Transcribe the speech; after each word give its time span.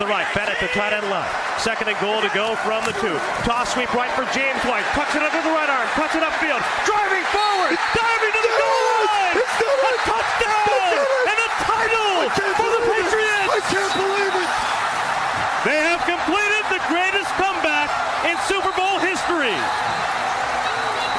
the 0.00 0.08
right, 0.08 0.24
Bennett 0.32 0.56
to 0.56 0.68
tight 0.72 0.96
end 0.96 1.04
left. 1.12 1.28
Second 1.60 1.84
and 1.84 1.98
goal 2.00 2.24
to 2.24 2.32
go 2.32 2.56
from 2.64 2.80
the 2.88 2.96
two. 2.96 3.12
Toss 3.44 3.76
sweep 3.76 3.92
right 3.92 4.08
for 4.16 4.24
James 4.32 4.56
White. 4.64 4.88
Tucks 4.96 5.12
it 5.12 5.20
under 5.20 5.42
the 5.44 5.52
right 5.52 5.68
arm. 5.68 5.84
Cuts 5.92 6.16
it 6.16 6.24
upfield. 6.24 6.64
Driving 6.88 7.20
forward. 7.28 7.76
Diving 7.92 8.32
to 8.32 8.40
the 8.40 8.54
goal 8.56 8.88
line. 9.04 9.36
A 9.36 9.92
touchdown 10.08 10.96
and 11.28 11.38
a 11.44 11.50
title 11.60 12.24
for 12.56 12.68
the 12.72 12.82
Patriots. 12.88 13.52
I 13.52 13.60
can't 13.68 13.92
believe 14.00 14.34
it. 14.40 14.50
They 15.68 15.78
have 15.84 16.00
completed 16.08 16.64
the 16.72 16.80
greatest 16.88 17.28
comeback 17.36 17.92
in 18.24 18.34
Super 18.48 18.72
Bowl 18.72 18.96
history. 18.96 19.54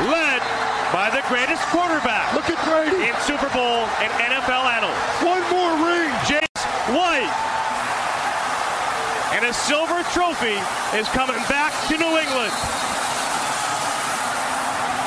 Led 0.10 0.42
by 0.90 1.14
the 1.14 1.22
greatest 1.30 1.62
quarterback 1.70 2.34
Look 2.34 2.50
at 2.50 2.58
Brady. 2.66 3.06
in 3.06 3.16
Super 3.22 3.54
Bowl 3.54 3.86
and 4.02 4.10
NFL 4.34 4.66
annals. 4.66 4.98
One 5.22 5.46
more 5.54 5.72
ring. 5.86 6.10
James 6.26 6.62
White. 6.90 7.30
And 9.34 9.46
a 9.46 9.53
silver 9.64 10.04
trophy 10.12 10.60
is 10.98 11.08
coming 11.10 11.40
back 11.48 11.72
to 11.88 11.98
New 11.98 12.18
England. 12.20 12.52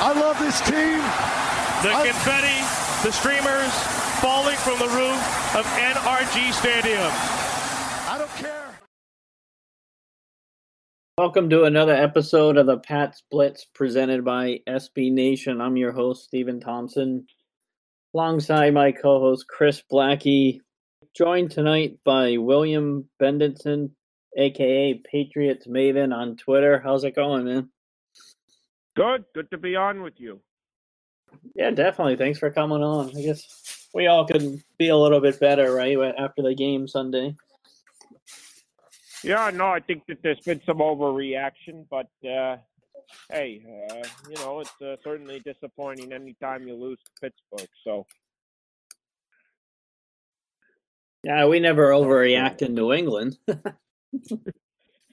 I 0.01 0.13
love 0.15 0.39
this 0.39 0.59
team. 0.61 0.97
The 1.85 1.93
I- 1.93 2.07
confetti, 2.07 2.57
the 3.05 3.11
streamers 3.13 3.71
falling 4.19 4.55
from 4.57 4.79
the 4.79 4.87
roof 4.87 5.55
of 5.55 5.63
NRG 5.77 6.51
Stadium. 6.53 7.11
I 8.09 8.15
don't 8.17 8.31
care. 8.31 8.79
Welcome 11.19 11.51
to 11.51 11.65
another 11.65 11.93
episode 11.93 12.57
of 12.57 12.65
the 12.65 12.79
Pats 12.79 13.21
Blitz 13.29 13.65
presented 13.75 14.25
by 14.25 14.61
SB 14.67 15.11
Nation. 15.11 15.61
I'm 15.61 15.77
your 15.77 15.91
host, 15.91 16.25
Steven 16.25 16.59
Thompson, 16.59 17.27
alongside 18.15 18.73
my 18.73 18.91
co 18.91 19.19
host, 19.19 19.47
Chris 19.47 19.83
Blackie, 19.91 20.61
joined 21.15 21.51
tonight 21.51 21.99
by 22.03 22.37
William 22.37 23.07
Bendetson, 23.21 23.91
aka 24.37 24.93
Patriots 24.93 25.67
Maven 25.67 26.15
on 26.15 26.37
Twitter. 26.37 26.79
How's 26.79 27.03
it 27.03 27.15
going, 27.15 27.45
man? 27.45 27.69
Good. 28.95 29.25
Good 29.33 29.51
to 29.51 29.57
be 29.57 29.75
on 29.75 30.01
with 30.01 30.13
you. 30.17 30.39
Yeah, 31.55 31.71
definitely. 31.71 32.15
Thanks 32.15 32.39
for 32.39 32.49
coming 32.51 32.83
on. 32.83 33.15
I 33.15 33.21
guess 33.21 33.87
we 33.93 34.07
all 34.07 34.25
could 34.25 34.63
be 34.77 34.89
a 34.89 34.97
little 34.97 35.19
bit 35.19 35.39
better, 35.39 35.73
right, 35.73 35.97
after 36.17 36.41
the 36.41 36.55
game 36.55 36.87
Sunday. 36.87 37.35
Yeah, 39.23 39.51
no, 39.53 39.67
I 39.67 39.79
think 39.79 40.05
that 40.07 40.21
there's 40.21 40.39
been 40.39 40.61
some 40.65 40.77
overreaction, 40.77 41.85
but 41.89 42.07
uh, 42.27 42.57
hey, 43.31 43.63
uh, 43.91 44.07
you 44.29 44.35
know, 44.35 44.59
it's 44.59 44.81
uh, 44.81 44.95
certainly 45.03 45.39
disappointing 45.39 46.13
anytime 46.13 46.67
you 46.67 46.75
lose 46.75 46.99
to 46.99 47.11
Pittsburgh. 47.21 47.69
So, 47.83 48.05
Yeah, 51.23 51.45
we 51.47 51.59
never 51.59 51.89
overreact 51.89 52.61
in 52.61 52.73
New 52.73 52.93
England. 52.93 53.37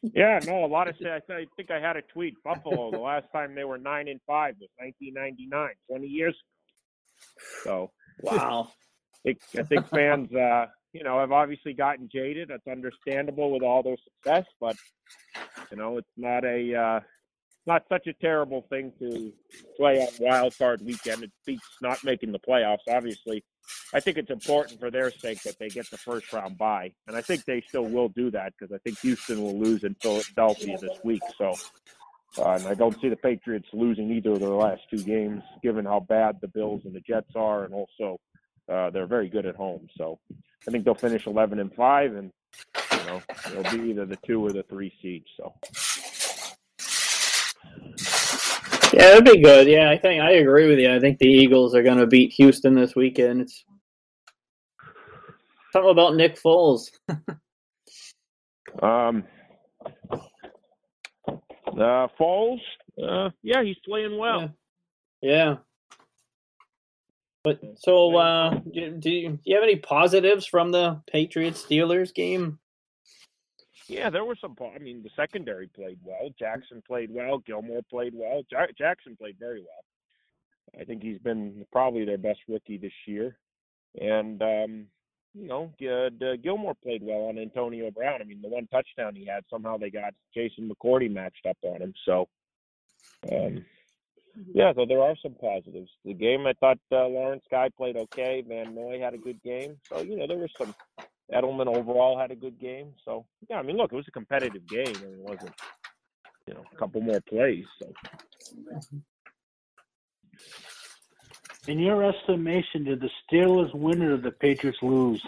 yeah, 0.02 0.38
no, 0.46 0.64
a 0.64 0.66
lot 0.66 0.88
of 0.88 0.96
say. 1.00 1.10
I, 1.10 1.32
I 1.32 1.46
think 1.56 1.70
I 1.70 1.80
had 1.80 1.96
a 1.96 2.02
tweet. 2.02 2.34
Buffalo, 2.44 2.90
the 2.90 2.98
last 2.98 3.26
time 3.32 3.54
they 3.54 3.64
were 3.64 3.78
nine 3.78 4.08
and 4.08 4.20
five 4.26 4.54
was 4.60 4.70
1999, 4.76 5.70
20 5.88 6.06
years 6.06 6.34
ago. 7.64 7.64
So, 7.64 7.90
wow. 8.20 8.68
I 9.14 9.18
think, 9.24 9.38
I 9.58 9.62
think 9.62 9.88
fans, 9.88 10.32
uh, 10.34 10.66
you 10.92 11.02
know, 11.02 11.18
have 11.18 11.32
obviously 11.32 11.72
gotten 11.72 12.08
jaded. 12.12 12.48
That's 12.48 12.66
understandable 12.70 13.50
with 13.50 13.62
all 13.62 13.82
their 13.82 13.96
success, 14.04 14.44
but 14.60 14.76
you 15.70 15.76
know, 15.78 15.98
it's 15.98 16.08
not 16.16 16.44
a 16.44 16.74
uh, 16.74 17.00
not 17.66 17.82
such 17.88 18.06
a 18.06 18.12
terrible 18.14 18.66
thing 18.68 18.92
to 18.98 19.32
play 19.76 20.00
on 20.00 20.08
wild 20.20 20.56
card 20.58 20.82
weekend. 20.84 21.24
It 21.24 21.32
beats 21.46 21.62
not 21.80 22.04
making 22.04 22.32
the 22.32 22.38
playoffs. 22.38 22.86
Obviously, 22.88 23.42
I 23.92 24.00
think 24.00 24.18
it's 24.18 24.30
important 24.30 24.80
for 24.80 24.90
their 24.90 25.10
sake 25.10 25.42
that 25.42 25.58
they 25.58 25.68
get 25.68 25.90
the 25.90 25.98
first 25.98 26.32
round 26.32 26.58
bye, 26.58 26.92
and 27.06 27.16
I 27.16 27.22
think 27.22 27.44
they 27.44 27.62
still 27.68 27.84
will 27.84 28.08
do 28.08 28.30
that 28.32 28.52
because 28.58 28.74
I 28.74 28.78
think 28.78 28.98
Houston 29.00 29.42
will 29.42 29.58
lose 29.58 29.84
in 29.84 29.94
Philadelphia 30.00 30.78
this 30.78 30.98
week. 31.02 31.22
So. 31.38 31.54
Uh, 32.36 32.54
and 32.58 32.66
I 32.66 32.74
don't 32.74 33.00
see 33.00 33.08
the 33.08 33.14
Patriots 33.14 33.68
losing 33.72 34.10
either 34.10 34.32
of 34.32 34.40
their 34.40 34.48
last 34.48 34.82
two 34.90 35.00
games, 35.00 35.40
given 35.62 35.84
how 35.84 36.00
bad 36.00 36.38
the 36.40 36.48
Bills 36.48 36.82
and 36.84 36.92
the 36.92 36.98
Jets 36.98 37.30
are, 37.36 37.62
and 37.62 37.72
also 37.72 38.18
uh, 38.68 38.90
they're 38.90 39.06
very 39.06 39.28
good 39.28 39.46
at 39.46 39.54
home. 39.54 39.86
So 39.96 40.18
I 40.66 40.70
think 40.70 40.84
they'll 40.84 40.94
finish 40.94 41.26
11 41.26 41.58
and 41.60 41.72
five, 41.74 42.14
and 42.14 42.32
you 42.92 43.06
know 43.06 43.22
they'll 43.50 43.76
be 43.76 43.90
either 43.90 44.06
the 44.06 44.18
two 44.26 44.44
or 44.44 44.52
the 44.52 44.62
three 44.64 44.92
seeds. 45.02 45.26
So 45.36 45.54
Yeah, 48.92 49.12
it'd 49.12 49.24
be 49.24 49.42
good. 49.42 49.66
Yeah, 49.66 49.90
I 49.90 49.98
think 49.98 50.22
I 50.22 50.32
agree 50.32 50.68
with 50.68 50.78
you. 50.78 50.94
I 50.94 51.00
think 51.00 51.18
the 51.18 51.28
Eagles 51.28 51.74
are 51.74 51.82
going 51.82 51.98
to 51.98 52.06
beat 52.06 52.32
Houston 52.34 52.74
this 52.74 52.94
weekend. 52.94 53.40
It's 53.42 53.64
something 55.72 55.90
about 55.90 56.14
Nick 56.14 56.40
Foles. 56.40 56.90
um, 58.82 59.24
uh, 61.66 62.08
Foles, 62.20 62.60
uh, 63.02 63.30
yeah, 63.42 63.62
he's 63.62 63.78
playing 63.84 64.18
well. 64.18 64.40
Yeah. 64.40 64.48
Yeah. 65.24 65.56
But 67.42 67.60
so, 67.76 68.16
uh, 68.16 68.60
do, 68.72 68.96
do 68.98 69.10
you, 69.10 69.30
do 69.30 69.38
you 69.44 69.54
have 69.54 69.64
any 69.64 69.76
positives 69.76 70.46
from 70.46 70.72
the 70.72 71.02
Patriots 71.10 71.64
Steelers 71.64 72.14
game? 72.14 72.58
Yeah, 73.86 74.10
there 74.10 74.24
were 74.24 74.36
some. 74.40 74.56
I 74.74 74.78
mean, 74.78 75.02
the 75.02 75.10
secondary 75.14 75.66
played 75.68 75.98
well. 76.02 76.30
Jackson 76.38 76.82
played 76.86 77.10
well. 77.12 77.38
Gilmore 77.38 77.82
played 77.90 78.14
well. 78.14 78.42
Ja- 78.50 78.66
Jackson 78.76 79.16
played 79.16 79.36
very 79.38 79.60
well. 79.60 80.80
I 80.80 80.84
think 80.84 81.02
he's 81.02 81.18
been 81.18 81.66
probably 81.70 82.04
their 82.04 82.18
best 82.18 82.40
rookie 82.48 82.78
this 82.78 82.92
year. 83.06 83.36
And 84.00 84.42
um, 84.42 84.86
you 85.34 85.48
know, 85.48 85.72
G- 85.78 85.88
uh, 85.88 86.36
Gilmore 86.42 86.74
played 86.74 87.02
well 87.02 87.28
on 87.28 87.38
Antonio 87.38 87.90
Brown. 87.90 88.20
I 88.20 88.24
mean, 88.24 88.40
the 88.40 88.48
one 88.48 88.66
touchdown 88.68 89.14
he 89.14 89.26
had, 89.26 89.44
somehow 89.50 89.76
they 89.76 89.90
got 89.90 90.14
Jason 90.32 90.70
McCourty 90.70 91.10
matched 91.10 91.46
up 91.48 91.58
on 91.62 91.82
him. 91.82 91.94
So, 92.04 92.28
um, 93.30 93.64
yeah, 94.52 94.72
so 94.74 94.86
there 94.86 95.02
are 95.02 95.14
some 95.22 95.34
positives. 95.34 95.90
The 96.04 96.14
game, 96.14 96.46
I 96.46 96.54
thought 96.54 96.78
uh, 96.90 97.06
Lawrence 97.06 97.44
Guy 97.50 97.68
played 97.76 97.96
okay. 97.96 98.44
Van 98.46 98.74
Noy 98.74 99.00
had 99.00 99.14
a 99.14 99.18
good 99.18 99.42
game. 99.42 99.76
So, 99.88 100.00
you 100.00 100.16
know, 100.16 100.26
there 100.26 100.38
were 100.38 100.48
some. 100.58 100.74
Edelman 101.32 101.66
overall 101.66 102.18
had 102.18 102.30
a 102.30 102.36
good 102.36 102.58
game. 102.58 102.92
So, 103.04 103.26
yeah, 103.48 103.56
I 103.56 103.62
mean, 103.62 103.76
look, 103.76 103.92
it 103.92 103.96
was 103.96 104.08
a 104.08 104.12
competitive 104.12 104.66
game. 104.66 104.86
and 104.86 105.14
it 105.14 105.18
wasn't, 105.18 105.54
you 106.46 106.54
know, 106.54 106.64
a 106.70 106.76
couple 106.76 107.00
more 107.00 107.20
plays. 107.20 107.64
So, 107.80 107.92
In 111.66 111.78
your 111.78 112.04
estimation, 112.04 112.84
did 112.84 113.00
the 113.00 113.10
Steelers 113.24 113.74
win 113.74 114.02
or 114.02 114.16
did 114.16 114.22
the 114.22 114.32
Patriots 114.32 114.78
lose? 114.82 115.24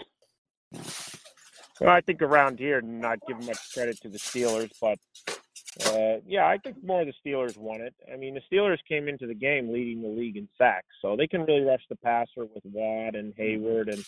Well, 1.81 1.89
I 1.89 2.01
think 2.01 2.21
around 2.21 2.59
here, 2.59 2.81
not 2.81 3.19
giving 3.27 3.45
much 3.45 3.73
credit 3.73 3.99
to 4.01 4.09
the 4.09 4.19
Steelers, 4.19 4.71
but 4.79 4.99
uh, 5.85 6.19
yeah, 6.27 6.47
I 6.47 6.57
think 6.57 6.83
more 6.83 7.05
the 7.05 7.13
Steelers 7.25 7.57
won 7.57 7.81
it. 7.81 7.93
I 8.11 8.17
mean, 8.17 8.35
the 8.35 8.41
Steelers 8.51 8.79
came 8.87 9.07
into 9.07 9.27
the 9.27 9.35
game 9.35 9.71
leading 9.71 10.01
the 10.01 10.07
league 10.09 10.37
in 10.37 10.47
sacks, 10.57 10.87
so 11.01 11.15
they 11.15 11.27
can 11.27 11.43
really 11.45 11.61
rush 11.61 11.83
the 11.89 11.95
passer 11.97 12.45
with 12.53 12.63
Watt 12.65 13.15
and 13.15 13.35
Heyward 13.35 13.91
and 13.91 14.03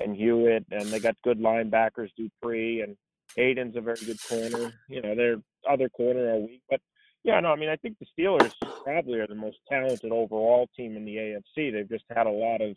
and 0.00 0.16
Hewitt, 0.16 0.64
and 0.70 0.88
they 0.88 1.00
got 1.00 1.16
good 1.22 1.38
linebackers, 1.38 2.10
Dupree 2.16 2.82
and 2.82 2.96
Haden's 3.36 3.76
a 3.76 3.80
very 3.80 4.00
good 4.04 4.22
corner. 4.22 4.72
You 4.88 5.02
know, 5.02 5.14
their 5.14 5.36
other 5.68 5.88
corner 5.88 6.34
are 6.34 6.38
weak, 6.38 6.62
but 6.68 6.80
yeah, 7.22 7.38
no, 7.40 7.48
I 7.48 7.56
mean, 7.56 7.68
I 7.68 7.76
think 7.76 7.96
the 7.98 8.06
Steelers 8.18 8.52
probably 8.82 9.18
are 9.18 9.26
the 9.26 9.34
most 9.34 9.58
talented 9.68 10.10
overall 10.10 10.68
team 10.76 10.96
in 10.96 11.04
the 11.04 11.16
AFC. 11.16 11.72
They've 11.72 11.88
just 11.88 12.04
had 12.10 12.26
a 12.26 12.30
lot 12.30 12.62
of 12.62 12.76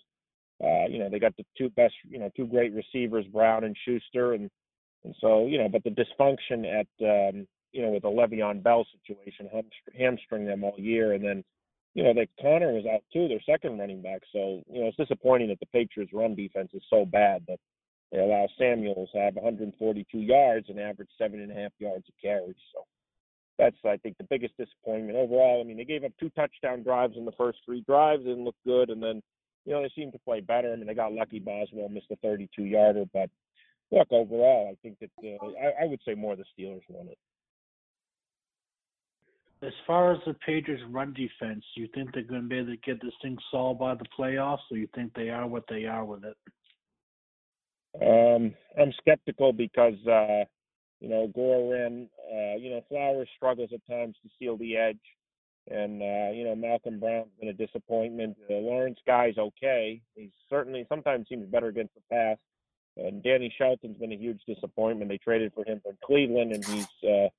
uh, 0.64 0.86
you 0.88 1.00
know, 1.00 1.10
they 1.10 1.20
got 1.20 1.36
the 1.36 1.46
two 1.58 1.70
best, 1.72 1.94
you 2.08 2.20
know, 2.20 2.30
two 2.36 2.46
great 2.46 2.74
receivers, 2.74 3.26
Brown 3.28 3.64
and 3.64 3.76
Schuster, 3.86 4.34
and 4.34 4.50
and 5.04 5.14
so 5.20 5.48
you 5.48 5.58
know, 5.58 5.68
but 5.68 5.84
the 5.84 5.90
dysfunction 5.90 6.66
at 6.66 6.88
um, 7.02 7.48
you 7.72 7.82
know 7.82 7.90
with 7.90 8.04
the 8.04 8.10
Le'Veon 8.10 8.64
Bell 8.64 8.86
situation 9.02 9.50
hamstring 9.98 10.46
them 10.46 10.64
all 10.64 10.76
year, 10.78 11.14
and 11.14 11.24
then 11.24 11.44
you 11.94 12.04
know 12.04 12.14
that 12.14 12.28
Conner 12.42 12.74
was 12.74 12.86
out 12.86 13.04
too, 13.12 13.28
their 13.28 13.42
second 13.46 13.80
running 13.80 14.02
back. 14.02 14.22
So 14.32 14.62
you 14.72 14.82
know, 14.82 14.88
it's 14.88 14.98
disappointing 14.98 15.50
that 15.50 15.60
the 15.60 15.68
Patriots' 15.68 16.14
run 16.14 16.36
defense 16.36 16.70
is 16.74 16.84
so 16.90 17.06
bad 17.06 17.44
that 17.48 17.60
they 18.12 18.20
allow 18.20 18.48
Samuels 18.58 19.10
to 19.14 19.20
have 19.20 19.36
142 19.36 20.18
yards 20.18 20.70
and 20.70 20.80
average 20.80 21.10
seven 21.18 21.42
and 21.42 21.52
a 21.52 21.56
half 21.56 21.72
yards 21.80 22.06
a 22.10 22.22
carry. 22.22 22.56
So 22.74 22.86
that's 23.58 23.76
I 23.86 23.98
think 23.98 24.18
the 24.18 24.28
biggest 24.30 24.58
disappointment 24.58 25.18
overall. 25.18 25.62
I 25.62 25.68
mean, 25.68 25.78
they 25.78 25.86
gave 25.86 26.04
up 26.04 26.14
two 26.20 26.30
touchdown 26.32 26.84
drives 26.84 27.18
in 27.18 27.26
the 27.26 27.32
first 27.34 27.60
three 27.66 27.82
drives, 27.82 28.24
didn't 28.24 28.46
look 28.46 28.56
good, 28.66 28.90
and 28.90 29.02
then 29.02 29.22
you 29.66 29.74
know, 29.74 29.82
they 29.82 29.92
seem 29.96 30.12
to 30.12 30.20
play 30.20 30.42
better. 30.42 30.74
I 30.74 30.76
mean, 30.76 30.88
they 30.88 30.94
got 30.94 31.14
lucky. 31.14 31.40
Boswell 31.40 31.90
missed 31.90 32.12
a 32.12 32.16
32 32.18 32.64
yarder, 32.64 33.06
but 33.14 33.30
look, 33.92 34.12
overall, 34.12 34.70
I 34.72 34.76
think 34.82 35.00
that 35.00 35.10
uh, 35.24 35.46
I, 35.62 35.84
I 35.84 35.88
would 35.88 36.02
say 36.06 36.16
more 36.16 36.36
the 36.36 36.44
Steelers 36.58 36.82
won 36.90 37.08
it. 37.08 37.18
As 39.66 39.74
far 39.88 40.12
as 40.12 40.20
the 40.26 40.34
Patriots' 40.46 40.84
run 40.90 41.14
defense, 41.14 41.64
you 41.76 41.88
think 41.94 42.14
they're 42.14 42.24
going 42.24 42.42
to 42.42 42.48
be 42.48 42.58
able 42.58 42.72
to 42.72 42.78
get 42.78 43.02
this 43.02 43.14
thing 43.22 43.38
solved 43.50 43.80
by 43.80 43.96
the 43.96 44.06
playoffs, 44.18 44.60
or 44.70 44.78
you 44.78 44.90
think 44.94 45.14
they 45.14 45.30
are 45.30 45.48
what 45.48 45.64
they 45.70 45.86
are 45.86 46.04
with 46.04 46.24
it? 46.26 46.38
Um, 48.02 48.54
I'm 48.80 48.92
skeptical 49.00 49.54
because 49.54 49.96
uh, 50.06 50.44
you 51.00 51.08
know 51.08 51.28
Gore 51.34 51.74
ran. 51.74 52.10
Uh, 52.30 52.58
you 52.58 52.72
know 52.72 52.82
Flowers 52.90 53.30
struggles 53.38 53.70
at 53.74 53.86
times 53.90 54.16
to 54.24 54.30
seal 54.38 54.58
the 54.58 54.76
edge, 54.76 55.00
and 55.70 56.02
uh, 56.02 56.32
you 56.34 56.44
know 56.44 56.56
Malcolm 56.56 57.00
Brown's 57.00 57.30
been 57.40 57.50
a 57.50 57.54
disappointment. 57.54 58.36
Uh, 58.50 58.56
Lawrence 58.56 59.00
Guy's 59.08 59.38
okay. 59.38 60.02
He's 60.16 60.32
certainly 60.50 60.86
sometimes 60.90 61.30
seems 61.30 61.48
better 61.48 61.68
against 61.68 61.94
the 61.96 62.02
pass. 62.12 62.38
And 62.96 63.24
Danny 63.24 63.54
Shelton's 63.58 63.98
been 63.98 64.12
a 64.12 64.18
huge 64.18 64.42
disappointment. 64.46 65.10
They 65.10 65.18
traded 65.18 65.54
for 65.54 65.66
him 65.66 65.82
from 65.84 65.98
Cleveland, 66.06 66.52
and 66.52 66.64
he's 66.66 66.88
uh, 67.04 67.30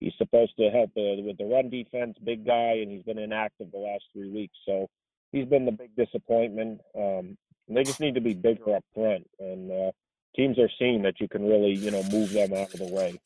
he's 0.00 0.14
supposed 0.18 0.56
to 0.58 0.70
help 0.70 0.90
uh, 0.96 1.22
with 1.22 1.38
the 1.38 1.44
run 1.44 1.70
defense, 1.70 2.16
big 2.24 2.44
guy, 2.46 2.78
and 2.82 2.90
he's 2.90 3.02
been 3.02 3.18
inactive 3.18 3.70
the 3.70 3.78
last 3.78 4.04
three 4.12 4.30
weeks. 4.30 4.56
So 4.66 4.88
he's 5.30 5.46
been 5.46 5.66
the 5.66 5.72
big 5.72 5.94
disappointment. 5.96 6.80
Um, 6.98 7.36
they 7.68 7.84
just 7.84 8.00
need 8.00 8.16
to 8.16 8.20
be 8.20 8.34
bigger 8.34 8.74
up 8.74 8.84
front, 8.94 9.28
and 9.38 9.70
uh, 9.70 9.92
teams 10.34 10.58
are 10.58 10.70
seeing 10.78 11.02
that 11.02 11.20
you 11.20 11.28
can 11.28 11.46
really, 11.46 11.72
you 11.72 11.92
know, 11.92 12.02
move 12.10 12.32
them 12.32 12.52
out 12.52 12.74
of 12.74 12.80
the 12.80 12.92
way. 12.92 13.20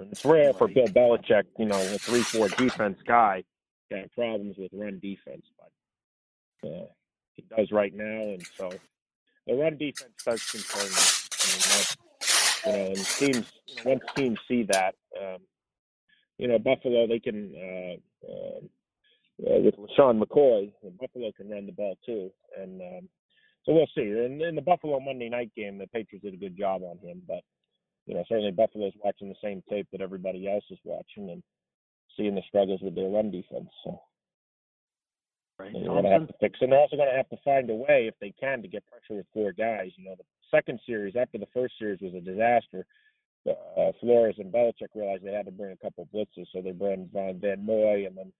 It's 0.00 0.24
rare 0.24 0.54
for 0.54 0.68
Bill 0.68 0.86
Belichick, 0.86 1.44
you 1.58 1.66
know, 1.66 1.78
a 1.78 1.98
three-four 1.98 2.48
defense 2.50 2.98
guy, 3.06 3.44
to 3.90 3.98
have 3.98 4.12
problems 4.12 4.56
with 4.56 4.70
run 4.72 4.98
defense, 5.02 5.44
but 6.62 6.68
uh, 6.70 6.86
he 7.34 7.44
does 7.54 7.70
right 7.70 7.92
now, 7.94 8.04
and 8.04 8.46
so 8.56 8.70
the 9.46 9.54
run 9.54 9.76
defense 9.76 10.12
does 10.24 10.42
concern 10.50 10.88
me. 10.88 11.02
You 11.44 12.74
know, 12.74 12.92
and 12.92 12.96
teams 12.96 13.52
once 13.84 14.02
teams 14.16 14.38
see 14.48 14.62
that, 14.64 14.94
um, 15.22 15.40
you 16.38 16.48
know, 16.48 16.58
Buffalo 16.58 17.06
they 17.06 17.18
can 17.18 17.52
uh, 17.56 18.26
uh, 18.26 18.60
uh, 19.50 19.60
with 19.60 19.74
LeSean 19.76 20.22
McCoy, 20.22 20.72
Buffalo 21.00 21.32
can 21.36 21.50
run 21.50 21.66
the 21.66 21.72
ball 21.72 21.96
too, 22.04 22.30
and 22.60 22.80
um, 22.80 23.08
so 23.64 23.72
we'll 23.72 23.86
see. 23.94 24.02
And 24.02 24.40
in 24.40 24.54
the 24.54 24.62
Buffalo 24.62 25.00
Monday 25.00 25.28
night 25.28 25.50
game, 25.56 25.78
the 25.78 25.86
Patriots 25.86 26.24
did 26.24 26.34
a 26.34 26.38
good 26.38 26.56
job 26.56 26.82
on 26.82 26.98
him, 26.98 27.22
but 27.26 27.42
you 28.06 28.14
know, 28.14 28.24
certainly 28.28 28.52
Buffalo's 28.52 28.94
watching 29.04 29.28
the 29.28 29.34
same 29.42 29.62
tape 29.68 29.86
that 29.92 30.00
everybody 30.00 30.50
else 30.50 30.64
is 30.70 30.78
watching 30.84 31.30
and 31.30 31.42
seeing 32.16 32.34
the 32.34 32.42
struggles 32.48 32.80
with 32.82 32.94
their 32.94 33.08
run 33.08 33.30
defense. 33.30 33.68
So. 33.84 34.00
Right. 35.58 35.72
They're 35.72 35.84
going 35.84 36.04
to 36.04 36.10
have 36.10 36.28
to 36.28 36.34
fix. 36.40 36.58
And 36.60 36.70
they're 36.70 36.78
also 36.78 36.96
going 36.96 37.10
to 37.10 37.16
have 37.16 37.28
to 37.30 37.36
find 37.44 37.68
a 37.68 37.74
way, 37.74 38.06
if 38.06 38.14
they 38.20 38.32
can, 38.38 38.62
to 38.62 38.68
get 38.68 38.86
pressure 38.86 39.18
with 39.18 39.26
four 39.34 39.52
guys. 39.52 39.90
You 39.96 40.04
know, 40.04 40.14
the 40.16 40.24
second 40.50 40.78
series 40.86 41.16
after 41.16 41.36
the 41.36 41.48
first 41.52 41.74
series 41.78 42.00
was 42.00 42.14
a 42.14 42.20
disaster. 42.20 42.86
Uh, 43.46 43.92
Flores 44.00 44.34
and 44.38 44.52
Belichick 44.52 44.88
realized 44.94 45.24
they 45.24 45.32
had 45.32 45.46
to 45.46 45.52
bring 45.52 45.72
a 45.72 45.76
couple 45.76 46.08
blitzes, 46.14 46.46
so 46.52 46.60
they 46.60 46.72
brought 46.72 46.98
Van, 47.12 47.38
Van 47.40 47.64
Noy, 47.64 48.04
and 48.06 48.16
then 48.16 48.32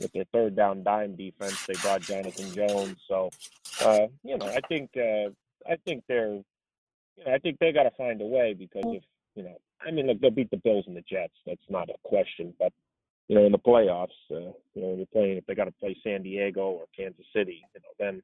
with 0.00 0.12
their 0.12 0.24
third 0.32 0.56
down 0.56 0.82
dime 0.82 1.16
defense, 1.16 1.66
they 1.66 1.74
brought 1.74 2.02
Jonathan 2.02 2.52
Jones. 2.52 2.96
So, 3.08 3.30
uh, 3.84 4.06
you 4.22 4.38
know, 4.38 4.46
I 4.46 4.60
think 4.68 4.90
uh, 4.96 5.30
I 5.70 5.76
think 5.84 6.04
they're, 6.08 6.34
you 6.34 7.24
know, 7.24 7.34
I 7.34 7.38
think 7.38 7.58
they 7.58 7.72
got 7.72 7.84
to 7.84 7.90
find 7.92 8.20
a 8.20 8.26
way 8.26 8.54
because 8.54 8.84
if 8.86 9.02
you 9.34 9.42
know, 9.42 9.56
I 9.84 9.90
mean, 9.90 10.06
look, 10.06 10.20
they'll 10.20 10.30
beat 10.30 10.50
the 10.50 10.56
Bills 10.56 10.84
and 10.86 10.96
the 10.96 11.04
Jets. 11.08 11.34
That's 11.46 11.60
not 11.68 11.88
a 11.90 12.08
question, 12.08 12.54
but 12.58 12.72
you 13.28 13.36
know, 13.36 13.46
in 13.46 13.52
the 13.52 13.58
playoffs, 13.58 14.08
uh, 14.30 14.52
you 14.74 14.82
know, 14.82 14.88
when 14.88 14.98
you're 14.98 15.06
playing, 15.06 15.38
if 15.38 15.46
they 15.46 15.54
got 15.54 15.64
to 15.64 15.72
play 15.72 15.96
San 16.04 16.22
Diego 16.22 16.62
or 16.62 16.84
Kansas 16.96 17.24
City, 17.34 17.62
you 17.74 17.80
know, 17.80 17.88
then 17.98 18.22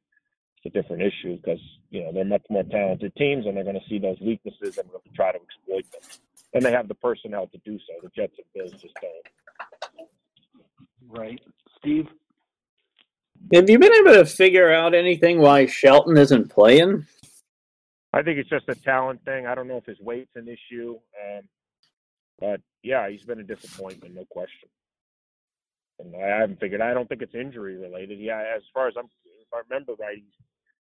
it's 0.63 0.75
a 0.75 0.83
different 0.83 1.03
issue 1.03 1.37
because 1.37 1.61
you 1.91 2.03
know 2.03 2.13
they're 2.13 2.25
much 2.25 2.45
more 2.51 2.65
talented 2.65 3.15
teams 3.17 3.47
and 3.47 3.57
they're 3.57 3.65
going 3.65 3.81
to 3.81 3.89
see 3.89 3.99
those 3.99 4.19
weaknesses 4.21 4.79
and 4.79 4.89
really 4.89 5.11
try 5.15 5.33
to 5.33 5.39
exploit 5.39 5.91
them. 5.93 6.21
And 6.53 6.65
they 6.65 6.73
have 6.73 6.89
the 6.89 6.95
personnel 6.95 7.47
to 7.49 7.59
do 7.65 7.79
so. 7.79 7.95
The 8.03 8.11
Jets 8.15 8.35
and 8.39 8.47
Bills 8.55 8.73
just 8.83 8.95
don't. 9.01 10.09
Right, 11.09 11.41
Steve. 11.79 12.09
Have 13.55 13.71
you 13.71 13.79
been 13.79 13.93
able 13.93 14.15
to 14.15 14.27
figure 14.27 14.71
out 14.73 14.95
anything 14.95 15.41
why 15.41 15.67
Shelton 15.67 16.19
isn't 16.19 16.51
playing? 16.51 17.07
I 18.13 18.23
think 18.23 18.39
it's 18.39 18.51
just 18.51 18.69
a 18.69 18.75
talent 18.75 19.25
thing. 19.25 19.47
I 19.47 19.55
don't 19.55 19.69
know 19.69 19.77
if 19.77 19.87
his 19.87 20.01
weight's 20.01 20.35
an 20.35 20.49
issue, 20.49 20.99
um, 21.23 21.43
but 22.39 22.61
yeah, 22.83 23.09
he's 23.09 23.23
been 23.25 23.41
a 23.41 23.45
disappointment, 23.45 24.15
no 24.15 24.25
question. 24.31 24.69
And 26.01 26.15
I 26.17 26.41
haven't 26.41 26.61
figured. 26.61 26.81
I 26.81 26.93
don't 26.93 27.09
think 27.09 27.23
it's 27.23 27.35
injury 27.35 27.77
related. 27.77 28.19
Yeah, 28.19 28.43
as 28.57 28.63
far 28.75 28.89
as 28.89 28.95
I'm, 28.99 29.07
if 29.07 29.49
I 29.55 29.61
remember 29.69 29.95
right, 29.99 30.17
he's 30.17 30.47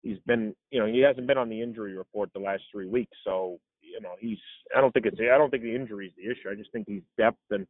he's 0.07 0.19
been, 0.25 0.55
you 0.71 0.79
know, 0.79 0.85
he 0.85 0.99
hasn't 1.01 1.27
been 1.27 1.37
on 1.37 1.49
the 1.49 1.61
injury 1.61 1.95
report 1.95 2.31
the 2.33 2.39
last 2.39 2.63
three 2.71 2.87
weeks. 2.87 3.15
So, 3.23 3.59
you 3.81 3.99
know, 4.01 4.15
he's. 4.19 4.37
I 4.75 4.81
don't 4.81 4.93
think 4.93 5.05
it's. 5.05 5.17
I 5.19 5.37
don't 5.37 5.49
think 5.49 5.63
the 5.63 5.75
injury 5.75 6.07
is 6.07 6.13
the 6.17 6.31
issue. 6.31 6.49
I 6.49 6.55
just 6.55 6.71
think 6.71 6.87
he's 6.87 7.03
depth 7.17 7.37
and. 7.51 7.67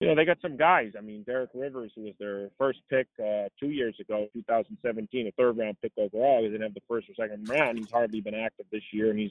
You 0.00 0.08
know, 0.08 0.16
they 0.16 0.24
got 0.24 0.38
some 0.42 0.56
guys. 0.56 0.92
I 0.98 1.00
mean, 1.00 1.22
Derek 1.22 1.50
Rivers, 1.54 1.92
who 1.94 2.02
was 2.02 2.14
their 2.18 2.50
first 2.58 2.80
pick 2.90 3.06
uh, 3.20 3.48
two 3.60 3.70
years 3.70 3.96
ago, 4.00 4.26
2017, 4.34 5.28
a 5.28 5.30
third 5.30 5.56
round 5.56 5.76
pick 5.80 5.92
overall. 5.96 6.42
He 6.42 6.48
didn't 6.48 6.62
have 6.62 6.74
the 6.74 6.82
first 6.88 7.08
or 7.08 7.14
second 7.14 7.48
round. 7.48 7.78
He's 7.78 7.90
hardly 7.92 8.20
been 8.20 8.34
active 8.34 8.66
this 8.72 8.82
year, 8.92 9.10
and 9.10 9.18
he's 9.18 9.30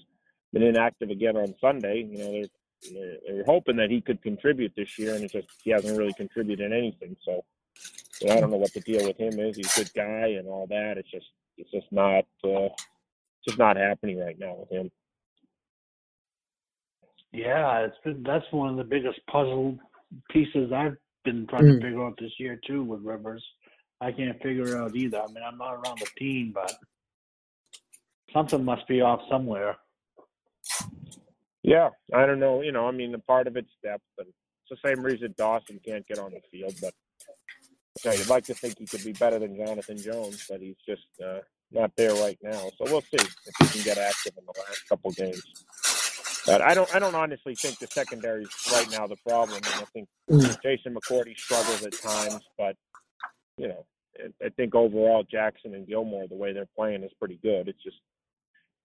been 0.53 0.63
inactive 0.63 1.09
again 1.09 1.35
on 1.35 1.53
Sunday. 1.59 2.07
You 2.09 2.17
know, 2.17 2.31
they're 2.31 2.45
they're, 3.27 3.43
hoping 3.45 3.75
that 3.75 3.91
he 3.91 4.01
could 4.01 4.21
contribute 4.21 4.71
this 4.75 4.97
year, 4.97 5.15
and 5.15 5.23
it's 5.25 5.33
just 5.33 5.47
he 5.63 5.71
hasn't 5.71 5.97
really 5.97 6.13
contributed 6.13 6.71
anything. 6.71 7.17
So, 7.23 7.43
you 8.21 8.27
know, 8.27 8.35
I 8.35 8.39
don't 8.39 8.49
know 8.49 8.57
what 8.57 8.73
the 8.73 8.81
deal 8.81 9.05
with 9.05 9.17
him 9.17 9.37
is. 9.39 9.57
He's 9.57 9.77
a 9.77 9.83
good 9.83 9.93
guy 9.93 10.27
and 10.39 10.47
all 10.47 10.65
that. 10.67 10.97
It's 10.97 11.11
just 11.11 11.27
it's 11.57 11.71
just 11.71 11.87
not 11.91 12.25
uh, 12.43 12.65
it's 12.69 13.45
just 13.47 13.59
not 13.59 13.77
happening 13.77 14.19
right 14.19 14.37
now 14.39 14.55
with 14.59 14.71
him. 14.71 14.91
Yeah, 17.31 17.79
it's 17.79 17.97
been 18.03 18.23
that's 18.23 18.45
one 18.51 18.69
of 18.69 18.77
the 18.77 18.83
biggest 18.83 19.19
puzzle 19.27 19.77
pieces 20.29 20.71
I've 20.71 20.97
been 21.25 21.47
trying 21.47 21.63
to 21.65 21.73
Mm. 21.73 21.81
figure 21.81 22.03
out 22.05 22.17
this 22.19 22.31
year 22.39 22.59
too 22.67 22.83
with 22.83 23.01
Rivers. 23.01 23.43
I 24.01 24.11
can't 24.11 24.41
figure 24.41 24.75
it 24.75 24.75
out 24.77 24.95
either. 24.95 25.21
I 25.21 25.27
mean, 25.27 25.43
I'm 25.45 25.57
not 25.57 25.73
around 25.75 25.99
the 25.99 26.07
team, 26.17 26.51
but 26.53 26.75
something 28.33 28.63
must 28.63 28.87
be 28.87 29.01
off 29.01 29.21
somewhere. 29.29 29.77
Yeah, 31.63 31.89
I 32.13 32.25
don't 32.25 32.39
know. 32.39 32.61
You 32.61 32.73
know, 32.73 32.87
I 32.87 32.91
mean, 32.91 33.13
the 33.13 33.19
part 33.19 33.47
of 33.47 33.55
it's 33.55 33.71
depth, 33.81 34.03
and 34.17 34.27
it's 34.27 34.81
the 34.81 34.89
same 34.89 35.03
reason 35.03 35.33
Dawson 35.37 35.79
can't 35.85 36.05
get 36.07 36.19
on 36.19 36.31
the 36.31 36.41
field. 36.51 36.75
But 36.81 36.93
you'd 38.03 38.29
like 38.29 38.45
to 38.45 38.53
think 38.53 38.77
he 38.79 38.85
could 38.85 39.03
be 39.03 39.13
better 39.13 39.39
than 39.39 39.55
Jonathan 39.55 39.97
Jones, 39.97 40.45
but 40.49 40.59
he's 40.61 40.75
just 40.87 41.03
uh, 41.23 41.39
not 41.71 41.91
there 41.95 42.13
right 42.15 42.37
now. 42.41 42.69
So 42.77 42.85
we'll 42.85 43.01
see 43.01 43.17
if 43.17 43.35
he 43.59 43.67
can 43.67 43.83
get 43.83 43.97
active 43.97 44.33
in 44.37 44.45
the 44.45 44.53
last 44.59 44.87
couple 44.89 45.11
games. 45.11 45.43
But 46.45 46.61
I 46.61 46.73
don't, 46.73 46.93
I 46.93 46.99
don't 46.99 47.15
honestly 47.15 47.55
think 47.55 47.79
the 47.79 47.87
secondary 47.87 48.43
is 48.43 48.49
right 48.71 48.89
now 48.91 49.07
the 49.07 49.15
problem. 49.25 49.57
And 49.57 49.75
I 49.81 49.85
think 49.93 50.07
Mm. 50.29 50.61
Jason 50.63 50.95
McCourty 50.95 51.37
struggles 51.37 51.83
at 51.85 51.93
times, 52.01 52.41
but 52.57 52.75
you 53.57 53.67
know, 53.67 53.85
I- 54.17 54.45
I 54.45 54.49
think 54.49 54.73
overall 54.73 55.23
Jackson 55.23 55.75
and 55.75 55.85
Gilmore, 55.87 56.27
the 56.27 56.35
way 56.35 56.53
they're 56.53 56.65
playing, 56.77 57.03
is 57.03 57.11
pretty 57.19 57.37
good. 57.43 57.67
It's 57.67 57.83
just, 57.83 57.97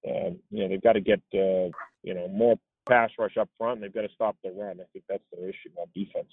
um, 0.08 0.38
you 0.50 0.62
know, 0.62 0.68
they've 0.68 0.82
got 0.82 0.94
to 0.94 1.00
get, 1.00 1.20
uh, 1.34 1.70
you 2.02 2.14
know, 2.14 2.28
more 2.28 2.58
pass 2.86 3.10
rush 3.18 3.36
up 3.36 3.48
front. 3.56 3.76
And 3.76 3.84
they've 3.84 3.94
got 3.94 4.02
to 4.08 4.14
stop 4.14 4.36
the 4.42 4.50
run. 4.50 4.80
I 4.80 4.84
think 4.92 5.04
that's 5.08 5.22
their 5.32 5.48
issue 5.48 5.70
on 5.76 5.86
defense. 5.94 6.32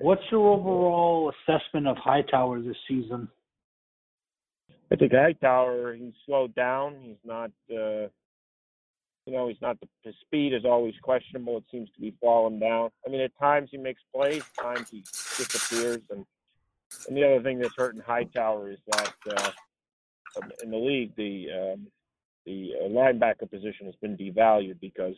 What's 0.00 0.22
your 0.30 0.48
overall 0.54 1.32
assessment 1.32 1.86
of 1.86 1.96
Hightower 1.96 2.60
this 2.60 2.76
season? 2.88 3.28
I 4.92 4.96
think 4.96 5.12
Hightower, 5.12 5.94
he's 5.94 6.12
slowed 6.24 6.54
down. 6.54 6.96
He's 7.02 7.16
not, 7.24 7.50
uh, 7.70 8.08
you 9.26 9.32
know, 9.32 9.48
he's 9.48 9.60
not 9.60 9.78
the 9.80 9.88
his 10.04 10.14
speed 10.20 10.52
is 10.52 10.64
always 10.64 10.94
questionable. 11.02 11.56
It 11.58 11.64
seems 11.70 11.90
to 11.94 12.00
be 12.00 12.14
falling 12.20 12.60
down. 12.60 12.90
I 13.06 13.10
mean, 13.10 13.20
at 13.20 13.36
times 13.38 13.70
he 13.72 13.78
makes 13.78 14.02
plays, 14.14 14.42
at 14.58 14.62
times 14.62 14.88
he 14.90 15.00
disappears. 15.36 16.02
And 16.10 16.24
and 17.08 17.16
the 17.16 17.24
other 17.24 17.42
thing 17.42 17.58
that's 17.58 17.74
hurting 17.76 18.00
Hightower 18.00 18.70
is 18.70 18.78
that 18.88 19.14
uh, 19.36 19.50
in 20.62 20.70
the 20.70 20.76
league, 20.76 21.16
the 21.16 21.48
um, 21.52 21.86
the 22.44 22.72
linebacker 22.88 23.50
position 23.50 23.86
has 23.86 23.96
been 23.96 24.16
devalued 24.16 24.78
because 24.80 25.16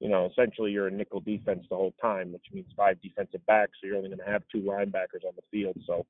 you 0.00 0.08
know 0.08 0.26
essentially 0.30 0.72
you're 0.72 0.88
a 0.88 0.90
nickel 0.90 1.20
defense 1.20 1.64
the 1.68 1.76
whole 1.76 1.94
time, 2.00 2.32
which 2.32 2.46
means 2.52 2.66
five 2.76 3.00
defensive 3.02 3.44
backs. 3.46 3.72
So 3.80 3.86
you're 3.86 3.96
only 3.96 4.10
going 4.10 4.20
to 4.20 4.30
have 4.30 4.42
two 4.52 4.60
linebackers 4.60 5.24
on 5.26 5.34
the 5.36 5.42
field. 5.50 5.76
So 5.86 6.06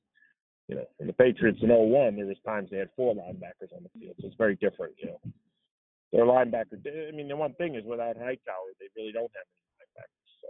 you 0.69 0.76
know, 0.76 0.85
in 0.99 1.07
the 1.07 1.12
Patriots 1.12 1.59
in 1.62 1.69
01, 1.69 2.16
there 2.16 2.26
was 2.26 2.37
times 2.45 2.71
they 2.71 2.78
had 2.78 2.90
four 2.97 3.14
linebackers 3.14 3.73
on 3.75 3.85
the 3.85 4.00
field. 4.00 4.16
So 4.21 4.26
it's 4.26 4.37
very 4.37 4.57
different, 4.57 4.95
you 4.99 5.07
know. 5.07 5.21
Their 6.12 6.25
linebacker, 6.25 6.81
I 7.09 7.12
mean, 7.12 7.28
the 7.28 7.37
one 7.37 7.55
thing 7.55 7.75
is 7.75 7.85
without 7.85 8.16
Hightower, 8.16 8.75
they 8.81 8.87
really 8.97 9.12
don't 9.12 9.31
have 9.35 9.47
any 9.47 9.62
linebackers. 9.78 10.31
So, 10.43 10.49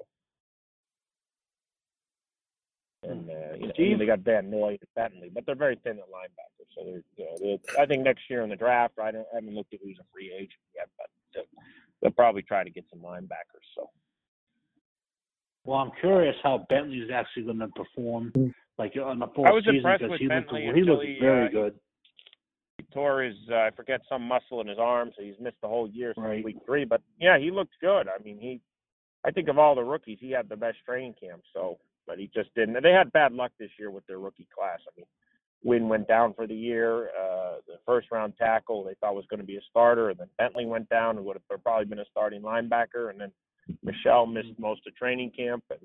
and 3.11 3.31
uh, 3.31 3.57
you 3.57 3.67
know, 3.67 3.73
I 3.79 3.83
mean, 3.83 3.99
they 3.99 4.07
got 4.07 4.21
Van 4.21 4.51
Noy 4.51 4.79
and 4.81 4.95
Bentley, 4.95 5.31
but 5.35 5.45
they're 5.45 5.55
very 5.55 5.77
thin 5.85 5.99
at 5.99 6.09
linebackers. 6.09 6.69
So 6.75 6.85
they're, 6.85 7.03
you 7.17 7.25
know, 7.25 7.37
they're, 7.41 7.83
I 7.83 7.87
think 7.87 8.03
next 8.03 8.31
year 8.31 8.43
in 8.43 8.51
the 8.51 8.57
draft, 8.57 8.99
I 9.03 9.11
don't, 9.11 9.27
I 9.33 9.37
haven't 9.37 9.55
looked 9.55 9.75
at 9.75 9.81
who's 9.83 9.99
a 10.01 10.05
free 10.13 10.33
agent 10.35 10.61
yet, 10.75 10.89
but 10.97 11.09
they'll, 11.35 11.45
they'll 12.01 12.11
probably 12.11 12.43
try 12.43 12.65
to 12.65 12.71
get 12.71 12.85
some 12.91 13.01
linebackers. 13.01 13.67
So. 13.75 13.91
Well, 15.65 15.79
I'm 15.79 15.91
curious 16.01 16.37
how 16.43 16.65
Bentley 16.69 16.99
is 16.99 17.11
actually 17.13 17.45
going 17.45 17.59
to 17.59 17.69
perform, 17.69 18.33
like 18.79 18.95
on 19.03 19.19
the 19.19 19.27
full 19.35 19.47
I 19.47 19.51
was 19.51 19.65
season, 19.65 19.77
impressed 19.77 20.03
because 20.03 20.11
with 20.13 20.21
he 20.21 20.29
looked 20.29 20.51
Bentley 20.51 20.71
he 20.75 20.83
looked 20.83 21.05
he, 21.05 21.19
very 21.21 21.47
uh, 21.47 21.51
good. 21.51 21.75
he 22.79 22.85
tore 22.95 23.23
his 23.23 23.35
uh, 23.51 23.57
I 23.57 23.71
forget 23.75 24.01
some 24.09 24.23
muscle 24.23 24.61
in 24.61 24.69
his 24.69 24.79
arm, 24.79 25.11
so 25.17 25.23
he's 25.23 25.35
missed 25.41 25.61
the 25.63 25.69
whole 25.69 25.89
year 25.89 26.13
since 26.15 26.25
Right. 26.25 26.45
week 26.45 26.59
three. 26.65 26.85
But 26.85 27.03
yeah, 27.19 27.39
he 27.39 27.51
looked 27.51 27.75
good. 27.81 28.07
I 28.09 28.23
mean, 28.23 28.39
he 28.39 28.61
I 29.25 29.33
think 29.33 29.49
of 29.49 29.59
all 29.59 29.75
the 29.75 29.83
rookies, 29.83 30.19
he 30.21 30.31
had 30.31 30.49
the 30.49 30.57
best 30.57 30.79
training 30.87 31.15
camp. 31.21 31.43
So, 31.53 31.79
but 32.07 32.19
he 32.19 32.31
just 32.33 32.55
didn't. 32.55 32.81
They 32.81 32.93
had 32.93 33.11
bad 33.13 33.33
luck 33.33 33.51
this 33.59 33.71
year 33.77 33.91
with 33.91 34.07
their 34.07 34.21
rookie 34.21 34.47
class. 34.57 34.79
I 34.87 34.91
mean, 34.97 35.07
Wynn 35.67 35.89
went 35.89 36.07
down 36.07 36.33
for 36.33 36.47
the 36.47 36.55
year. 36.55 37.09
Uh, 37.09 37.57
the 37.67 37.79
first 37.85 38.07
round 38.13 38.35
tackle 38.39 38.85
they 38.85 38.95
thought 39.01 39.17
was 39.17 39.27
going 39.29 39.41
to 39.41 39.47
be 39.47 39.57
a 39.57 39.61
starter, 39.69 40.11
and 40.11 40.19
then 40.19 40.29
Bentley 40.39 40.65
went 40.65 40.89
down 40.89 41.17
and 41.17 41.27
would 41.27 41.37
have 41.51 41.63
probably 41.65 41.87
been 41.87 41.99
a 41.99 42.05
starting 42.09 42.41
linebacker, 42.41 43.11
and 43.11 43.21
then 43.21 43.33
Michel 43.83 44.27
missed 44.27 44.57
most 44.61 44.83
of 44.87 44.95
training 44.95 45.33
camp, 45.37 45.65
and 45.71 45.81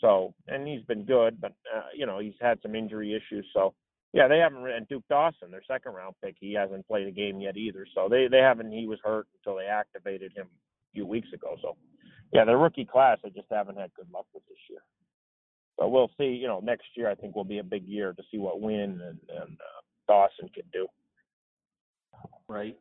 so 0.00 0.34
and 0.48 0.66
he's 0.66 0.82
been 0.82 1.04
good, 1.04 1.40
but 1.40 1.52
uh, 1.74 1.86
you 1.96 2.04
know 2.04 2.18
he's 2.18 2.34
had 2.40 2.58
some 2.62 2.74
injury 2.74 3.14
issues. 3.14 3.46
So 3.54 3.74
yeah, 4.12 4.26
they 4.26 4.38
haven't. 4.38 4.66
And 4.68 4.88
Duke 4.88 5.04
Dawson, 5.08 5.52
their 5.52 5.62
second 5.68 5.92
round 5.92 6.16
pick, 6.22 6.34
he 6.40 6.52
hasn't 6.54 6.88
played 6.88 7.06
a 7.06 7.12
game 7.12 7.40
yet 7.40 7.56
either. 7.56 7.86
So 7.94 8.08
they 8.10 8.26
they 8.28 8.38
haven't. 8.38 8.72
He 8.72 8.88
was 8.88 8.98
hurt 9.04 9.28
until 9.38 9.56
they 9.56 9.66
activated 9.66 10.32
him 10.34 10.46
a 10.46 10.90
few 10.92 11.06
weeks 11.06 11.28
ago. 11.32 11.56
So 11.62 11.76
yeah, 12.32 12.44
the 12.44 12.56
rookie 12.56 12.84
class, 12.84 13.18
they 13.22 13.30
just 13.30 13.46
haven't 13.52 13.78
had 13.78 13.94
good 13.94 14.08
luck 14.12 14.26
with 14.34 14.42
this 14.48 14.58
year. 14.68 14.80
So 15.78 15.88
we'll 15.88 16.10
see. 16.18 16.26
You 16.26 16.48
know, 16.48 16.60
next 16.60 16.86
year 16.96 17.10
I 17.10 17.14
think 17.14 17.34
will 17.34 17.44
be 17.44 17.58
a 17.58 17.64
big 17.64 17.86
year 17.86 18.12
to 18.12 18.22
see 18.30 18.38
what 18.38 18.60
Wynn 18.60 19.00
and, 19.02 19.18
and 19.28 19.58
uh, 19.58 19.80
Dawson 20.08 20.50
can 20.54 20.64
do. 20.72 20.86
Right. 22.48 22.76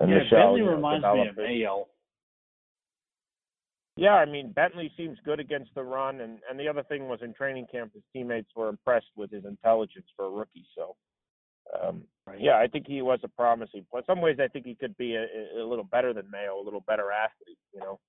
And 0.00 0.10
yeah, 0.10 0.18
Michel, 0.18 0.38
Bentley 0.38 0.60
you 0.60 0.66
know, 0.66 0.72
reminds 0.72 1.04
me 1.04 1.28
of. 1.28 1.36
Mayo. 1.36 1.86
Yeah, 3.96 4.14
I 4.14 4.24
mean 4.24 4.50
Bentley 4.50 4.90
seems 4.96 5.18
good 5.24 5.38
against 5.38 5.70
the 5.76 5.82
run, 5.82 6.20
and 6.20 6.40
and 6.50 6.58
the 6.58 6.68
other 6.68 6.82
thing 6.82 7.06
was 7.06 7.20
in 7.22 7.32
training 7.32 7.66
camp, 7.70 7.92
his 7.94 8.02
teammates 8.12 8.50
were 8.56 8.68
impressed 8.68 9.12
with 9.16 9.30
his 9.30 9.44
intelligence 9.44 10.06
for 10.16 10.26
a 10.26 10.30
rookie. 10.30 10.66
So, 10.76 10.96
um, 11.80 12.02
Right. 12.26 12.40
yeah, 12.40 12.56
I 12.56 12.66
think 12.66 12.86
he 12.86 13.02
was 13.02 13.20
a 13.22 13.28
promising. 13.28 13.86
In 13.94 14.02
some 14.06 14.20
ways, 14.20 14.38
I 14.40 14.48
think 14.48 14.64
he 14.64 14.74
could 14.74 14.96
be 14.96 15.14
a, 15.14 15.26
a 15.60 15.64
little 15.64 15.84
better 15.84 16.12
than 16.12 16.30
Mayo, 16.30 16.58
a 16.58 16.64
little 16.64 16.80
better 16.80 17.12
athlete. 17.12 17.58
You 17.72 17.80
know, 17.80 18.00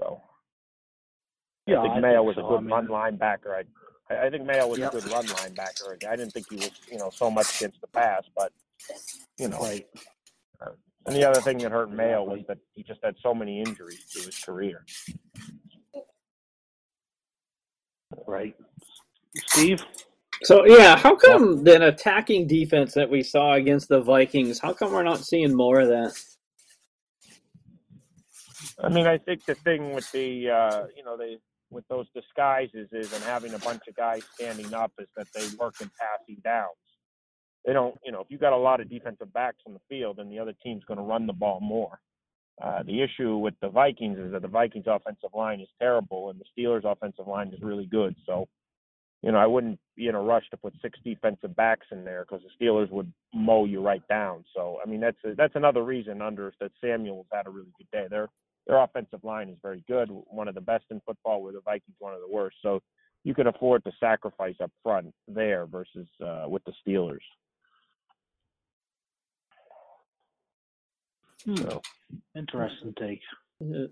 so 0.00 0.20
Yeah, 1.66 1.80
I 1.80 1.82
think 1.82 1.94
I 1.94 2.00
Mayo 2.00 2.22
think 2.22 2.26
was 2.26 2.36
so. 2.36 2.42
a 2.46 2.48
good 2.48 2.58
I 2.58 2.60
mean, 2.62 2.70
run 2.70 2.88
linebacker. 2.88 3.54
I, 4.10 4.14
I 4.14 4.26
I 4.26 4.30
think 4.30 4.44
Mayo 4.46 4.68
was 4.68 4.78
Yep. 4.78 4.94
a 4.94 5.00
good 5.00 5.10
run 5.12 5.26
linebacker. 5.26 6.04
I 6.08 6.16
didn't 6.16 6.32
think 6.32 6.46
he 6.50 6.56
was, 6.56 6.70
you 6.90 6.98
know, 6.98 7.10
so 7.10 7.30
much 7.30 7.56
against 7.56 7.80
the 7.80 7.88
pass, 7.88 8.24
but 8.36 8.52
you 9.38 9.48
know, 9.48 9.60
Right. 9.60 9.86
and 11.06 11.16
the 11.16 11.28
other 11.28 11.40
thing 11.40 11.58
that 11.58 11.72
hurt 11.72 11.90
Mayo 11.92 12.24
was 12.24 12.40
that 12.48 12.58
he 12.74 12.82
just 12.82 13.00
had 13.04 13.16
so 13.22 13.34
many 13.34 13.60
injuries 13.60 14.06
to 14.12 14.20
his 14.22 14.38
career. 14.38 14.86
Right. 18.26 18.56
Steve? 19.48 19.84
So 20.44 20.66
yeah, 20.66 20.96
how 20.96 21.16
come 21.16 21.64
that 21.64 21.82
attacking 21.82 22.46
defense 22.46 22.94
that 22.94 23.10
we 23.10 23.22
saw 23.22 23.54
against 23.54 23.88
the 23.88 24.00
Vikings? 24.00 24.60
How 24.60 24.72
come 24.72 24.92
we're 24.92 25.02
not 25.02 25.20
seeing 25.24 25.54
more 25.54 25.80
of 25.80 25.88
that? 25.88 26.14
I 28.82 28.88
mean, 28.90 29.06
I 29.06 29.18
think 29.18 29.44
the 29.46 29.54
thing 29.54 29.94
with 29.94 30.10
the, 30.12 30.50
uh, 30.50 30.86
you 30.96 31.04
know, 31.04 31.16
they 31.16 31.38
with 31.70 31.86
those 31.88 32.06
disguises 32.14 32.88
is 32.92 33.12
and 33.12 33.22
having 33.24 33.54
a 33.54 33.58
bunch 33.58 33.82
of 33.88 33.96
guys 33.96 34.22
standing 34.34 34.72
up 34.72 34.92
is 34.98 35.08
that 35.16 35.26
they 35.34 35.46
work 35.58 35.74
in 35.80 35.90
passing 35.98 36.40
downs. 36.42 36.76
They 37.64 37.72
don't, 37.72 37.96
you 38.04 38.12
know, 38.12 38.20
if 38.20 38.28
you 38.30 38.38
got 38.38 38.52
a 38.52 38.56
lot 38.56 38.80
of 38.80 38.88
defensive 38.88 39.32
backs 39.32 39.58
on 39.66 39.72
the 39.72 39.80
field, 39.88 40.18
then 40.18 40.28
the 40.28 40.38
other 40.38 40.54
team's 40.62 40.84
going 40.84 40.98
to 40.98 41.04
run 41.04 41.26
the 41.26 41.32
ball 41.32 41.60
more. 41.60 41.98
Uh, 42.62 42.82
the 42.84 43.02
issue 43.02 43.36
with 43.36 43.54
the 43.60 43.68
Vikings 43.68 44.18
is 44.18 44.32
that 44.32 44.42
the 44.42 44.48
Vikings 44.48 44.86
offensive 44.86 45.30
line 45.34 45.60
is 45.60 45.68
terrible 45.80 46.30
and 46.30 46.40
the 46.40 46.44
Steelers 46.56 46.90
offensive 46.90 47.26
line 47.26 47.48
is 47.48 47.60
really 47.60 47.86
good. 47.86 48.14
So, 48.24 48.46
you 49.22 49.32
know, 49.32 49.38
I 49.38 49.46
wouldn't 49.46 49.78
be 49.96 50.06
in 50.06 50.14
a 50.14 50.22
rush 50.22 50.44
to 50.50 50.56
put 50.56 50.72
six 50.80 50.98
defensive 51.04 51.54
backs 51.56 51.86
in 51.90 52.04
there 52.04 52.24
because 52.24 52.42
the 52.44 52.64
Steelers 52.64 52.90
would 52.92 53.12
mow 53.34 53.64
you 53.64 53.82
right 53.82 54.06
down. 54.08 54.44
So, 54.54 54.78
I 54.82 54.88
mean, 54.88 55.00
that's 55.00 55.18
a, 55.24 55.34
that's 55.34 55.56
another 55.56 55.82
reason 55.82 56.22
under 56.22 56.52
that 56.60 56.70
Samuel's 56.80 57.26
had 57.32 57.46
a 57.46 57.50
really 57.50 57.72
good 57.76 57.90
day. 57.92 58.06
Their 58.08 58.28
their 58.66 58.78
offensive 58.78 59.22
line 59.22 59.48
is 59.48 59.58
very 59.62 59.84
good, 59.88 60.08
one 60.10 60.48
of 60.48 60.54
the 60.54 60.60
best 60.60 60.84
in 60.90 61.00
football. 61.06 61.42
Where 61.42 61.52
the 61.52 61.60
Vikings 61.60 61.96
one 61.98 62.14
of 62.14 62.20
the 62.20 62.32
worst. 62.32 62.56
So, 62.62 62.80
you 63.24 63.34
can 63.34 63.48
afford 63.48 63.84
to 63.84 63.92
sacrifice 63.98 64.54
up 64.62 64.70
front 64.82 65.12
there 65.26 65.66
versus 65.66 66.06
uh, 66.24 66.44
with 66.48 66.62
the 66.64 66.72
Steelers. 66.86 67.18
Hmm. 71.44 71.56
So. 71.56 71.82
Interesting 72.36 72.94
take. 72.98 73.20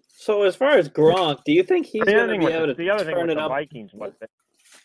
So 0.09 0.43
as 0.43 0.57
far 0.57 0.77
as 0.77 0.89
Gronk, 0.89 1.43
do 1.45 1.53
you 1.53 1.63
think 1.63 1.87
he's 1.87 2.05
going 2.05 2.17
to 2.17 2.27
thing 2.27 2.41
be 2.41 2.47
with 2.47 2.55
able 2.55 2.67
the, 2.67 2.75
to 2.75 2.79
the 2.79 2.91
other 2.91 3.05
thing 3.05 3.15
turn 3.15 3.23
with 3.23 3.33
it 3.33 3.35
the 3.37 3.45
up? 3.45 3.51
Vikings 3.51 3.91
was 3.95 4.13
that 4.21 4.31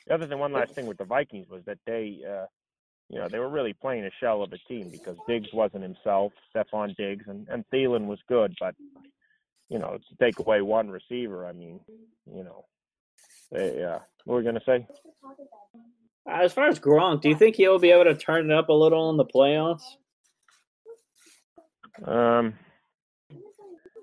the 0.08 0.14
other 0.14 0.26
thing. 0.26 0.40
One 0.40 0.54
last 0.54 0.74
thing 0.74 0.86
with 0.86 0.98
the 0.98 1.06
Vikings 1.06 1.50
was 1.50 1.64
that 1.66 1.78
they, 1.86 2.20
uh, 2.26 2.46
you 3.10 3.20
know, 3.20 3.28
they 3.30 3.40
were 3.40 3.50
really 3.50 3.74
playing 3.74 4.06
a 4.06 4.12
shell 4.22 4.42
of 4.42 4.54
a 4.54 4.58
team 4.60 4.90
because 4.90 5.18
Diggs 5.28 5.50
wasn't 5.54 5.84
himself, 5.84 6.32
Stefon 6.56 6.96
Diggs, 6.96 7.26
and 7.28 7.48
and 7.50 7.66
Thielen 7.74 8.06
was 8.06 8.20
good, 8.30 8.56
but 8.60 8.74
you 9.70 9.80
know, 9.80 9.98
to 9.98 10.16
take 10.20 10.40
away 10.40 10.62
one 10.62 10.90
receiver, 10.90 11.46
I 11.46 11.54
mean, 11.54 11.80
you 12.32 12.44
know, 12.44 12.66
they, 13.52 13.84
uh, 13.84 14.00
what 14.26 14.36
were 14.36 14.40
we 14.40 14.46
gonna 14.46 14.62
say? 14.66 14.88
As 16.28 16.54
far 16.54 16.68
as 16.68 16.80
Gronk, 16.80 17.22
do 17.22 17.30
you 17.30 17.36
think 17.36 17.56
he'll 17.56 17.80
be 17.80 17.92
able 17.92 18.04
to 18.06 18.16
turn 18.16 18.52
it 18.52 18.56
up 18.56 18.70
a 18.70 18.74
little 18.74 19.10
in 19.10 19.18
the 19.18 19.26
playoffs, 19.26 19.84
Um, 22.06 22.54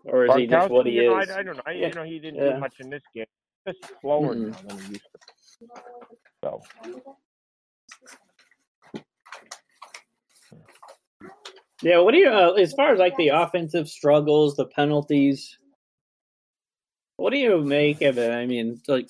or 0.05 0.27
is 0.27 0.35
he 0.37 0.47
just 0.47 0.71
what 0.71 0.87
he 0.87 0.93
you 0.93 1.11
know, 1.11 1.19
is? 1.19 1.31
I, 1.31 1.39
I 1.39 1.43
don't 1.43 1.57
know. 1.57 1.63
I, 1.67 1.73
Yeah. 1.73 1.89
You 1.89 1.95
know, 1.95 2.03
he 2.05 2.19
didn't 2.19 2.37
Yeah. 2.37 2.55
do 2.55 2.61
much 2.61 2.75
in 2.81 2.91
this 2.91 3.03
game. 3.15 3.27
Just 3.67 3.79
slower 4.01 4.35
now 4.35 4.57
than 4.67 4.79
he 4.79 4.93
used 4.93 5.05
to. 5.13 5.67
So 6.45 6.63
Yeah, 11.83 11.99
what 11.99 12.13
do 12.13 12.19
you 12.19 12.29
uh, 12.29 12.53
as 12.53 12.73
far 12.73 12.93
as 12.93 12.99
like 12.99 13.17
the 13.17 13.29
offensive 13.29 13.89
struggles, 13.89 14.57
the 14.57 14.67
penalties? 14.67 15.59
What 17.17 17.31
do 17.31 17.39
you 17.39 17.63
make 17.63 18.03
of 18.03 18.19
it? 18.19 18.31
I 18.33 18.47
mean, 18.47 18.81
like 18.89 19.09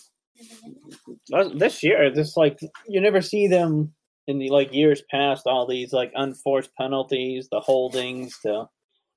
this 1.55 1.83
year, 1.83 2.11
this 2.11 2.37
like 2.37 2.59
you 2.89 3.01
never 3.01 3.21
see 3.23 3.47
them 3.47 3.95
in 4.27 4.39
the 4.39 4.51
like 4.51 4.73
years 4.73 5.03
past. 5.11 5.47
All 5.47 5.67
these 5.67 5.93
like 5.93 6.13
unforced 6.15 6.75
penalties, 6.77 7.49
the 7.51 7.61
holdings, 7.61 8.39
the 8.43 8.67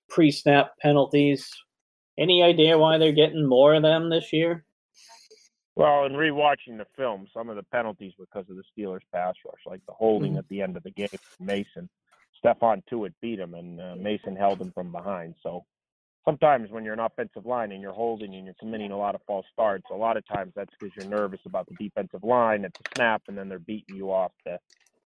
pre-snap 0.10 0.72
penalties. 0.82 1.50
Any 2.18 2.44
idea 2.44 2.78
why 2.78 2.98
they're 2.98 3.12
getting 3.14 3.46
more 3.48 3.74
of 3.76 3.84
them 3.84 4.10
this 4.10 4.34
year? 4.34 4.66
Well, 5.76 6.06
in 6.06 6.14
rewatching 6.14 6.78
the 6.78 6.88
film, 6.98 7.26
some 7.34 7.50
of 7.50 7.56
the 7.56 7.64
penalties 7.64 8.14
were 8.20 8.26
because 8.26 8.50
of 8.50 8.58
the 8.58 8.64
Steelers' 8.78 9.00
pass 9.14 9.36
rush, 9.46 9.62
like 9.66 9.86
the 9.88 9.94
holding 9.94 10.34
Mhm. 10.34 10.40
at 10.40 10.50
the 10.50 10.62
end 10.62 10.76
of 10.76 10.84
the 10.84 10.92
game. 10.92 11.08
Mason, 11.40 11.90
Stephon 12.44 12.82
Tuitt 12.92 13.14
beat 13.22 13.40
him, 13.40 13.54
and 13.54 13.80
uh, 13.82 13.96
Mason 13.98 14.36
held 14.36 14.62
him 14.62 14.72
from 14.74 14.92
behind. 14.92 15.36
So 15.44 15.66
sometimes 16.26 16.70
when 16.72 16.84
you're 16.84 16.94
an 16.94 17.00
offensive 17.00 17.46
line 17.46 17.72
and 17.72 17.82
you're 17.82 17.94
holding 17.94 18.36
and 18.36 18.46
you're 18.46 18.56
committing 18.60 18.92
a 18.92 18.98
lot 18.98 19.16
of 19.16 19.22
false 19.28 19.46
starts, 19.52 19.86
a 19.92 19.96
lot 19.96 20.18
of 20.18 20.28
times 20.28 20.54
that's 20.56 20.72
because 20.80 20.96
you're 20.96 21.06
nervous 21.06 21.40
about 21.46 21.68
the 21.68 21.76
defensive 21.76 22.24
line 22.24 22.66
at 22.66 22.74
the 22.78 22.84
snap, 22.96 23.22
and 23.28 23.38
then 23.38 23.50
they're 23.50 23.60
beating 23.60 23.96
you 23.96 24.12
off. 24.12 24.32
The, 24.46 24.58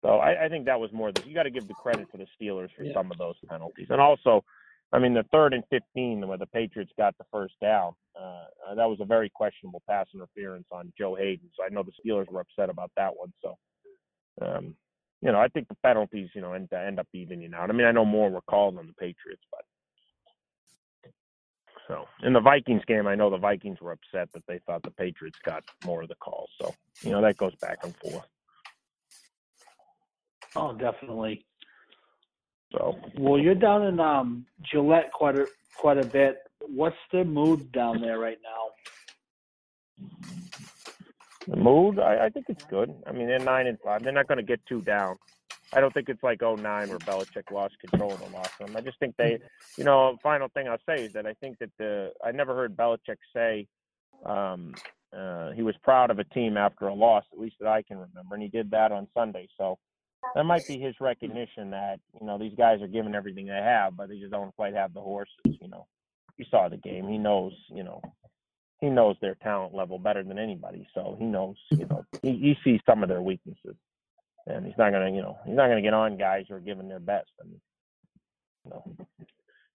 so 0.03 0.19
I, 0.19 0.45
I 0.45 0.49
think 0.49 0.67
that 0.67 0.79
was 0.79 0.93
more. 0.93 1.11
The, 1.13 1.23
you 1.27 1.35
got 1.35 1.45
to 1.45 1.51
give 1.51 1.67
the 1.69 1.75
credit 1.75 2.09
to 2.13 2.19
the 2.19 2.27
Steelers 2.41 2.69
for 2.77 2.85
Yeah. 2.85 2.95
some 2.95 3.11
of 3.11 3.19
those 3.19 3.37
penalties, 3.49 3.87
and 3.91 4.01
also. 4.01 4.45
I 4.93 5.01
mean, 5.01 5.15
the 5.15 5.25
third 5.33 5.53
and 5.53 5.65
15 5.69 6.29
where 6.29 6.39
the 6.39 6.47
Patriots 6.47 6.93
got 6.97 7.19
the 7.19 7.25
first 7.33 7.55
down, 7.61 7.93
uh, 8.19 8.45
that 8.77 8.85
was 8.89 8.99
a 9.01 9.05
very 9.05 9.29
questionable 9.29 9.83
pass 9.89 10.07
interference 10.15 10.67
on 10.71 10.93
Joe 10.97 11.17
Haden. 11.17 11.51
So 11.57 11.65
I 11.65 11.71
know 11.71 11.83
the 11.83 11.91
Steelers 12.09 12.31
were 12.31 12.41
upset 12.41 12.71
about 12.71 12.93
that 12.97 13.11
one. 13.17 13.33
So, 13.43 13.59
um, 14.41 14.77
you 15.27 15.33
know, 15.33 15.41
I 15.41 15.49
think 15.49 15.67
the 15.67 15.75
penalties, 15.83 16.31
you 16.35 16.41
know, 16.41 16.53
end, 16.53 16.73
end 16.73 17.01
up 17.01 17.09
evening 17.13 17.53
out. 17.53 17.69
I 17.69 17.73
mean, 17.73 17.85
I 17.85 17.91
know 17.91 18.05
more 18.05 18.31
were 18.31 18.43
called 18.43 18.79
on 18.79 18.87
the 18.87 18.93
Patriots, 18.93 19.43
but 19.51 19.65
so 21.89 22.05
in 22.23 22.33
the 22.33 22.41
Vikings 22.41 22.85
game, 22.87 23.09
I 23.09 23.17
know 23.17 23.29
the 23.29 23.37
Vikings 23.37 23.81
were 23.81 23.91
upset 23.91 24.33
that 24.35 24.45
they 24.47 24.61
thought 24.61 24.85
the 24.85 24.93
Patriots 24.93 25.39
got 25.45 25.65
more 25.85 26.03
of 26.03 26.09
the 26.09 26.15
calls. 26.15 26.51
So, 26.61 26.73
you 27.03 27.11
know, 27.11 27.21
that 27.23 27.37
goes 27.37 27.57
back 27.57 27.79
and 27.83 27.93
forth. 27.97 28.25
Oh, 30.55 30.73
definitely. 30.75 31.45
So, 32.73 32.97
Well, 33.19 33.41
you're 33.41 33.57
down 33.57 33.83
in 33.87 33.99
um 33.99 34.47
Gillette 34.63 35.11
quite 35.13 35.37
a 35.37 35.47
quite 35.77 35.99
a 35.99 36.07
bit. 36.07 36.39
What's 36.61 36.97
the 37.11 37.25
mood 37.25 37.73
down 37.73 38.01
there 38.01 38.21
right 38.21 38.39
now? 38.45 40.07
The 41.49 41.57
mood, 41.57 41.99
I, 41.99 42.27
I 42.27 42.29
think 42.29 42.47
it's 42.49 42.65
good. 42.65 42.95
I 43.07 43.13
mean, 43.13 43.29
they're 43.29 43.39
nine 43.39 43.67
and 43.67 43.79
five. 43.81 44.03
They're 44.03 44.13
not 44.13 44.27
going 44.27 44.39
to 44.39 44.45
get 44.45 44.61
two 44.67 44.83
down. 44.83 45.17
I 45.73 45.81
don't 45.81 45.93
think 45.93 46.09
it's 46.09 46.23
like 46.23 46.43
09 46.43 46.63
where 46.63 46.99
Belichick 46.99 47.51
lost 47.51 47.75
control 47.81 48.13
of 48.13 48.21
the 48.21 48.31
locker 48.31 48.65
room. 48.65 48.77
I 48.77 48.81
just 48.81 48.99
think 48.99 49.17
they, 49.17 49.39
you 49.77 49.85
know, 49.85 50.17
final 50.23 50.49
thing 50.49 50.69
I'll 50.69 50.79
say 50.87 51.05
is 51.05 51.13
that 51.15 51.27
I 51.27 51.35
think 51.35 51.59
that 51.59 51.71
the 51.79 52.13
I 52.25 52.31
never 52.33 52.55
heard 52.55 52.77
Belichick 52.77 53.17
say 53.35 53.67
um, 54.25 54.75
uh, 55.17 55.53
he 55.53 55.63
was 55.63 55.75
proud 55.83 56.11
of 56.11 56.19
a 56.19 56.25
team 56.25 56.57
after 56.57 56.89
a 56.89 56.95
loss, 56.95 57.25
at 57.33 57.39
least 57.39 57.57
that 57.61 57.69
I 57.69 57.83
can 57.83 57.99
remember, 57.99 58.35
and 58.35 58.43
he 58.43 58.49
did 58.49 58.71
that 58.71 58.93
on 58.93 59.09
Sunday. 59.15 59.49
So 59.59 59.79
that 60.35 60.45
might 60.45 60.67
be 60.67 60.79
his 60.79 60.95
recognition 61.01 61.71
that 61.71 62.01
you 62.21 62.27
know 62.27 62.39
these 62.39 62.55
guys 62.57 62.81
are 62.83 62.89
giving 62.89 63.15
everything 63.15 63.47
they 63.47 63.53
have, 63.53 63.97
but 63.97 64.09
they 64.09 64.19
just 64.19 64.33
don't 64.33 64.55
quite 64.57 64.75
have 64.75 64.95
the 64.95 65.01
horses. 65.01 65.35
You 65.45 65.69
know, 65.69 65.87
he 66.37 66.47
saw 66.51 66.69
the 66.69 66.77
game. 66.77 67.09
He 67.09 67.19
knows, 67.19 67.53
you 67.69 67.83
know, 67.83 68.01
he 68.81 68.89
knows 68.89 69.17
their 69.21 69.35
talent 69.37 69.75
level 69.75 69.99
better 69.99 70.23
than 70.23 70.39
anybody. 70.39 70.87
So 70.95 71.17
he 71.19 71.25
knows, 71.25 71.57
you 71.71 71.87
know, 71.87 72.05
he, 72.23 72.33
he 72.33 72.57
sees 72.63 72.81
some 72.87 73.03
of 73.03 73.09
their 73.09 73.23
weaknesses, 73.23 73.77
and 74.47 74.67
he's 74.67 74.77
not 74.79 74.93
gonna, 74.93 75.11
you 75.11 75.23
know, 75.23 75.39
he's 75.47 75.57
not 75.57 75.69
gonna 75.69 75.83
get 75.83 75.95
on 75.95 76.17
guys 76.19 76.47
who 76.49 76.55
are 76.55 76.61
giving 76.61 76.89
their 76.89 77.01
best. 77.01 77.31
I 77.41 77.45
mean, 77.45 77.61
you 78.65 78.71
know, 78.71 78.97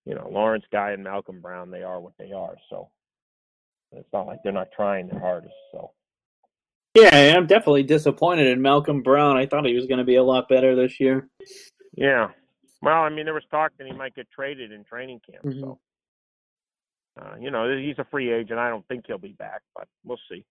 you 0.06 0.16
know, 0.16 0.30
Lawrence 0.32 0.66
Guy 0.72 0.92
and 0.92 1.04
Malcolm 1.04 1.42
Brown, 1.42 1.72
they 1.72 1.84
are 1.84 2.00
what 2.00 2.14
they 2.18 2.32
are. 2.32 2.56
So 2.70 2.90
it's 3.92 4.12
not 4.14 4.28
like 4.28 4.40
they're 4.44 4.52
not 4.52 4.72
trying 4.76 5.08
their 5.08 5.20
hardest. 5.20 5.54
So 5.72 5.92
Yeah, 6.96 7.36
I'm 7.38 7.48
definitely 7.48 7.84
disappointed 7.84 8.48
in 8.48 8.62
Malcolm 8.62 9.02
Brown. 9.02 9.38
I 9.38 9.46
thought 9.46 9.66
he 9.66 9.76
was 9.76 9.86
going 9.86 10.00
to 10.00 10.04
be 10.04 10.16
a 10.16 10.24
lot 10.24 10.50
better 10.50 10.76
this 10.76 11.00
year. 11.00 11.30
yeah, 11.96 12.30
well, 12.82 13.04
I 13.04 13.10
mean, 13.10 13.26
there 13.26 13.34
was 13.34 13.44
talk 13.52 13.72
that 13.78 13.86
he 13.88 13.94
might 13.94 14.16
get 14.16 14.30
traded 14.32 14.72
in 14.72 14.84
training 14.84 15.22
camp. 15.30 15.46
Mhm. 15.46 15.62
So. 15.62 15.80
Uh, 17.20 17.36
you 17.40 17.52
know, 17.52 17.78
he's 17.78 18.00
a 18.00 18.06
free 18.10 18.32
agent. 18.32 18.60
I 18.60 18.70
don't 18.70 18.88
think 18.88 19.06
he'll 19.08 19.18
be 19.18 19.34
back, 19.34 19.62
but 19.76 19.88
we'll 20.06 20.20
see. 20.30 20.46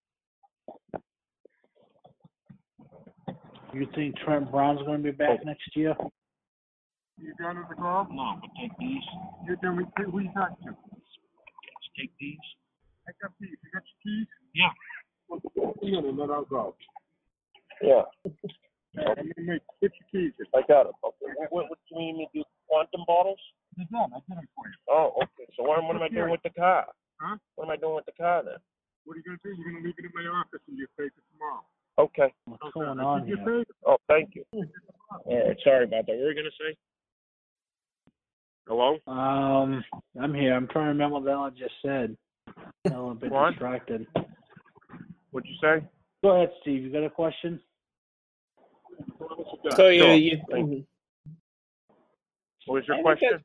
You 3.72 3.86
think 3.94 4.16
Trent 4.18 4.50
Brown's 4.50 4.82
going 4.84 4.98
to 4.98 5.04
be 5.04 5.16
back 5.16 5.44
next 5.44 5.74
year? 5.74 5.94
You 7.16 7.34
done 7.38 7.58
with 7.58 7.68
the 7.68 7.74
call? 7.76 8.06
No, 8.10 8.38
but 8.40 8.50
take 8.60 8.72
these. 8.78 9.02
You're 9.46 9.56
done 9.56 9.76
with, 9.76 9.86
who 10.10 10.20
you 10.20 10.30
got 10.34 10.58
to? 10.62 10.76
Take 11.98 12.12
these. 12.18 12.38
I 13.06 13.12
got 13.20 13.32
keys. 13.38 13.50
You 13.50 13.70
got 13.72 13.82
your 13.82 14.00
keys? 14.02 14.26
Yeah. 14.54 14.72
Well, 15.28 15.40
put 15.40 15.80
them 15.80 15.94
in 15.94 16.04
and 16.06 16.18
then 16.18 16.30
I'll 16.30 16.44
go. 16.44 16.74
Yeah, 17.82 18.02
I'm 18.24 19.14
gonna 19.16 19.32
make, 19.38 19.62
put 19.80 19.92
your 19.92 20.08
keys 20.10 20.32
in. 20.38 20.46
I 20.54 20.62
got 20.66 20.86
it. 20.86 20.92
Okay. 21.04 21.32
What, 21.50 21.68
what 21.68 21.78
do 21.88 21.94
you 21.94 22.00
need 22.00 22.18
me 22.18 22.28
to 22.32 22.38
do? 22.40 22.44
Quantum 22.68 23.04
bottles? 23.06 23.40
They're. 23.76 23.86
I 24.00 24.18
did 24.28 24.36
them 24.38 24.48
for 24.54 24.66
you. 24.68 24.74
Oh, 24.88 25.12
okay. 25.22 25.46
So 25.56 25.62
what, 25.64 25.82
what 25.84 25.96
am 25.96 26.02
I 26.02 26.08
doing 26.08 26.30
with 26.30 26.42
the 26.42 26.50
car? 26.50 26.86
Huh? 27.20 27.36
What 27.56 27.64
am 27.66 27.70
I 27.70 27.76
doing 27.76 27.94
with 27.96 28.06
the 28.06 28.12
car 28.12 28.42
then? 28.44 28.54
What 29.04 29.14
are 29.14 29.16
you 29.18 29.22
gonna 29.24 29.38
do? 29.42 29.50
You're 29.56 29.72
gonna 29.72 29.84
leave 29.84 29.94
it 29.98 30.04
in 30.04 30.10
my 30.14 30.28
office 30.30 30.60
and 30.68 30.78
you 30.78 30.86
pay 30.98 31.08
for 31.08 31.22
tomorrow. 31.32 31.64
Okay. 31.98 32.32
What's 32.46 32.72
going 32.74 33.00
on 33.00 33.26
here? 33.26 33.36
paid. 33.38 33.66
Oh, 33.86 33.96
thank 34.08 34.34
you. 34.34 34.44
All 34.52 34.62
right. 35.26 35.56
Sorry 35.64 35.84
about 35.84 36.06
that. 36.06 36.12
What 36.12 36.20
were 36.20 36.30
you 36.32 36.36
gonna 36.36 36.50
say? 36.58 36.76
Hello? 38.68 38.98
Um, 39.06 39.84
I'm 40.20 40.34
here. 40.34 40.54
I'm 40.54 40.68
trying 40.68 40.84
to 40.86 40.88
remember 40.90 41.14
what 41.14 41.24
the 41.24 41.30
hell 41.30 41.44
I 41.44 41.50
just 41.50 41.74
said. 41.82 42.16
I'm 42.86 42.94
a 43.04 43.14
bit 43.14 43.32
What? 43.32 43.50
distracted. 43.50 44.06
What'd 45.32 45.48
you 45.48 45.56
say? 45.60 45.84
Go 46.22 46.36
ahead, 46.36 46.50
Steve. 46.60 46.82
You 46.82 46.92
got 46.92 47.04
a 47.04 47.10
question? 47.10 47.60
So 49.76 49.88
you, 49.88 50.00
Sure. 50.00 50.14
you 50.14 50.36
What 52.66 52.74
was 52.74 52.84
your 52.86 52.96
think 52.96 53.04
question? 53.04 53.44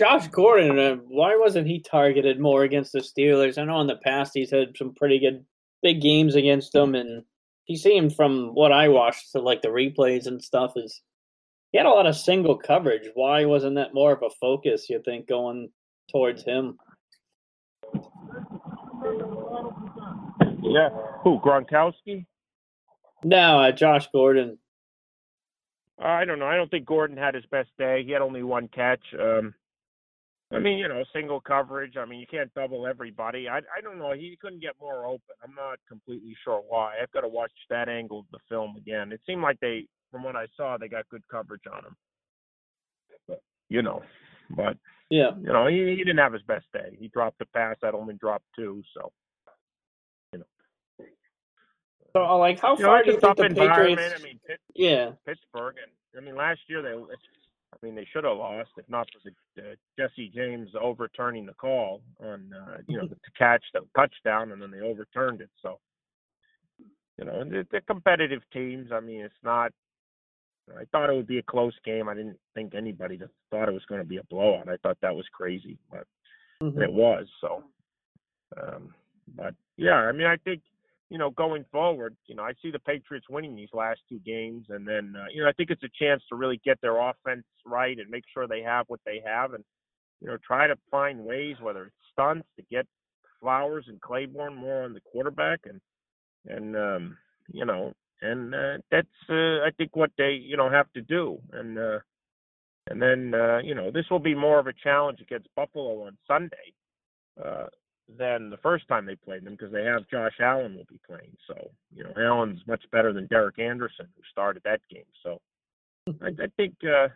Josh 0.00 0.28
Gordon, 0.28 0.78
uh, 0.78 0.94
why 1.08 1.36
wasn't 1.36 1.66
he 1.66 1.78
targeted 1.78 2.40
more 2.40 2.62
against 2.62 2.92
the 2.92 3.00
Steelers? 3.00 3.58
I 3.58 3.64
know 3.64 3.82
in 3.82 3.86
the 3.86 3.96
past 3.96 4.30
he's 4.32 4.50
had 4.50 4.74
some 4.74 4.94
pretty 4.94 5.18
good 5.18 5.44
big 5.82 6.00
games 6.00 6.36
against 6.36 6.72
them, 6.72 6.94
and 6.94 7.22
he 7.64 7.76
seemed 7.76 8.16
from 8.16 8.54
what 8.54 8.72
I 8.72 8.88
watched, 8.88 9.30
so 9.30 9.42
like 9.42 9.60
the 9.60 9.68
replays 9.68 10.26
and 10.26 10.42
stuff, 10.42 10.72
is 10.74 11.02
he 11.70 11.76
had 11.76 11.86
a 11.86 11.90
lot 11.90 12.06
of 12.06 12.16
single 12.16 12.56
coverage. 12.56 13.10
Why 13.12 13.44
wasn't 13.44 13.74
that 13.74 13.92
more 13.92 14.12
of 14.12 14.22
a 14.22 14.30
focus? 14.40 14.88
You 14.88 15.02
think 15.04 15.28
going 15.28 15.68
towards 16.10 16.44
him? 16.44 16.78
Yeah. 20.62 20.88
Who? 21.24 21.40
Gronkowski? 21.40 22.24
No, 23.22 23.60
uh, 23.60 23.72
Josh 23.72 24.08
Gordon. 24.14 24.56
I 25.98 26.24
don't 26.24 26.38
know. 26.38 26.46
I 26.46 26.56
don't 26.56 26.70
think 26.70 26.86
Gordon 26.86 27.18
had 27.18 27.34
his 27.34 27.44
best 27.50 27.68
day. 27.76 28.02
He 28.02 28.12
had 28.12 28.22
only 28.22 28.42
one 28.42 28.68
catch. 28.68 29.02
Um, 29.12 29.52
I 30.52 30.58
mean, 30.58 30.78
you 30.78 30.88
know, 30.88 31.04
single 31.12 31.40
coverage. 31.40 31.96
I 31.96 32.04
mean, 32.04 32.18
you 32.18 32.26
can't 32.26 32.52
double 32.54 32.86
everybody. 32.86 33.48
I 33.48 33.58
I 33.58 33.80
don't 33.82 33.98
know. 33.98 34.12
He 34.12 34.36
couldn't 34.40 34.60
get 34.60 34.74
more 34.80 35.06
open. 35.06 35.20
I'm 35.44 35.54
not 35.54 35.78
completely 35.88 36.34
sure 36.42 36.62
why. 36.68 36.94
I've 37.00 37.12
got 37.12 37.20
to 37.20 37.28
watch 37.28 37.52
that 37.68 37.88
angle 37.88 38.20
of 38.20 38.24
the 38.32 38.38
film 38.48 38.74
again. 38.76 39.12
It 39.12 39.20
seemed 39.26 39.42
like 39.42 39.60
they, 39.60 39.86
from 40.10 40.24
what 40.24 40.34
I 40.34 40.46
saw, 40.56 40.76
they 40.76 40.88
got 40.88 41.08
good 41.08 41.22
coverage 41.30 41.62
on 41.72 41.84
him. 41.84 41.96
But, 43.28 43.42
you 43.68 43.82
know, 43.82 44.02
but 44.50 44.76
Yeah. 45.08 45.36
you 45.36 45.52
know, 45.52 45.68
he, 45.68 45.76
he 45.90 45.96
didn't 45.98 46.18
have 46.18 46.32
his 46.32 46.42
best 46.42 46.66
day. 46.72 46.96
He 46.98 47.08
dropped 47.08 47.40
a 47.42 47.46
pass. 47.46 47.76
That 47.82 47.94
only 47.94 48.14
dropped 48.14 48.46
two. 48.56 48.82
So 48.94 49.12
you 50.32 50.40
know. 50.40 51.06
So, 52.12 52.24
uh, 52.24 52.36
like, 52.38 52.58
how 52.60 52.76
you 52.76 52.84
far 52.84 52.98
it's 52.98 53.06
do 53.06 53.12
you 53.12 53.20
think 53.20 53.36
the. 53.36 53.54
Patriots? 53.54 54.14
I 54.18 54.22
mean, 54.22 54.40
Pitt, 54.44 54.58
Yeah. 54.74 55.12
Pittsburgh, 55.24 55.76
and 55.80 55.92
I 56.20 56.26
mean, 56.26 56.34
last 56.36 56.58
year 56.66 56.82
they, 56.82 56.94
I 57.72 57.86
mean, 57.86 57.94
they 57.94 58.06
should 58.12 58.24
have 58.24 58.36
lost 58.36 58.70
if 58.76 58.88
not 58.88 59.08
for 59.12 59.30
the 59.56 59.62
uh, 59.62 59.74
Jesse 59.98 60.32
James 60.34 60.70
overturning 60.80 61.46
the 61.46 61.54
call 61.54 62.02
on, 62.20 62.52
uh, 62.52 62.78
you 62.88 62.98
know, 62.98 63.06
the 63.08 63.16
catch, 63.38 63.62
the 63.72 63.80
touchdown, 63.96 64.52
and 64.52 64.60
then 64.60 64.70
they 64.70 64.80
overturned 64.80 65.40
it. 65.40 65.50
So, 65.62 65.78
you 67.18 67.24
know, 67.24 67.44
they're, 67.48 67.64
they're 67.70 67.80
competitive 67.82 68.42
teams. 68.52 68.90
I 68.92 69.00
mean, 69.00 69.20
it's 69.20 69.34
not. 69.42 69.72
I 70.78 70.84
thought 70.92 71.10
it 71.10 71.16
would 71.16 71.26
be 71.26 71.38
a 71.38 71.42
close 71.42 71.74
game. 71.84 72.08
I 72.08 72.14
didn't 72.14 72.38
think 72.54 72.74
anybody 72.74 73.16
that 73.16 73.30
thought 73.50 73.68
it 73.68 73.72
was 73.72 73.84
going 73.88 74.00
to 74.00 74.06
be 74.06 74.18
a 74.18 74.24
blowout. 74.24 74.68
I 74.68 74.76
thought 74.76 74.98
that 75.02 75.14
was 75.14 75.26
crazy, 75.32 75.78
but 75.90 76.06
Mhm. 76.62 76.82
it 76.82 76.92
was. 76.92 77.28
So, 77.40 77.64
um, 78.56 78.94
but 79.34 79.54
yeah, 79.76 79.96
I 79.96 80.12
mean, 80.12 80.26
I 80.26 80.36
think 80.36 80.62
you 81.10 81.18
know 81.18 81.30
going 81.30 81.64
forward, 81.72 82.16
you 82.26 82.34
know, 82.34 82.44
I 82.44 82.52
see 82.62 82.70
the 82.70 82.78
Patriots 82.78 83.26
winning 83.30 83.56
these 83.56 83.74
last 83.74 84.00
two 84.08 84.20
games, 84.20 84.66
and 84.70 84.86
then 84.88 85.14
uh, 85.16 85.26
you 85.32 85.42
know, 85.42 85.48
I 85.48 85.52
think 85.52 85.70
it's 85.70 85.82
a 85.84 85.90
chance 86.02 86.22
to 86.30 86.36
really 86.36 86.60
get 86.64 86.80
their 86.80 86.98
offense 86.98 87.44
right 87.66 87.98
and 87.98 88.10
make 88.10 88.24
sure 88.32 88.46
they 88.48 88.62
have 88.62 88.86
what 88.88 89.00
they 89.06 89.22
have, 89.26 89.54
and 89.54 89.64
you 90.20 90.28
know, 90.28 90.38
try 90.46 90.66
to 90.66 90.76
find 90.90 91.20
ways, 91.24 91.56
whether 91.60 91.84
it's 91.86 91.96
stunts, 92.12 92.48
to 92.58 92.64
get 92.70 92.86
Flowers 93.40 93.86
and 93.88 94.00
Claiborne 94.00 94.54
more 94.54 94.84
on 94.84 94.94
the 94.94 95.00
quarterback, 95.12 95.60
and 95.64 95.80
and 96.46 96.76
um, 96.76 97.18
you 97.52 97.66
know, 97.66 97.92
and 98.22 98.54
uh, 98.54 98.78
that's 98.90 99.08
uh, 99.30 99.60
I 99.66 99.70
think 99.76 99.96
what 99.96 100.12
they 100.18 100.32
you 100.32 100.56
know 100.56 100.70
have 100.70 100.92
to 100.94 101.02
do, 101.02 101.38
and. 101.52 101.78
uh 101.78 101.98
and 102.88 103.00
then, 103.00 103.34
uh, 103.34 103.58
you 103.62 103.74
know, 103.74 103.90
this 103.92 104.06
will 104.10 104.18
be 104.18 104.34
more 104.34 104.58
of 104.58 104.66
a 104.66 104.72
challenge 104.72 105.20
against 105.20 105.48
Buffalo 105.54 106.06
on 106.06 106.16
Sunday 106.26 106.72
uh, 107.42 107.66
than 108.18 108.50
the 108.50 108.56
first 108.58 108.88
time 108.88 109.06
they 109.06 109.16
played 109.16 109.44
them 109.44 109.54
because 109.54 109.72
they 109.72 109.84
have 109.84 110.08
Josh 110.08 110.34
Allen 110.40 110.74
will 110.74 110.86
be 110.88 111.00
playing. 111.06 111.36
So, 111.46 111.70
you 111.94 112.04
know, 112.04 112.12
Allen's 112.16 112.60
much 112.66 112.82
better 112.92 113.12
than 113.12 113.26
Derek 113.26 113.58
Anderson, 113.58 114.06
who 114.16 114.22
started 114.30 114.62
that 114.64 114.80
game. 114.90 115.04
So, 115.22 115.40
I, 116.22 116.28
I 116.28 116.46
think, 116.56 116.74
uh, 116.84 117.08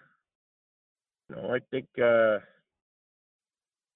you 1.28 1.36
know, 1.36 1.54
I 1.54 1.58
think, 1.70 1.86
uh, 1.98 2.38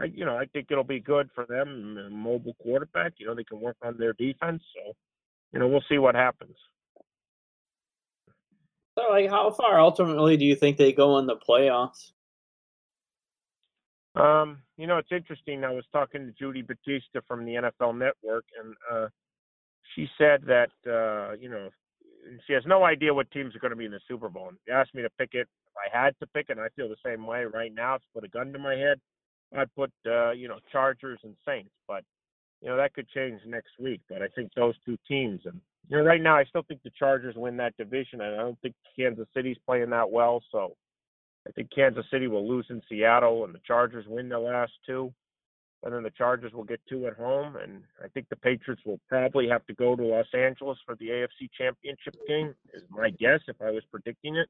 I, 0.00 0.04
you 0.04 0.24
know, 0.24 0.36
I 0.36 0.46
think 0.46 0.68
it'll 0.70 0.84
be 0.84 1.00
good 1.00 1.28
for 1.34 1.44
them. 1.46 2.12
Mobile 2.12 2.54
quarterback, 2.62 3.14
you 3.18 3.26
know, 3.26 3.34
they 3.34 3.44
can 3.44 3.60
work 3.60 3.76
on 3.82 3.96
their 3.98 4.12
defense. 4.12 4.62
So, 4.74 4.92
you 5.52 5.58
know, 5.58 5.68
we'll 5.68 5.84
see 5.88 5.98
what 5.98 6.14
happens. 6.14 6.56
So, 8.98 9.10
like, 9.10 9.28
how 9.30 9.50
far 9.50 9.80
ultimately 9.80 10.36
do 10.36 10.44
you 10.44 10.56
think 10.56 10.76
they 10.76 10.92
go 10.92 11.18
in 11.18 11.26
the 11.26 11.36
playoffs? 11.36 12.12
Um, 14.18 14.58
you 14.76 14.86
know, 14.86 14.98
it's 14.98 15.12
interesting. 15.12 15.64
I 15.64 15.72
was 15.72 15.84
talking 15.92 16.26
to 16.26 16.32
Judy 16.32 16.62
Battista 16.62 17.22
from 17.26 17.44
the 17.44 17.52
NFL 17.52 17.96
Network, 17.96 18.44
and 18.60 18.74
uh, 18.92 19.08
she 19.94 20.08
said 20.18 20.42
that 20.46 20.70
uh, 20.86 21.34
you 21.40 21.48
know 21.48 21.68
she 22.46 22.52
has 22.52 22.64
no 22.66 22.84
idea 22.84 23.14
what 23.14 23.30
teams 23.30 23.54
are 23.54 23.60
going 23.60 23.70
to 23.70 23.76
be 23.76 23.84
in 23.84 23.92
the 23.92 24.00
Super 24.08 24.28
Bowl. 24.28 24.48
And 24.48 24.58
she 24.66 24.72
asked 24.72 24.94
me 24.94 25.02
to 25.02 25.10
pick 25.18 25.30
it. 25.34 25.46
If 25.66 25.74
I 25.76 25.96
had 25.96 26.18
to 26.20 26.26
pick 26.26 26.46
it, 26.48 26.58
and 26.58 26.60
I 26.60 26.68
feel 26.74 26.88
the 26.88 26.96
same 27.04 27.26
way 27.26 27.44
right 27.44 27.72
now. 27.72 27.94
If 27.94 28.02
put 28.12 28.24
a 28.24 28.28
gun 28.28 28.52
to 28.52 28.58
my 28.58 28.74
head, 28.74 28.98
I'd 29.56 29.74
put 29.74 29.92
uh, 30.06 30.32
you 30.32 30.48
know 30.48 30.58
Chargers 30.72 31.20
and 31.22 31.36
Saints. 31.46 31.70
But 31.86 32.02
you 32.60 32.68
know 32.68 32.76
that 32.76 32.94
could 32.94 33.08
change 33.08 33.40
next 33.46 33.78
week. 33.78 34.00
But 34.08 34.22
I 34.22 34.28
think 34.34 34.50
those 34.54 34.74
two 34.84 34.98
teams, 35.06 35.42
and 35.44 35.60
you 35.88 35.96
know 35.96 36.02
right 36.02 36.20
now 36.20 36.36
I 36.36 36.44
still 36.44 36.64
think 36.66 36.82
the 36.82 36.90
Chargers 36.98 37.36
win 37.36 37.56
that 37.58 37.76
division, 37.76 38.20
and 38.20 38.34
I 38.34 38.38
don't 38.38 38.60
think 38.62 38.74
Kansas 38.98 39.28
City's 39.32 39.58
playing 39.64 39.90
that 39.90 40.10
well. 40.10 40.42
So 40.50 40.74
I 41.48 41.52
think 41.52 41.70
Kansas 41.74 42.04
City 42.10 42.26
will 42.28 42.46
lose 42.46 42.66
in 42.68 42.82
Seattle, 42.88 43.44
and 43.44 43.54
the 43.54 43.60
Chargers 43.66 44.04
win 44.06 44.28
the 44.28 44.38
last 44.38 44.72
two. 44.86 45.12
And 45.84 45.94
then 45.94 46.02
the 46.02 46.10
Chargers 46.10 46.52
will 46.52 46.64
get 46.64 46.80
two 46.88 47.06
at 47.06 47.14
home, 47.14 47.54
and 47.56 47.82
I 48.04 48.08
think 48.08 48.28
the 48.28 48.36
Patriots 48.36 48.82
will 48.84 48.98
probably 49.08 49.48
have 49.48 49.64
to 49.66 49.74
go 49.74 49.94
to 49.94 50.02
Los 50.02 50.26
Angeles 50.34 50.76
for 50.84 50.96
the 50.96 51.08
AFC 51.08 51.48
Championship 51.56 52.16
game. 52.26 52.54
Is 52.74 52.82
my 52.90 53.10
guess 53.10 53.40
if 53.46 53.56
I 53.62 53.70
was 53.70 53.84
predicting 53.90 54.36
it. 54.36 54.48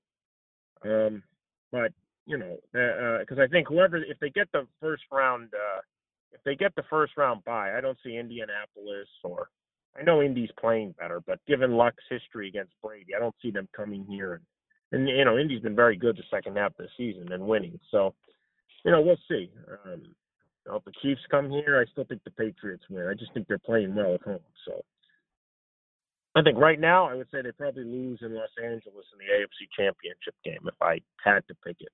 Um, 0.85 1.23
but 1.71 1.93
you 2.25 2.39
know, 2.39 2.57
because 2.73 3.39
uh, 3.39 3.43
I 3.43 3.47
think 3.47 3.69
whoever, 3.69 3.99
if 3.99 4.19
they 4.21 4.31
get 4.31 4.51
the 4.53 4.67
first 4.81 5.03
round, 5.13 5.51
uh, 5.55 5.81
if 6.33 6.43
they 6.45 6.55
get 6.55 6.75
the 6.77 6.85
first 6.89 7.17
round 7.19 7.45
bye, 7.45 7.77
I 7.77 7.83
don't 7.83 7.99
see 8.03 8.17
Indianapolis 8.17 9.09
or 9.23 9.51
I 9.99 10.03
know 10.03 10.23
Indy's 10.23 10.51
playing 10.59 10.95
better, 10.99 11.21
but 11.27 11.41
given 11.47 11.73
Luck's 11.73 12.05
history 12.09 12.49
against 12.49 12.73
Brady, 12.83 13.15
I 13.15 13.19
don't 13.19 13.35
see 13.43 13.51
them 13.51 13.69
coming 13.77 14.07
here 14.09 14.35
and 14.35 14.43
and 14.93 15.09
you 15.09 15.25
know 15.25 15.39
Indy's 15.39 15.63
been 15.63 15.77
very 15.77 15.97
good 15.97 16.17
the 16.17 16.23
second 16.31 16.57
half 16.57 16.73
of 16.79 16.87
the 16.87 16.89
season 16.97 17.33
and 17.33 17.47
winning. 17.47 17.79
So 17.91 18.15
you 18.85 18.91
know 18.91 19.01
we'll 19.03 19.19
see. 19.29 19.51
Um, 19.85 20.03
you 20.03 20.73
know, 20.73 20.77
if 20.77 20.85
the 20.85 20.93
Chiefs 21.03 21.23
come 21.31 21.51
here, 21.51 21.81
I 21.81 21.91
still 21.91 22.05
think 22.05 22.23
the 22.25 22.31
Patriots 22.31 22.85
win. 22.91 23.07
I 23.09 23.15
just 23.15 23.33
think 23.33 23.49
they're 23.49 23.59
playing 23.59 23.95
well 23.95 24.15
at 24.15 24.23
home. 24.23 24.41
So 24.67 24.83
I 26.35 26.43
think 26.43 26.59
right 26.59 26.79
now 26.79 27.09
I 27.09 27.15
would 27.15 27.29
say 27.33 27.43
they 27.43 27.53
probably 27.53 27.85
lose 27.85 28.19
in 28.23 28.35
Los 28.35 28.51
Angeles 28.63 29.07
in 29.13 29.19
the 29.19 29.33
AFC 29.33 29.67
Championship 29.77 30.35
game 30.45 30.61
if 30.67 30.75
I 30.83 31.01
had 31.25 31.47
to 31.49 31.55
pick 31.65 31.77
it. 31.81 31.89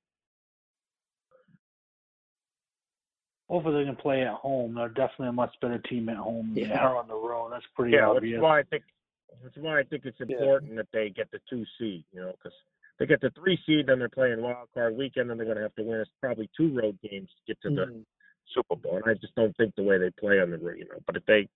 Hopefully 3.49 3.85
they 3.85 3.87
can 3.87 3.97
play 3.97 4.23
at 4.23 4.33
home. 4.35 4.75
They're 4.75 4.89
definitely 4.89 5.29
a 5.29 5.33
much 5.33 5.55
better 5.61 5.79
team 5.79 6.09
at 6.09 6.17
home 6.17 6.55
than 6.55 6.65
they 6.65 6.69
Yeah. 6.71 6.87
are 6.87 6.97
on 6.97 7.07
the 7.09 7.15
road. 7.15 7.51
That's 7.51 7.67
pretty 7.77 7.93
Yeah, 7.93 8.09
which 8.09 8.17
obvious. 8.19 8.37
is 8.39 8.43
why 8.43 8.59
I 8.61 8.63
think 8.65 8.85
that's 9.43 9.57
why 9.57 9.79
I 9.81 9.83
think 9.85 10.07
it's 10.07 10.21
important 10.21 10.77
that 10.77 10.91
they 10.93 11.11
get 11.11 11.31
the 11.31 11.41
two 11.51 11.65
seed. 11.79 12.05
You 12.13 12.23
know, 12.23 12.33
because 12.33 12.55
they 12.99 13.07
get 13.07 13.21
the 13.21 13.31
three 13.31 13.59
seed, 13.67 13.87
then 13.87 13.99
they're 13.99 14.09
playing 14.09 14.41
wild 14.41 14.69
card 14.73 14.97
weekend, 14.97 15.31
and 15.31 15.39
they're 15.39 15.47
going 15.47 15.57
to 15.57 15.63
have 15.65 15.75
to 15.77 15.83
win 15.83 16.05
probably 16.21 16.49
two 16.57 16.75
road 16.75 16.99
games 17.03 17.29
to 17.31 17.55
get 17.55 17.61
to 17.63 17.71
the 17.71 17.87
Mhm. 17.87 18.05
Super 18.53 18.77
Bowl, 18.77 18.97
and 18.97 19.09
I 19.09 19.15
just 19.15 19.35
don't 19.35 19.57
think 19.57 19.75
the 19.75 19.83
way 19.83 19.99
they 19.99 20.11
play 20.11 20.39
on 20.41 20.51
the 20.51 20.59
road, 20.59 20.79
you 20.79 20.85
know. 20.85 21.01
But 21.07 21.17
if 21.17 21.25
they, 21.27 21.49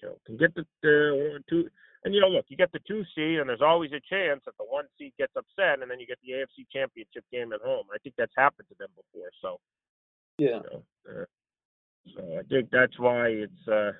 you 0.00 0.08
know, 0.08 0.18
can 0.24 0.36
get 0.36 0.54
the, 0.54 0.64
the 0.82 1.30
one, 1.32 1.44
two, 1.48 1.68
and 2.04 2.14
you 2.14 2.20
know, 2.20 2.28
look, 2.28 2.46
you 2.48 2.56
get 2.56 2.70
the 2.72 2.78
two 2.86 3.04
seed, 3.14 3.40
and 3.40 3.48
there's 3.48 3.60
always 3.60 3.92
a 3.92 4.00
chance 4.00 4.44
that 4.44 4.56
the 4.56 4.64
one 4.64 4.86
seed 4.96 5.12
gets 5.18 5.34
upset, 5.36 5.82
and 5.82 5.90
then 5.90 5.98
you 5.98 6.06
get 6.06 6.20
the 6.22 6.32
AFC 6.32 6.64
Championship 6.72 7.24
game 7.32 7.52
at 7.52 7.60
home. 7.60 7.86
I 7.92 7.98
think 7.98 8.14
that's 8.16 8.34
happened 8.36 8.68
to 8.68 8.74
them 8.76 8.90
before, 8.94 9.30
so 9.42 9.60
Yeah. 10.38 10.62
you 10.62 10.62
know, 10.62 10.84
uh, 11.10 11.24
so 12.14 12.38
I 12.38 12.42
think 12.44 12.70
that's 12.70 12.98
why 12.98 13.28
it's 13.28 13.68
uh, 13.68 13.92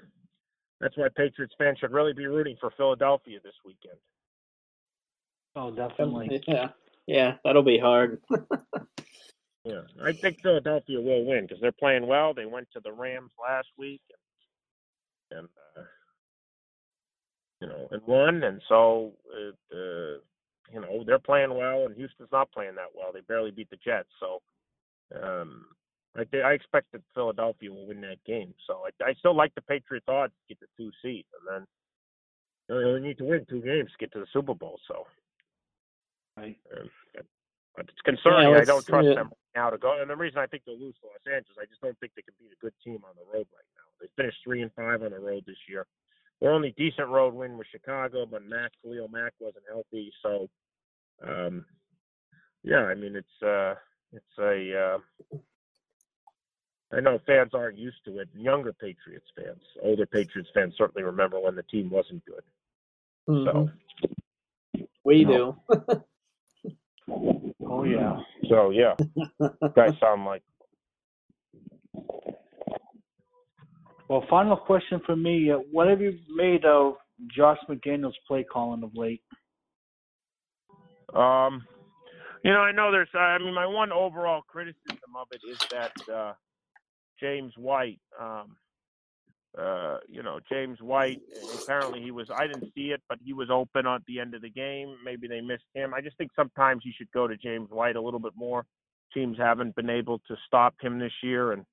that's 0.81 0.97
why 0.97 1.09
Patriots 1.09 1.55
fans 1.59 1.79
should 1.81 1.91
really 1.91 2.13
be 2.13 2.27
rooting 2.27 2.57
for 2.61 2.71
Philadelphia 2.71 3.41
this 3.41 3.57
weekend. 3.65 3.99
Oh, 5.57 5.71
definitely. 5.71 6.43
Yeah, 6.47 6.69
yeah, 7.07 7.35
that'll 7.45 7.63
be 7.63 7.79
hard. 7.79 8.21
Yeah, 9.65 9.83
I 10.03 10.13
think 10.13 10.41
Philadelphia 10.41 10.99
will 10.99 11.27
win 11.27 11.43
because 11.43 11.61
they're 11.61 11.73
playing 11.73 12.07
well. 12.07 12.33
They 12.33 12.47
went 12.47 12.69
to 12.73 12.81
the 12.81 12.93
Rams 12.93 13.33
last 13.39 13.69
week, 13.77 14.01
and, 15.31 15.41
and 15.41 15.49
uh, 15.77 15.83
you 17.61 17.67
know, 17.69 17.89
and 17.91 18.03
won. 18.07 18.45
And 18.45 18.63
so, 18.67 19.13
it, 19.31 19.55
uh, 19.71 20.21
you 20.73 20.81
know, 20.81 21.05
they're 21.07 21.19
playing 21.19 21.55
well, 21.55 21.85
and 21.85 21.95
Houston's 21.97 22.31
not 22.33 22.51
playing 22.53 22.77
that 22.77 22.97
well. 22.97 23.13
They 23.13 23.21
barely 23.21 23.51
beat 23.51 23.69
the 23.69 23.77
Jets. 23.85 24.09
So, 24.21 24.41
um, 25.23 25.67
I 26.17 26.25
th- 26.25 26.45
I 26.45 26.53
expect 26.53 26.93
that 26.93 27.03
Philadelphia 27.15 27.71
will 27.71 27.87
win 27.87 28.01
that 28.03 28.25
game. 28.25 28.55
So 28.67 28.85
I, 28.87 29.11
I 29.11 29.13
still 29.15 29.37
like 29.37 29.55
the 29.55 29.63
Patriots 29.63 30.07
odds 30.09 30.33
to 30.33 30.55
get 30.55 30.61
the 30.61 30.83
two 30.83 30.91
seed, 31.03 31.27
and 31.41 31.63
then 31.63 31.67
you 32.69 32.81
know, 32.83 32.95
they 32.95 33.07
need 33.07 33.19
to 33.19 33.25
win 33.25 33.45
two 33.51 33.61
games 33.61 33.91
to 33.91 33.99
get 33.99 34.13
to 34.13 34.21
the 34.21 34.27
Super 34.33 34.55
Bowl. 34.55 34.81
So, 34.89 35.05
Right. 36.39 36.57
um, 36.77 36.91
but 37.77 37.87
it's 37.89 38.03
concerning. 38.05 38.55
I 38.55 38.65
don't 38.65 38.85
trust 38.85 39.07
see 39.07 39.13
it. 39.13 39.15
them 39.15 39.31
now 39.55 39.71
to 39.71 39.79
go. 39.79 40.01
And 40.01 40.11
the 40.11 40.17
reason 40.17 40.39
I 40.41 40.47
think 40.47 40.65
they'll 40.67 40.79
lose 40.79 40.97
to 41.01 41.07
Los 41.07 41.23
Angeles, 41.27 41.57
I 41.61 41.67
just 41.67 41.81
don't 41.81 41.99
think 42.01 42.13
they 42.17 42.23
can 42.23 42.35
beat 42.41 42.51
a 42.53 42.61
good 42.61 42.75
team 42.85 43.01
on 43.05 43.15
the 43.15 43.25
road 43.27 43.47
right 43.55 43.71
now. 43.77 43.87
They 44.01 44.09
finished 44.17 44.39
three 44.43 44.63
and 44.63 44.73
five 44.75 45.03
on 45.03 45.11
the 45.13 45.21
road 45.21 45.45
this 45.47 45.63
year. 45.69 45.87
Their 46.41 46.53
only 46.53 46.75
decent 46.77 47.09
road 47.09 47.35
win 47.35 47.57
was 47.57 47.67
Chicago, 47.71 48.27
but 48.27 48.45
Mac 48.45 48.73
Khalil 48.83 49.09
Mack 49.09 49.33
wasn't 49.41 49.65
healthy. 49.69 50.13
So, 50.23 50.49
um, 51.27 51.65
yeah, 52.63 52.85
I 52.85 52.95
mean 52.95 53.17
it's 53.17 53.43
uh, 53.43 53.75
it's 54.13 54.39
a. 54.39 54.99
Uh, 55.35 55.39
I 56.91 57.01
know 57.01 57.21
fans 57.27 57.51
aren't 57.53 57.77
used 57.77 58.03
to 58.07 58.19
it. 58.19 58.29
Younger 58.35 58.73
Patriots 58.73 59.27
fans, 59.37 59.63
older 59.83 60.07
Patriots 60.07 60.51
fans 60.55 60.75
certainly 60.79 61.03
remember 61.03 61.39
when 61.39 61.55
the 61.55 61.63
team 61.65 61.91
wasn't 61.91 62.25
good. 62.25 62.43
So, 63.27 63.35
Mhm. 63.35 64.89
We 65.05 65.25
do. 65.25 65.57
Oh 67.11 67.85
yeah. 67.85 68.17
so 68.49 68.71
yeah, 68.71 68.95
guys 69.77 69.93
sound 70.01 70.25
like 70.25 70.43
Well, 74.09 74.25
final 74.31 74.57
question 74.57 75.01
for 75.05 75.17
me: 75.17 75.51
uh, 75.51 75.59
What 75.71 75.89
have 75.89 76.01
you 76.01 76.19
made 76.35 76.65
of 76.65 76.95
Josh 77.35 77.59
McDaniels' 77.69 78.15
play 78.27 78.43
calling 78.43 78.83
of 78.83 78.91
late? 78.95 79.23
Um, 81.15 81.67
you 82.43 82.53
know, 82.53 82.61
I 82.61 82.73
know 82.73 82.91
there's. 82.91 83.09
I 83.15 83.39
mean, 83.39 83.55
my 83.55 83.67
one 83.67 83.93
overall 83.93 84.43
criticism 84.49 85.15
of 85.19 85.29
it 85.33 85.43
is 85.51 85.59
that 85.71 86.13
uh, 86.13 86.33
James 87.21 87.53
White. 87.59 88.01
Um, 88.19 88.57
uh, 89.57 89.99
you 90.09 90.23
know, 90.23 90.41
James 90.51 90.81
White. 90.81 91.21
Apparently, 91.63 92.03
he 92.03 92.11
was. 92.11 92.29
I 92.37 92.47
didn't 92.47 92.73
see 92.75 92.91
it, 92.91 93.03
but 93.09 93.19
he 93.25 93.33
was 93.33 93.49
open 93.51 93.87
at 93.87 94.03
the 94.07 94.21
end 94.21 94.35
of 94.35 94.43
the 94.43 94.51
game. 94.51 94.97
Maybe 95.05 95.29
they 95.29 95.41
missed 95.41 95.65
him. 95.75 95.95
I 95.95 96.01
just 96.01 96.17
think 96.19 96.31
sometimes 96.35 96.83
you 96.85 96.93
should 96.97 97.11
go 97.13 97.27
to 97.27 97.37
James 97.37 97.71
White 97.71 97.97
a 97.97 98.01
little 98.01 98.21
bit 98.21 98.33
more. 98.37 98.65
Teams 99.15 99.39
haven't 99.39 99.75
been 99.77 99.91
able 99.91 100.19
to 100.29 100.37
stop 100.47 100.75
him 100.81 100.99
this 100.99 101.13
year, 101.23 101.53
and 101.53 101.65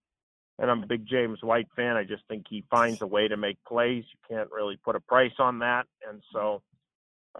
and 0.59 0.71
I'm 0.71 0.83
a 0.83 0.87
big 0.87 1.05
James 1.07 1.39
White 1.41 1.67
fan. 1.75 1.97
I 1.97 2.03
just 2.05 2.23
think 2.29 2.45
he 2.49 2.63
finds 2.69 3.01
a 3.01 3.07
way 3.07 3.27
to 3.27 3.35
make 3.37 3.57
plays. 3.67 4.05
You 4.13 4.35
can't 4.37 4.51
really 4.51 4.77
put 4.83 4.95
a 4.95 5.01
price 5.01 5.33
on 5.39 5.59
that, 5.59 5.85
and 6.07 6.21
so. 6.31 6.61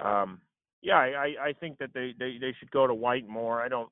Um, 0.04 0.42
yeah, 0.82 0.98
I, 0.98 1.34
I- 1.42 1.54
think 1.54 1.80
that 1.80 1.92
they, 1.94 2.14
they, 2.20 2.38
they 2.40 2.54
should 2.60 2.70
go 2.70 2.86
to 2.86 2.94
White 2.94 3.28
more. 3.28 3.62
I 3.62 3.70
don't, 3.70 3.90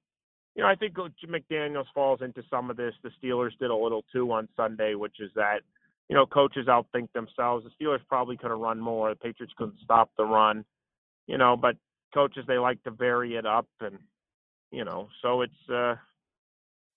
you 0.56 0.62
know, 0.62 0.70
I 0.70 0.76
think 0.76 0.94
McDaniel's 0.96 1.88
falls 1.96 2.22
into 2.22 2.44
some 2.50 2.70
of 2.70 2.78
this. 2.78 2.94
The 3.02 3.10
Steelers 3.24 3.58
did 3.60 3.72
a 3.72 3.76
little 3.76 4.04
too 4.14 4.32
on 4.32 4.48
Sunday, 4.56 4.94
which 4.94 5.16
is 5.20 5.32
that, 5.36 5.62
you 6.10 6.16
know, 6.16 6.26
coaches 6.26 6.68
outthink 6.68 7.12
themselves. 7.14 7.66
The 7.66 7.86
Steelers 7.86 8.00
probably 8.08 8.38
could 8.38 8.52
have 8.52 8.60
run 8.60 8.80
more. 8.80 9.10
The 9.10 9.16
Patriots 9.16 9.54
couldn't 9.58 9.80
stop 9.84 10.12
the 10.18 10.26
run, 10.26 10.66
you 11.28 11.38
know, 11.38 11.56
but 11.56 11.76
coaches, 12.14 12.46
they 12.48 12.58
like 12.58 12.84
to 12.84 12.92
vary 12.92 13.36
it 13.36 13.46
up 13.46 13.68
and, 13.80 13.98
you 14.72 14.84
know, 14.84 15.08
so 15.22 15.42
it's, 15.42 15.70
uh, 15.74 15.96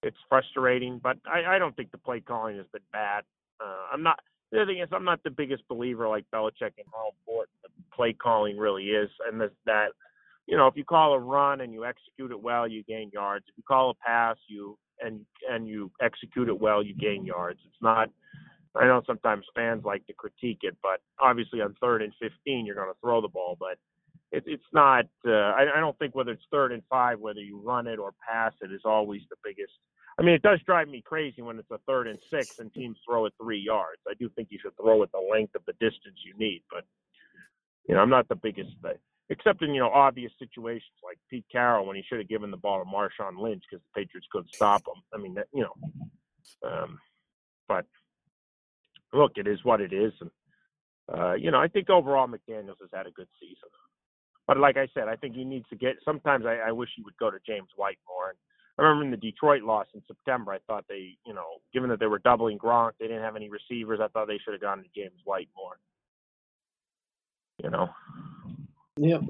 it's 0.02 0.16
frustrating, 0.28 1.00
but 1.02 1.16
I, 1.26 1.56
I 1.56 1.58
don't 1.58 1.74
think 1.76 1.90
the 1.90 1.98
play 1.98 2.20
calling 2.20 2.56
has 2.56 2.66
been 2.72 2.82
bad. 2.92 3.24
Uh, 3.60 3.92
I'm 3.92 4.02
not, 4.02 4.20
the 4.52 4.64
thing 4.66 4.78
is, 4.78 4.88
I'm 4.92 5.04
not 5.04 5.22
the 5.24 5.30
biggest 5.30 5.66
believer 5.68 6.08
like 6.08 6.24
Belichick 6.32 6.78
in 6.78 6.84
how 6.92 7.10
important 7.20 7.56
the 7.62 7.68
play 7.94 8.12
calling 8.12 8.56
really 8.56 8.84
is, 8.84 9.10
and 9.26 9.40
that, 9.40 9.52
that 9.64 9.88
you 10.46 10.56
know, 10.56 10.66
if 10.68 10.76
you 10.76 10.84
call 10.84 11.14
a 11.14 11.18
run 11.18 11.60
and 11.60 11.72
you 11.72 11.84
execute 11.84 12.30
it 12.30 12.40
well, 12.40 12.68
you 12.68 12.84
gain 12.84 13.10
yards. 13.12 13.44
If 13.48 13.56
you 13.56 13.64
call 13.66 13.90
a 13.90 13.94
pass, 13.94 14.36
you 14.48 14.78
and 15.00 15.20
and 15.50 15.66
you 15.68 15.90
execute 16.00 16.48
it 16.48 16.58
well, 16.58 16.82
you 16.82 16.94
gain 16.94 17.24
yards. 17.24 17.58
It's 17.66 17.82
not. 17.82 18.08
I 18.78 18.86
know 18.86 19.02
sometimes 19.06 19.44
fans 19.54 19.84
like 19.84 20.06
to 20.06 20.12
critique 20.12 20.60
it, 20.62 20.76
but 20.82 21.00
obviously 21.20 21.60
on 21.60 21.74
third 21.80 22.02
and 22.02 22.12
15, 22.20 22.66
you're 22.66 22.74
going 22.74 22.92
to 22.92 23.00
throw 23.00 23.20
the 23.20 23.28
ball. 23.28 23.56
But 23.58 23.78
it, 24.32 24.44
it's 24.46 24.66
not. 24.72 25.06
Uh, 25.26 25.30
I, 25.30 25.66
I 25.76 25.80
don't 25.80 25.98
think 25.98 26.14
whether 26.14 26.32
it's 26.32 26.44
third 26.50 26.72
and 26.72 26.82
five, 26.90 27.18
whether 27.20 27.40
you 27.40 27.60
run 27.64 27.86
it 27.86 27.98
or 27.98 28.12
pass 28.28 28.52
it, 28.60 28.72
is 28.72 28.82
always 28.84 29.22
the 29.30 29.36
biggest. 29.44 29.72
I 30.18 30.22
mean, 30.22 30.34
it 30.34 30.42
does 30.42 30.60
drive 30.64 30.88
me 30.88 31.02
crazy 31.04 31.42
when 31.42 31.58
it's 31.58 31.70
a 31.70 31.78
third 31.86 32.06
and 32.06 32.18
six 32.30 32.58
and 32.58 32.72
teams 32.72 32.96
throw 33.06 33.26
it 33.26 33.34
three 33.40 33.60
yards. 33.60 34.00
I 34.08 34.14
do 34.14 34.30
think 34.30 34.48
you 34.50 34.58
should 34.60 34.76
throw 34.76 35.02
it 35.02 35.10
the 35.12 35.20
length 35.30 35.54
of 35.54 35.62
the 35.66 35.74
distance 35.74 36.16
you 36.24 36.34
need, 36.38 36.62
but 36.70 36.84
you 37.88 37.94
know, 37.94 38.00
I'm 38.00 38.10
not 38.10 38.28
the 38.28 38.34
biggest, 38.34 38.72
uh, 38.84 38.90
except 39.28 39.62
in 39.62 39.74
you 39.74 39.80
know 39.80 39.90
obvious 39.90 40.32
situations 40.38 40.96
like 41.04 41.18
Pete 41.30 41.44
Carroll 41.52 41.86
when 41.86 41.96
he 41.96 42.02
should 42.02 42.18
have 42.18 42.28
given 42.28 42.50
the 42.50 42.56
ball 42.56 42.82
to 42.82 42.90
Marshawn 42.90 43.38
Lynch 43.38 43.62
because 43.70 43.84
the 43.84 44.00
Patriots 44.00 44.26
couldn't 44.30 44.54
stop 44.54 44.82
him. 44.82 45.02
I 45.14 45.18
mean, 45.18 45.36
you 45.52 45.62
know, 45.62 46.68
um, 46.68 46.98
but 47.68 47.86
look, 49.12 49.32
it 49.36 49.46
is 49.46 49.58
what 49.64 49.80
it 49.80 49.92
is, 49.92 50.12
and 50.20 50.30
uh, 51.12 51.34
you 51.34 51.50
know, 51.50 51.60
I 51.60 51.68
think 51.68 51.90
overall 51.90 52.26
McDaniel's 52.26 52.78
has 52.80 52.90
had 52.92 53.06
a 53.06 53.12
good 53.12 53.28
season. 53.40 53.68
But 54.46 54.58
like 54.58 54.76
I 54.76 54.88
said, 54.94 55.08
I 55.08 55.16
think 55.16 55.34
he 55.34 55.44
needs 55.44 55.66
to 55.70 55.76
get. 55.76 55.96
Sometimes 56.04 56.46
I, 56.46 56.68
I 56.68 56.72
wish 56.72 56.88
he 56.96 57.02
would 57.02 57.16
go 57.18 57.30
to 57.30 57.38
James 57.46 57.68
White 57.76 57.98
more. 58.06 58.30
And 58.30 58.38
I 58.78 58.82
remember 58.82 59.04
in 59.04 59.10
the 59.10 59.16
Detroit 59.16 59.62
loss 59.62 59.86
in 59.94 60.02
September, 60.06 60.52
I 60.52 60.58
thought 60.66 60.84
they, 60.88 61.16
you 61.26 61.34
know, 61.34 61.60
given 61.72 61.90
that 61.90 61.98
they 62.00 62.06
were 62.06 62.20
doubling 62.20 62.58
Gronk, 62.58 62.92
they 62.98 63.06
didn't 63.06 63.22
have 63.22 63.36
any 63.36 63.48
receivers. 63.48 64.00
I 64.02 64.08
thought 64.08 64.28
they 64.28 64.38
should 64.44 64.54
have 64.54 64.60
gone 64.60 64.78
to 64.78 64.88
James 64.94 65.20
White 65.24 65.48
more. 65.56 65.78
You 67.62 67.70
know. 67.70 67.88
Yep. 68.98 69.22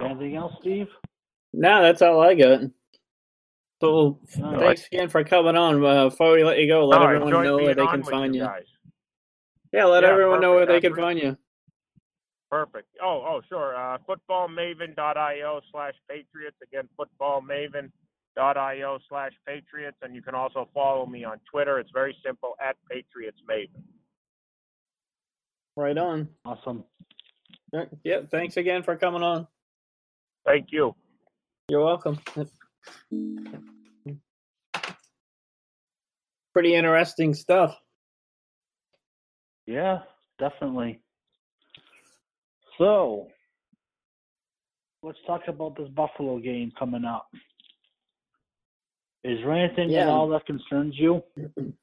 Anything 0.00 0.36
else, 0.36 0.52
Steve? 0.60 0.86
No, 1.52 1.82
that's 1.82 2.02
all 2.02 2.20
I 2.20 2.34
got. 2.34 2.60
So 3.82 4.16
All 4.44 4.58
thanks 4.60 4.86
again 4.86 5.08
for 5.08 5.24
coming 5.24 5.56
on. 5.56 5.84
Uh, 5.84 6.08
before 6.08 6.34
we 6.34 6.44
let 6.44 6.56
you 6.58 6.68
go, 6.68 6.86
let 6.86 6.98
No, 7.00 7.04
everyone 7.04 7.26
enjoyed 7.26 7.44
know 7.44 7.56
where 7.56 7.74
they 7.74 7.84
can 7.84 8.04
find 8.04 8.32
you. 8.32 8.42
Guys. 8.42 8.62
Yeah, 9.72 9.86
let 9.86 10.04
Yeah, 10.04 10.10
everyone 10.10 10.40
know 10.40 10.52
where 10.52 10.66
they 10.66 10.76
I 10.76 10.80
can 10.80 10.94
find 10.94 11.18
you. 11.18 11.36
Perfect. 12.48 12.86
Oh, 13.02 13.24
oh, 13.26 13.40
sure. 13.48 13.74
Uh, 13.74 13.98
footballmaven.io 14.08 15.60
slash 15.72 15.94
Patriots. 16.08 16.56
Again, 16.62 16.88
footballmaven.io 16.96 18.98
slash 19.08 19.32
Patriots. 19.48 19.96
And 20.02 20.14
you 20.14 20.22
can 20.22 20.36
also 20.36 20.68
follow 20.72 21.04
me 21.04 21.24
on 21.24 21.40
Twitter. 21.50 21.80
It's 21.80 21.90
very 21.92 22.16
simple, 22.24 22.54
at 22.64 22.76
Patriots 22.88 23.38
Maven. 23.50 23.82
Right 25.76 25.98
on. 25.98 26.28
Awesome. 26.44 26.84
Yeah, 27.72 27.86
Yep. 28.04 28.30
Thanks 28.30 28.56
again 28.56 28.84
for 28.84 28.94
coming 28.94 29.24
on. 29.24 29.48
Thank 30.46 30.68
you. 30.70 30.94
You're 31.68 31.84
welcome. 31.84 32.20
Pretty 36.52 36.74
interesting 36.74 37.34
stuff. 37.34 37.78
Yeah, 39.66 40.00
definitely. 40.38 41.00
So, 42.78 43.28
let's 45.02 45.18
talk 45.26 45.42
about 45.48 45.76
this 45.76 45.88
Buffalo 45.88 46.38
game 46.38 46.72
coming 46.78 47.04
up. 47.04 47.28
Is 49.24 49.38
there 49.38 49.52
anything 49.52 49.94
at 49.94 50.08
all 50.08 50.28
that 50.30 50.46
concerns 50.46 50.94
you? 50.96 51.22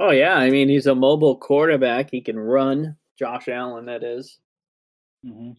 Oh 0.00 0.12
yeah, 0.12 0.34
I 0.34 0.50
mean 0.50 0.68
he's 0.68 0.86
a 0.86 0.94
mobile 0.94 1.36
quarterback. 1.36 2.10
He 2.10 2.20
can 2.20 2.38
run. 2.38 2.96
Josh 3.18 3.48
Allen, 3.48 3.86
that 3.86 4.04
is. 4.04 4.38
hmm 5.24 5.52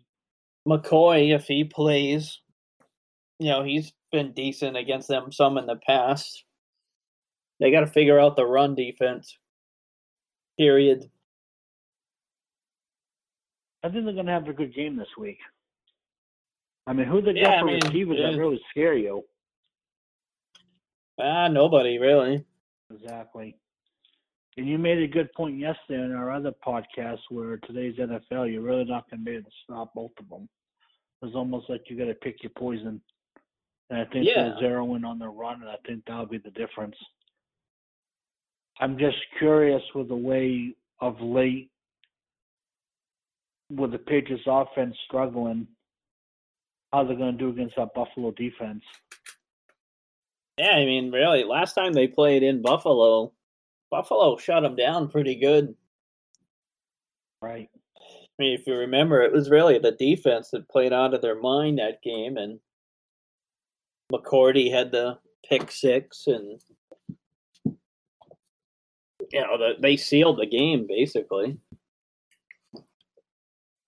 McCoy, 0.67 1.33
if 1.35 1.45
he 1.45 1.63
plays, 1.63 2.39
you 3.39 3.49
know 3.49 3.63
he's 3.63 3.93
been 4.11 4.33
decent 4.33 4.77
against 4.77 5.07
them 5.07 5.31
some 5.31 5.57
in 5.57 5.65
the 5.65 5.77
past. 5.77 6.43
They 7.59 7.71
got 7.71 7.81
to 7.81 7.87
figure 7.87 8.19
out 8.19 8.35
the 8.35 8.45
run 8.45 8.75
defense. 8.75 9.37
Period. 10.57 11.09
I 13.83 13.89
think 13.89 14.05
they're 14.05 14.13
going 14.13 14.25
to 14.25 14.31
have 14.31 14.47
a 14.47 14.53
good 14.53 14.73
game 14.73 14.97
this 14.97 15.07
week. 15.17 15.39
I 16.85 16.93
mean, 16.93 17.05
who 17.07 17.21
they 17.21 17.33
Yeah, 17.33 17.43
got 17.43 17.57
I 17.57 17.59
for 17.61 17.65
mean, 17.67 17.79
receivers 17.85 18.17
that 18.17 18.37
really 18.37 18.61
scare 18.71 18.95
you? 18.95 19.23
Ah, 21.19 21.47
nobody 21.47 21.97
really. 21.97 22.43
Exactly. 22.93 23.55
And 24.57 24.67
you 24.67 24.77
made 24.77 24.97
a 24.99 25.07
good 25.07 25.31
point 25.33 25.57
yesterday 25.57 26.03
in 26.03 26.13
our 26.13 26.31
other 26.31 26.51
podcast 26.65 27.19
where 27.29 27.57
today's 27.57 27.95
NFL, 27.95 28.51
you're 28.51 28.61
really 28.61 28.85
not 28.85 29.09
going 29.09 29.19
to 29.19 29.25
be 29.25 29.37
able 29.37 29.43
to 29.43 29.55
stop 29.63 29.93
both 29.93 30.11
of 30.19 30.27
them. 30.29 30.49
It's 31.21 31.35
almost 31.35 31.69
like 31.69 31.83
you 31.87 31.97
got 31.97 32.05
to 32.05 32.15
pick 32.15 32.41
your 32.41 32.51
poison. 32.57 33.01
And 33.89 33.99
I 33.99 34.05
think 34.05 34.25
Yeah. 34.25 34.55
they're 34.59 34.71
zeroing 34.71 35.05
on 35.05 35.19
the 35.19 35.27
run, 35.27 35.61
and 35.61 35.69
I 35.69 35.77
think 35.85 36.05
that'll 36.05 36.25
be 36.25 36.37
the 36.37 36.51
difference. 36.51 36.95
I'm 38.79 38.97
just 38.97 39.17
curious 39.37 39.83
with 39.93 40.07
the 40.07 40.15
way 40.15 40.75
of 40.99 41.19
late, 41.21 41.71
with 43.69 43.91
the 43.91 43.99
Patriots 43.99 44.43
offense 44.47 44.95
struggling, 45.05 45.67
how 46.93 47.03
they're 47.03 47.17
going 47.17 47.33
to 47.33 47.37
do 47.37 47.49
against 47.49 47.75
that 47.75 47.93
Buffalo 47.93 48.31
defense. 48.31 48.83
Yeah, 50.57 50.71
I 50.71 50.85
mean, 50.85 51.11
really, 51.11 51.43
last 51.43 51.73
time 51.73 51.93
they 51.93 52.07
played 52.07 52.43
in 52.43 52.61
Buffalo, 52.61 53.33
Buffalo 53.89 54.37
shut 54.37 54.63
them 54.63 54.75
down 54.75 55.09
pretty 55.09 55.35
good. 55.35 55.75
Right. 57.41 57.69
I 57.97 58.41
mean, 58.43 58.53
if 58.59 58.67
you 58.67 58.75
remember, 58.75 59.21
it 59.21 59.31
was 59.31 59.49
really 59.49 59.79
the 59.79 59.91
defense 59.91 60.51
that 60.51 60.69
played 60.69 60.93
out 60.93 61.13
of 61.13 61.21
their 61.21 61.39
mind 61.39 61.79
that 61.79 62.01
game, 62.01 62.37
and 62.37 62.59
McCourty 64.11 64.71
had 64.71 64.91
the 64.91 65.17
pick 65.47 65.71
six, 65.71 66.25
and 66.27 66.59
you 69.31 69.41
know 69.41 69.57
the, 69.57 69.73
they 69.81 69.97
sealed 69.97 70.39
the 70.39 70.45
game 70.45 70.87
basically. 70.87 71.57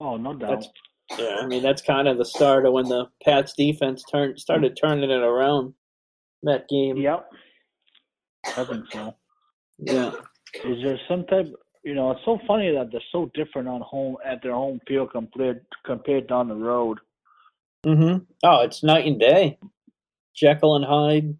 Oh, 0.02 0.18
no 0.18 0.34
doubt. 0.34 0.50
That's 0.50 1.20
yeah. 1.20 1.38
I 1.42 1.46
mean, 1.46 1.62
that's 1.62 1.82
kind 1.82 2.08
of 2.08 2.18
the 2.18 2.26
start 2.26 2.66
of 2.66 2.74
when 2.74 2.90
the 2.90 3.06
Pats 3.24 3.54
defense 3.54 4.04
turned 4.12 4.40
started 4.40 4.76
turning 4.82 5.12
it 5.12 5.22
around 5.22 5.74
that 6.44 6.68
game. 6.70 6.98
Yep. 6.98 7.30
I 8.58 8.64
think 8.64 8.86
so. 8.92 9.16
Yeah. 9.78 10.12
Is 10.66 10.84
there 10.84 11.00
some 11.08 11.26
type? 11.26 11.48
You 11.84 11.94
know, 11.94 12.12
it's 12.12 12.22
so 12.26 12.40
funny 12.48 12.72
that 12.72 12.92
they're 12.92 13.02
so 13.12 13.30
different 13.34 13.68
on 13.68 13.82
home 13.82 14.18
at 14.26 14.42
their 14.42 14.54
home 14.54 14.80
field 14.88 15.12
compared 15.12 15.66
compared 15.86 16.28
down 16.28 16.48
the 16.48 16.56
road. 16.56 17.00
Mm-hmm. 17.86 18.24
Oh, 18.44 18.62
it's 18.62 18.84
night 18.84 19.06
and 19.06 19.20
day. 19.20 19.60
Jekyll 20.36 20.76
and 20.76 20.86
Hyde. 20.86 21.38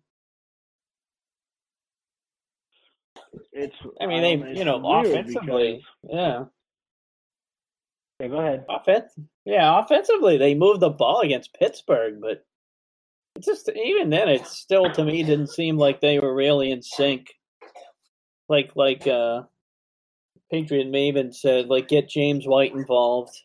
It's. 3.54 3.75
I 3.99 4.06
mean, 4.06 4.21
they 4.21 4.58
you 4.58 4.65
know 4.65 4.82
offensively, 4.86 5.84
yeah, 6.10 6.45
Yeah, 8.19 8.27
go 8.27 8.39
ahead. 8.39 8.65
offense, 8.69 9.12
yeah, 9.45 9.80
offensively 9.80 10.38
they 10.38 10.56
moved 10.56 10.82
the 10.82 10.89
ball 10.89 11.21
against 11.21 11.54
Pittsburgh, 11.54 12.19
but 12.21 12.45
it's 13.36 13.47
just 13.47 13.69
even 13.69 14.10
then, 14.10 14.30
it 14.30 14.45
still 14.47 14.91
to 14.91 15.04
me 15.04 15.23
didn't 15.23 15.47
seem 15.49 15.77
like 15.77 16.01
they 16.01 16.19
were 16.19 16.34
really 16.34 16.71
in 16.71 16.82
sync. 16.82 17.27
Like 18.49 18.71
like 18.75 19.08
uh, 19.08 19.43
Patriot 20.51 20.88
Maven 20.88 21.34
said, 21.34 21.67
like 21.67 21.88
get 21.88 22.10
James 22.10 22.45
White 22.45 22.73
involved. 22.73 23.38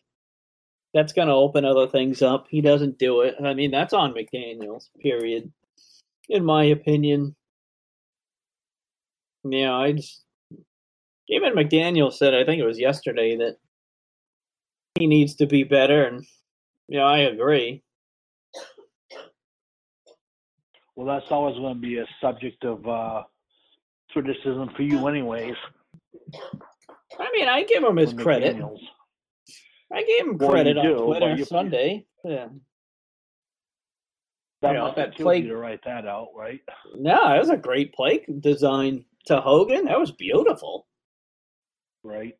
That's 0.97 1.13
going 1.13 1.27
to 1.27 1.33
open 1.35 1.63
other 1.63 1.85
things 1.85 2.23
up. 2.23 2.47
He 2.49 2.59
doesn't 2.59 2.97
do 2.97 3.21
it. 3.21 3.35
I 3.43 3.53
mean, 3.53 3.69
that's 3.69 3.93
on 3.93 4.15
McDaniel's. 4.15 4.89
Period. 4.99 5.51
In 6.27 6.43
my 6.43 6.63
opinion. 6.63 7.35
Yeah, 9.43 9.75
I 9.75 9.91
just 9.91 10.23
even 11.29 11.53
McDaniel 11.53 12.11
said 12.11 12.33
I 12.33 12.43
think 12.45 12.59
it 12.59 12.65
was 12.65 12.79
yesterday 12.79 13.37
that 13.37 13.57
he 14.97 15.05
needs 15.05 15.35
to 15.35 15.45
be 15.45 15.63
better, 15.63 16.05
and 16.05 16.25
yeah, 16.87 17.03
I 17.03 17.19
agree. 17.19 17.83
Well, 20.95 21.05
that's 21.05 21.31
always 21.31 21.55
going 21.57 21.75
to 21.75 21.79
be 21.79 21.99
a 21.99 22.07
subject 22.19 22.65
of 22.65 22.87
uh, 22.87 23.21
criticism 24.09 24.71
for 24.75 24.81
you, 24.81 25.07
anyways. 25.07 25.53
I 27.19 27.29
mean, 27.33 27.47
I 27.47 27.63
give 27.65 27.83
him 27.83 27.97
his 27.97 28.13
credit. 28.13 28.57
McDaniels. 28.57 28.79
I 29.93 30.03
gave 30.03 30.25
him 30.27 30.37
credit 30.37 30.75
you 30.75 30.81
on 30.81 30.85
do, 30.87 31.05
Twitter 31.05 31.35
you- 31.35 31.45
Sunday. 31.45 32.05
Yeah. 32.23 32.47
That 34.61 34.69
You 34.71 34.77
know, 34.79 34.93
that 34.95 35.15
play- 35.15 35.39
you 35.39 35.49
to 35.49 35.57
write 35.57 35.83
that 35.85 36.07
out, 36.07 36.29
right? 36.35 36.61
No, 36.95 37.33
it 37.35 37.39
was 37.39 37.49
a 37.49 37.57
great 37.57 37.93
play 37.93 38.25
design 38.39 39.05
to 39.27 39.39
Hogan. 39.39 39.85
That 39.85 39.99
was 39.99 40.11
beautiful. 40.11 40.87
Right. 42.03 42.35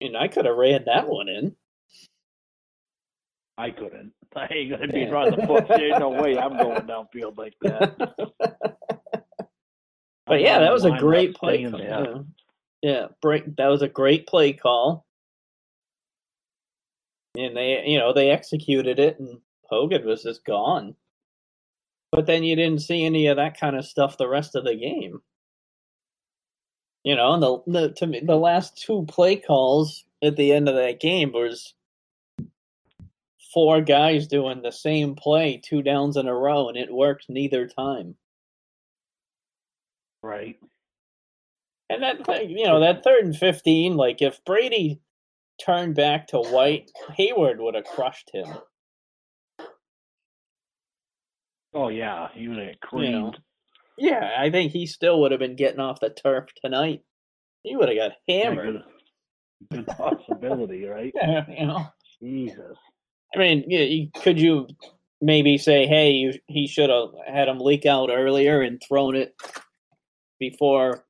And 0.00 0.16
I 0.16 0.28
could 0.28 0.44
have 0.44 0.56
ran 0.56 0.84
that 0.86 1.08
one 1.08 1.28
in. 1.28 1.56
I 3.58 3.70
couldn't. 3.70 4.12
I 4.36 4.46
ain't 4.52 4.70
gonna 4.70 4.88
be 4.92 5.00
Yeah. 5.00 5.08
running 5.10 5.40
the 5.40 5.46
foot. 5.46 5.66
There's 5.68 5.98
no 5.98 6.10
way 6.10 6.38
I'm 6.38 6.56
going 6.58 6.82
downfield 6.82 7.36
like 7.38 7.54
that. 7.62 7.96
but 10.26 10.40
yeah, 10.40 10.58
that 10.60 10.72
was 10.72 10.84
a 10.84 10.90
great 10.98 11.34
play. 11.34 11.64
call. 11.68 11.80
Yeah. 11.80 12.14
yeah, 12.82 13.06
break. 13.22 13.56
That 13.56 13.68
was 13.68 13.82
a 13.82 13.88
great 13.88 14.26
play 14.26 14.52
call. 14.52 15.06
And 17.36 17.56
they, 17.56 17.84
you 17.86 17.98
know, 17.98 18.12
they 18.12 18.30
executed 18.30 18.98
it, 18.98 19.18
and 19.18 19.40
Hogan 19.68 20.06
was 20.06 20.22
just 20.22 20.44
gone. 20.44 20.94
But 22.12 22.26
then 22.26 22.44
you 22.44 22.56
didn't 22.56 22.82
see 22.82 23.04
any 23.04 23.26
of 23.26 23.36
that 23.36 23.58
kind 23.58 23.76
of 23.76 23.84
stuff 23.84 24.16
the 24.16 24.28
rest 24.28 24.54
of 24.54 24.64
the 24.64 24.76
game. 24.76 25.20
You 27.04 27.14
know, 27.14 27.34
and 27.34 27.42
the, 27.42 27.62
the 27.66 27.92
to 27.94 28.06
me 28.06 28.20
the 28.20 28.36
last 28.36 28.82
two 28.82 29.04
play 29.06 29.36
calls 29.36 30.04
at 30.22 30.36
the 30.36 30.52
end 30.52 30.68
of 30.68 30.74
that 30.76 30.98
game 31.00 31.32
was 31.32 31.74
four 33.52 33.80
guys 33.80 34.26
doing 34.26 34.62
the 34.62 34.72
same 34.72 35.14
play 35.14 35.60
two 35.62 35.82
downs 35.82 36.16
in 36.16 36.26
a 36.26 36.34
row, 36.34 36.68
and 36.68 36.76
it 36.76 36.92
worked 36.92 37.26
neither 37.28 37.66
time. 37.66 38.16
Right. 40.22 40.58
And 41.88 42.02
that 42.02 42.26
thing, 42.26 42.50
you 42.50 42.66
know, 42.66 42.80
that 42.80 43.04
third 43.04 43.24
and 43.24 43.36
fifteen, 43.36 43.96
like 43.96 44.20
if 44.20 44.44
Brady 44.44 45.00
turned 45.64 45.94
back 45.94 46.28
to 46.28 46.38
White, 46.38 46.90
Heyward 47.18 47.58
would 47.58 47.74
have 47.74 47.84
crushed 47.84 48.30
him. 48.32 48.48
Oh 51.74 51.88
yeah, 51.88 52.28
he 52.32 52.48
would 52.48 52.58
have 52.58 52.76
You 52.94 53.10
know. 53.10 53.34
Yeah, 53.98 54.30
I 54.38 54.50
think 54.50 54.72
he 54.72 54.86
still 54.86 55.20
would 55.20 55.30
have 55.30 55.40
been 55.40 55.56
getting 55.56 55.80
off 55.80 56.00
the 56.00 56.10
turf 56.10 56.46
tonight. 56.62 57.02
He 57.62 57.76
would 57.76 57.88
have 57.88 57.96
got 57.96 58.12
hammered. 58.28 58.82
good, 59.70 59.86
good 59.86 59.86
possibility, 59.86 60.84
right? 60.84 61.12
you 61.48 61.66
know. 61.66 61.86
Jesus. 62.20 62.76
I 63.34 63.38
mean, 63.38 63.64
yeah, 63.66 63.80
you, 63.80 64.08
could 64.22 64.40
you 64.40 64.68
maybe 65.20 65.58
say, 65.58 65.86
hey, 65.86 66.10
you, 66.12 66.32
he 66.46 66.66
should 66.66 66.90
have 66.90 67.10
had 67.26 67.48
him 67.48 67.58
leak 67.58 67.84
out 67.84 68.10
earlier 68.10 68.62
and 68.62 68.82
thrown 68.86 69.16
it 69.16 69.34
before, 70.38 71.04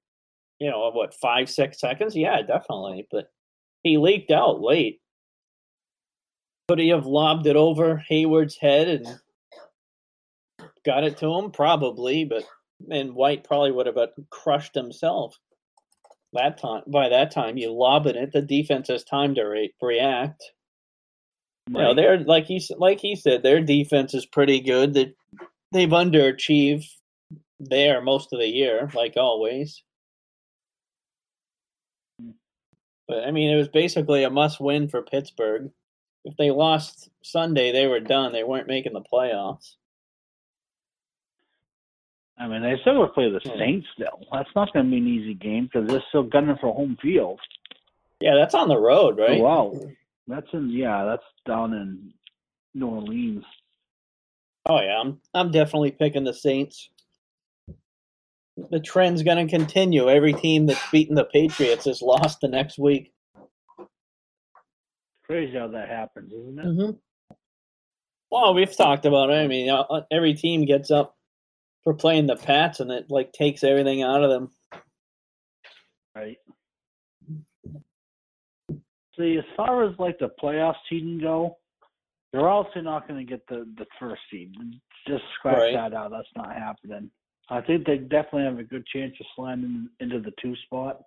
you 0.59 0.71
know, 0.71 0.91
what 0.91 1.15
five, 1.15 1.49
six 1.49 1.79
seconds? 1.79 2.17
Yeah, 2.17 2.43
definitely. 2.43 3.07
But 3.11 3.31
he 3.87 3.99
leaked 3.99 4.31
out 4.31 4.61
late. 4.61 5.01
Could 6.69 6.81
he 6.81 6.89
have 6.89 7.07
lobbed 7.07 7.47
it 7.47 7.55
over 7.55 8.03
Heyward's 8.11 8.57
head 8.57 8.89
and 8.89 9.07
got 10.85 11.05
it 11.05 11.19
to 11.19 11.33
him? 11.33 11.53
Probably, 11.53 12.25
but 12.25 12.43
and 12.91 13.15
White 13.15 13.45
probably 13.45 13.71
would 13.71 13.87
have 13.87 13.97
uh, 13.97 14.09
crushed 14.31 14.75
himself. 14.75 15.37
That 16.33 16.59
time, 16.59 16.83
by 16.89 17.09
that 17.09 17.31
time, 17.31 17.57
you 17.57 17.73
lobbing 17.73 18.17
it, 18.17 18.33
the 18.33 18.43
defense 18.43 18.89
has 18.89 19.05
time 19.05 19.35
to 19.37 19.45
re- 19.45 19.73
react. 19.81 20.43
You 21.69 21.79
know, 21.79 21.95
they're 21.95 22.19
like 22.19 22.47
he 22.47 22.65
like 22.77 23.01
he 23.01 23.17
said, 23.17 23.43
their 23.43 23.61
defense 23.61 24.15
is 24.15 24.27
pretty 24.27 24.61
good. 24.61 24.95
That 24.95 25.15
they've 25.73 25.89
underachieved 25.89 26.87
there 27.61 28.01
most 28.01 28.33
of 28.33 28.41
the 28.41 28.49
year, 28.49 28.91
like 28.95 29.15
always. 29.17 29.83
But 33.09 33.25
I 33.25 33.31
mean, 33.31 33.51
it 33.53 33.57
was 33.57 33.69
basically 33.69 34.25
a 34.25 34.31
must-win 34.31 34.89
for 34.89 35.03
Pittsburgh. 35.03 35.71
If 36.25 36.37
they 36.37 36.51
lost 36.51 37.09
Sunday, 37.23 37.71
they 37.73 37.87
were 37.87 38.01
done. 38.01 38.33
They 38.33 38.43
weren't 38.43 38.67
making 38.67 38.95
the 38.95 39.01
playoffs. 39.01 39.77
I 42.39 42.49
mean, 42.49 42.63
they 42.63 42.77
still 42.81 43.07
to 43.07 43.13
play 43.13 43.31
the 43.31 43.41
Saints. 43.57 43.87
Still, 43.95 44.27
that's 44.33 44.51
not 44.55 44.73
going 44.73 44.87
to 44.87 44.91
be 44.91 44.99
an 44.99 45.07
easy 45.07 45.35
game 45.35 45.71
because 45.73 45.89
they're 45.89 46.03
still 46.09 46.25
gunning 46.25 46.57
for 46.61 46.75
home 46.75 46.99
field. 47.01 47.41
Yeah, 48.21 48.35
that's 48.35 48.55
on 48.55 48.69
the 48.69 48.79
road, 48.79 49.19
right? 49.19 49.41
Oh, 49.41 49.43
Wow, 49.43 49.81
that's 50.27 50.49
in 50.53 50.71
yeah, 50.71 51.05
that's 51.05 51.23
down 51.47 51.73
in 51.73 52.13
New 52.75 52.89
Orleans. 52.89 53.45
Oh 54.67 54.81
yeah, 54.81 55.01
I'm 55.01 55.21
I'm 55.33 55.51
definitely 55.51 55.93
picking 55.93 56.25
the 56.25 56.35
Saints. 56.35 56.91
The 58.57 58.81
trend's 58.81 59.23
going 59.23 59.47
to 59.47 59.51
continue. 59.55 60.09
Every 60.09 60.33
team 60.33 60.67
that's 60.67 60.91
beaten 60.91 61.15
the 61.15 61.25
Patriots 61.25 61.87
is 61.87 62.01
lost 62.01 62.41
the 62.41 62.49
next 62.49 62.79
week. 62.79 63.13
Crazy 65.27 65.57
how 65.59 65.69
that 65.69 65.89
happens, 65.89 66.33
isn't 66.33 66.59
it? 66.59 66.65
Mm-hmm. 66.65 67.35
Well, 68.31 68.55
we've 68.55 68.75
talked 68.77 69.05
about 69.05 69.31
it. 69.31 69.35
I 69.35 69.47
mean, 69.47 69.71
uh, 69.71 69.85
every 70.11 70.35
team 70.35 70.65
gets 70.65 70.91
up 70.91 71.17
for 71.85 71.95
playing 71.95 72.27
the 72.27 72.37
Pats, 72.37 72.81
and 72.81 72.91
it 72.91 73.07
like 73.11 73.33
takes 73.33 73.63
everything 73.63 74.03
out 74.03 74.23
of 74.23 74.31
them. 74.31 74.51
Right. 76.15 76.39
See, 79.19 79.37
as 79.39 79.45
far 79.57 79.85
as 79.85 79.99
like 79.99 80.19
the 80.19 80.31
playoff 80.43 80.75
seeding 80.89 81.19
go, 81.19 81.57
they're 82.33 82.49
also 82.49 82.81
not 82.81 83.07
going 83.09 83.25
to 83.25 83.31
get 83.31 83.47
the 83.49 83.67
the 83.77 83.87
first 83.99 84.23
seed. 84.31 84.55
Just 85.07 85.25
scratch 85.39 85.59
Right. 85.59 85.73
that 85.75 85.95
out. 85.95 86.11
That's 86.11 86.29
not 86.37 86.55
happening. 86.55 87.11
I 87.49 87.61
think 87.61 87.87
they 87.87 87.99
definitely 87.99 88.45
have 88.45 88.59
a 88.59 88.65
good 88.65 88.87
chance 88.87 89.15
of 89.21 89.27
sliding 89.35 89.89
into 90.01 90.21
the 90.21 90.33
two 90.43 90.57
spot. 90.65 91.03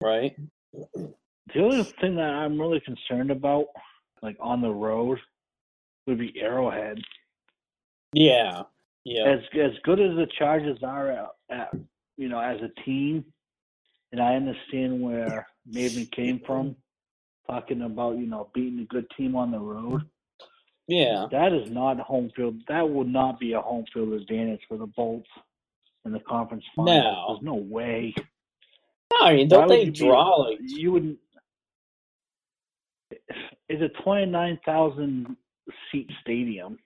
Right? 0.00 0.36
The 0.82 1.60
only 1.60 1.84
thing 2.00 2.16
that 2.16 2.34
I'm 2.34 2.60
really 2.60 2.80
concerned 2.80 3.30
about, 3.30 3.66
like 4.22 4.36
on 4.40 4.60
the 4.60 4.70
road, 4.70 5.18
would 6.06 6.18
be 6.18 6.40
Arrowhead. 6.40 7.00
Yeah. 8.12 8.62
Yeah. 9.04 9.24
As 9.24 9.40
as 9.60 9.72
good 9.84 10.00
as 10.00 10.16
the 10.16 10.26
Chargers 10.38 10.78
are 10.82 11.10
at, 11.10 11.28
at 11.50 11.74
you 12.16 12.28
know 12.28 12.40
as 12.40 12.60
a 12.60 12.80
team, 12.82 13.24
and 14.12 14.20
I 14.20 14.34
understand 14.34 15.00
where 15.00 15.46
Maven 15.70 16.10
came 16.10 16.40
from, 16.46 16.76
talking 17.46 17.82
about 17.82 18.18
you 18.18 18.26
know 18.26 18.48
beating 18.54 18.80
a 18.80 18.84
good 18.84 19.06
team 19.16 19.36
on 19.36 19.50
the 19.50 19.58
road. 19.58 20.02
Yeah. 20.88 21.26
That 21.30 21.52
is 21.52 21.70
not 21.70 21.98
home 22.00 22.30
field. 22.36 22.60
That 22.68 22.88
would 22.88 23.08
not 23.08 23.40
be 23.40 23.52
a 23.52 23.60
home 23.60 23.84
field 23.92 24.12
advantage 24.12 24.60
for 24.68 24.76
the 24.76 24.86
Bolts 24.86 25.28
in 26.06 26.12
the 26.12 26.20
conference 26.20 26.64
finals. 26.74 26.94
No. 27.04 27.26
There's 27.34 27.42
no 27.42 27.54
way. 27.54 28.14
No, 29.12 29.26
I 29.26 29.34
mean, 29.34 29.48
don't 29.48 29.68
they 29.68 29.84
you 29.84 29.92
be- 29.92 30.04
like 30.10 30.58
You 30.62 30.92
wouldn't. 30.92 31.18
It's 33.68 33.82
a 33.82 34.02
twenty-nine 34.02 34.60
thousand 34.64 35.36
seat 35.90 36.10
stadium. 36.20 36.78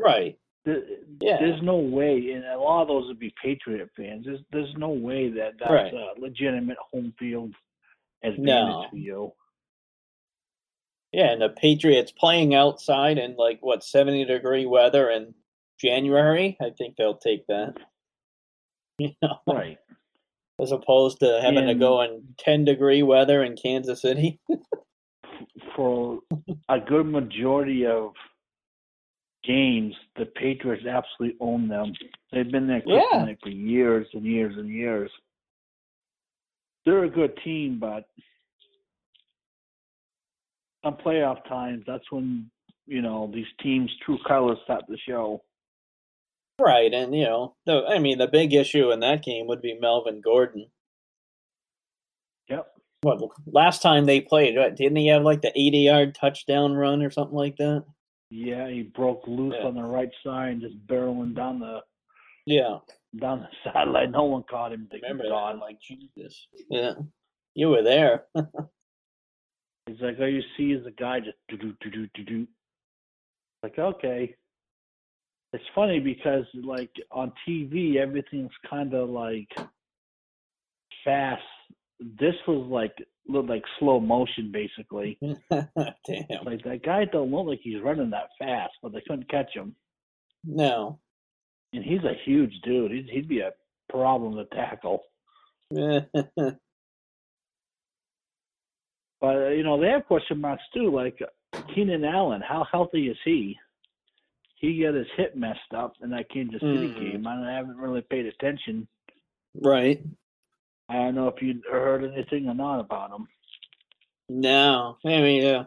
right? 0.00 0.36
There- 0.64 0.82
Yeah. 1.20 1.38
There's 1.38 1.62
no 1.62 1.76
way, 1.76 2.32
and 2.32 2.44
a 2.44 2.58
lot 2.58 2.82
of 2.82 2.88
those 2.88 3.06
would 3.08 3.18
be 3.18 3.32
Patriot 3.42 3.90
fans. 3.96 4.24
There's 4.26 4.40
there's 4.50 4.74
no 4.76 4.88
way 4.90 5.28
that 5.30 5.58
that's 5.58 5.70
Right. 5.70 5.92
a 5.94 6.14
legitimate 6.18 6.78
home 6.78 7.12
field 7.18 7.54
advantage 8.22 8.44
No. 8.46 8.86
for 8.90 8.96
you. 8.96 9.32
Yeah, 11.12 11.30
and 11.30 11.40
the 11.42 11.50
Patriots 11.50 12.10
playing 12.10 12.54
outside 12.56 13.18
in 13.18 13.36
like 13.36 13.60
what 13.62 13.84
seventy 13.84 14.24
degree 14.24 14.66
weather 14.66 15.10
in 15.10 15.34
January. 15.80 16.56
I 16.60 16.70
think 16.70 16.96
they'll 16.96 17.16
take 17.18 17.46
that. 17.46 17.76
You 18.98 19.10
know, 19.22 19.38
Right. 19.46 19.78
as 20.60 20.70
opposed 20.72 21.18
to 21.20 21.40
having 21.42 21.66
to 21.66 21.74
go 21.74 22.02
in 22.02 22.22
ten 22.38 22.64
degree 22.64 23.02
weather 23.02 23.42
in 23.42 23.56
Kansas 23.56 24.02
City. 24.02 24.38
For 25.76 26.20
a 26.68 26.78
good 26.78 27.06
majority 27.06 27.86
of 27.86 28.12
games, 29.42 29.94
the 30.16 30.26
Patriots 30.26 30.86
absolutely 30.86 31.36
own 31.40 31.66
them. 31.68 31.92
They've 32.32 32.50
been 32.50 32.68
there 32.68 32.82
Yeah. 32.86 33.26
for 33.42 33.48
years 33.48 34.06
and 34.14 34.24
years 34.24 34.54
and 34.56 34.68
years. 34.68 35.10
They're 36.86 37.04
a 37.04 37.10
good 37.10 37.36
team, 37.44 37.78
but 37.80 38.04
on 40.84 40.96
playoff 40.96 41.46
times, 41.48 41.82
that's 41.86 42.10
when 42.12 42.48
you 42.86 43.02
know 43.02 43.30
these 43.34 43.46
teams' 43.60 43.90
true 44.04 44.18
colors 44.26 44.58
start 44.64 44.84
to 44.88 44.96
show. 45.08 45.42
Right, 46.60 46.92
and 46.92 47.14
you 47.14 47.24
know, 47.24 47.56
the 47.66 47.84
I 47.88 47.98
mean, 47.98 48.18
the 48.18 48.28
big 48.28 48.54
issue 48.54 48.92
in 48.92 49.00
that 49.00 49.24
game 49.24 49.46
would 49.48 49.60
be 49.60 49.76
Melvin 49.78 50.20
Gordon. 50.20 50.66
Yep. 52.48 52.66
What 53.02 53.20
last 53.46 53.82
time 53.82 54.06
they 54.06 54.20
played? 54.20 54.54
Didn't 54.76 54.96
he 54.96 55.08
have 55.08 55.22
like 55.22 55.42
the 55.42 55.52
eighty-yard 55.58 56.14
touchdown 56.14 56.74
run 56.74 57.02
or 57.02 57.10
something 57.10 57.36
like 57.36 57.56
that? 57.56 57.84
Yeah, 58.30 58.68
he 58.68 58.82
broke 58.82 59.26
loose 59.26 59.54
Yeah. 59.58 59.66
on 59.66 59.74
the 59.74 59.82
right 59.82 60.10
side 60.24 60.52
and 60.52 60.60
just 60.60 60.86
barreling 60.86 61.34
down 61.34 61.58
the 61.58 61.80
Yeah, 62.46 62.78
down 63.20 63.40
the 63.40 63.48
sideline. 63.72 64.12
No 64.12 64.24
one 64.24 64.44
caught 64.48 64.72
him. 64.72 64.88
Remember 64.92 65.24
that? 65.24 65.30
God. 65.30 65.58
Like 65.58 65.78
Jesus. 65.80 66.46
Yeah, 66.70 66.94
you 67.54 67.68
were 67.70 67.82
there. 67.82 68.24
It's 69.86 70.00
like 70.00 70.18
all 70.18 70.26
you 70.26 70.40
see 70.56 70.72
is 70.72 70.86
a 70.86 70.90
guy 70.90 71.20
just 71.20 71.36
do 71.50 71.58
do 71.58 71.74
do 71.82 71.90
do 71.90 72.08
do 72.14 72.24
do. 72.24 72.46
Like 73.62 73.78
okay. 73.78 74.34
It's 75.54 75.64
funny 75.72 76.00
because 76.00 76.44
like 76.64 76.90
on 77.12 77.32
TV 77.48 77.96
everything's 77.96 78.50
kind 78.68 78.92
of 78.92 79.08
like 79.08 79.48
fast. 81.04 81.42
This 82.00 82.34
was 82.48 82.66
like 82.68 82.92
looked 83.28 83.48
like 83.48 83.62
slow 83.78 84.00
motion 84.00 84.50
basically. 84.52 85.16
Damn. 85.50 86.44
Like 86.44 86.64
that 86.64 86.80
guy 86.84 87.04
don't 87.04 87.30
look 87.30 87.46
like 87.46 87.60
he's 87.62 87.80
running 87.80 88.10
that 88.10 88.30
fast, 88.36 88.72
but 88.82 88.92
they 88.92 89.00
couldn't 89.06 89.30
catch 89.30 89.54
him. 89.54 89.76
No. 90.42 90.98
And 91.72 91.84
he's 91.84 92.02
a 92.02 92.18
huge 92.24 92.52
dude. 92.64 92.90
He'd 92.90 93.08
he'd 93.12 93.28
be 93.28 93.38
a 93.38 93.52
problem 93.88 94.34
to 94.34 94.44
tackle. 94.56 95.04
But 99.20 99.36
uh, 99.36 99.48
you 99.50 99.62
know 99.62 99.80
they 99.80 99.88
have 99.88 100.04
question 100.04 100.38
marks 100.38 100.64
too. 100.74 100.90
Like 100.94 101.18
Keenan 101.74 102.04
Allen, 102.04 102.42
how 102.46 102.66
healthy 102.70 103.08
is 103.08 103.16
he? 103.24 103.56
He 104.64 104.82
got 104.82 104.94
his 104.94 105.06
hip 105.16 105.34
messed 105.36 105.74
up 105.76 105.92
in 106.02 106.08
that 106.10 106.30
Kansas 106.30 106.60
City 106.60 106.88
Mhm. 106.88 106.98
game. 107.12 107.26
I 107.26 107.52
haven't 107.52 107.76
really 107.76 108.00
paid 108.02 108.26
attention. 108.26 108.88
right. 109.60 110.02
I 110.88 110.94
don't 110.96 111.14
know 111.14 111.28
if 111.28 111.40
you 111.42 111.62
heard 111.70 112.04
anything 112.04 112.46
or 112.48 112.54
not 112.54 112.80
about 112.80 113.10
him. 113.10 113.26
No. 114.28 114.98
I 115.04 115.20
mean, 115.22 115.44
uh, 115.44 115.66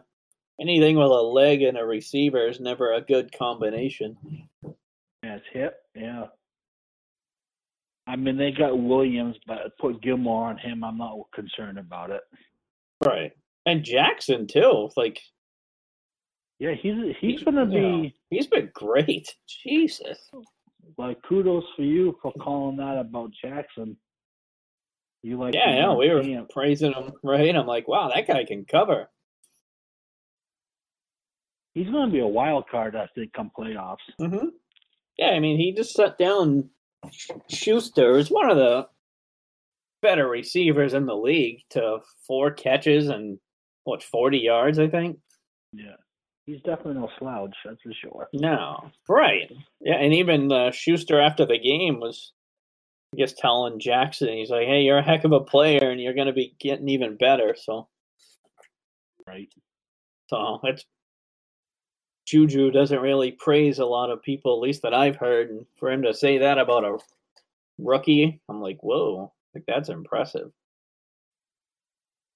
anything 0.60 0.96
with 0.96 1.06
a 1.10 1.22
leg 1.22 1.62
and 1.62 1.76
a 1.78 1.84
receiver 1.84 2.46
is 2.48 2.60
never 2.60 2.92
a 2.92 3.00
good 3.00 3.32
combination. 3.32 4.48
Yeah, 5.22 5.38
hip. 5.52 5.80
Yeah. 5.94 6.26
I 8.06 8.16
mean, 8.16 8.36
they 8.36 8.52
got 8.52 8.78
Williams, 8.78 9.36
but 9.46 9.76
put 9.78 10.00
Gilmore 10.02 10.48
on 10.48 10.58
him. 10.58 10.84
I'm 10.84 10.98
not 10.98 11.16
concerned 11.32 11.78
about 11.78 12.10
it. 12.10 12.22
Right. 13.04 13.32
And 13.66 13.84
Jackson 13.84 14.46
too. 14.46 14.90
Like 14.96 15.20
Yeah, 16.58 16.74
he's 16.74 16.94
he's 17.20 17.42
gonna 17.44 17.66
be 17.66 18.14
he's 18.30 18.46
been 18.48 18.70
great. 18.74 19.34
Jesus. 19.46 20.18
like 20.96 21.22
kudos 21.22 21.64
for 21.76 21.82
you 21.82 22.18
for 22.20 22.32
calling 22.40 22.76
that 22.78 22.98
about 22.98 23.30
Jackson. 23.42 23.96
You 25.22 25.38
like 25.38 25.54
Yeah, 25.54 25.74
yeah, 25.74 25.94
we 25.94 26.08
were 26.10 26.22
camp. 26.22 26.50
praising 26.50 26.92
him, 26.92 27.12
right? 27.22 27.54
I'm 27.54 27.66
like, 27.66 27.86
wow, 27.88 28.08
that 28.14 28.26
guy 28.26 28.44
can 28.44 28.64
cover. 28.64 29.08
He's 31.74 31.88
going 31.90 32.06
to 32.08 32.12
be 32.12 32.20
a 32.20 32.26
wild 32.26 32.68
card, 32.68 32.96
I 32.96 33.08
think, 33.14 33.32
come 33.32 33.50
playoffs. 33.56 33.96
hmm 34.18 34.48
Yeah, 35.16 35.30
I 35.30 35.40
mean, 35.40 35.58
he 35.58 35.72
just 35.72 35.94
shut 35.94 36.18
down 36.18 36.70
Schuster, 37.48 38.16
Is 38.18 38.30
one 38.30 38.50
of 38.50 38.56
the 38.56 38.88
better 40.02 40.28
receivers 40.28 40.94
in 40.94 41.06
the 41.06 41.16
league, 41.16 41.60
to 41.70 41.98
four 42.26 42.50
catches 42.50 43.08
and 43.08 43.38
what 43.84 44.02
forty 44.02 44.38
yards, 44.38 44.78
I 44.78 44.88
think. 44.88 45.18
Yeah, 45.72 45.96
he's 46.48 46.62
definitely 46.62 46.94
no 46.94 47.10
slouch, 47.18 47.54
that's 47.64 47.82
for 47.82 47.92
sure. 47.92 48.28
No, 48.32 48.90
right? 49.08 49.52
Yeah, 49.80 49.96
and 49.96 50.14
even 50.14 50.50
uh, 50.50 50.70
Schuster 50.70 51.20
after 51.20 51.44
the 51.44 51.58
game 51.58 52.00
was, 52.00 52.32
I 53.14 53.18
guess, 53.18 53.34
telling 53.34 53.78
Jackson, 53.78 54.28
he's 54.28 54.50
like, 54.50 54.66
"Hey, 54.66 54.80
you're 54.80 54.98
a 54.98 55.02
heck 55.02 55.24
of 55.24 55.32
a 55.32 55.40
player, 55.40 55.90
and 55.90 56.00
you're 56.00 56.14
going 56.14 56.26
to 56.26 56.32
be 56.32 56.54
getting 56.58 56.88
even 56.88 57.16
better." 57.16 57.54
So, 57.56 57.88
Right. 59.26 59.52
so 60.28 60.60
it's 60.64 60.86
Juju 62.26 62.70
doesn't 62.70 63.00
really 63.00 63.32
praise 63.32 63.78
a 63.78 63.84
lot 63.86 64.10
of 64.10 64.22
people, 64.22 64.54
at 64.54 64.60
least 64.60 64.82
that 64.82 64.94
I've 64.94 65.16
heard, 65.16 65.50
and 65.50 65.66
for 65.76 65.90
him 65.90 66.02
to 66.02 66.14
say 66.14 66.38
that 66.38 66.58
about 66.58 66.84
a 66.84 66.98
rookie, 67.78 68.40
I'm 68.48 68.62
like, 68.62 68.78
whoa, 68.82 69.32
like 69.54 69.64
that's 69.66 69.90
impressive. 69.90 70.50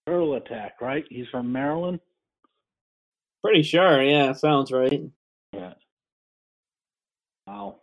Earl 0.07 0.35
attack, 0.35 0.81
right? 0.81 1.05
He's 1.09 1.29
from 1.29 1.51
Maryland. 1.53 2.01
Pretty 3.42 3.62
sure, 3.62 4.02
yeah, 4.02 4.33
sounds 4.33 4.70
right. 4.70 5.02
Yeah. 5.52 5.74
Wow. 7.46 7.81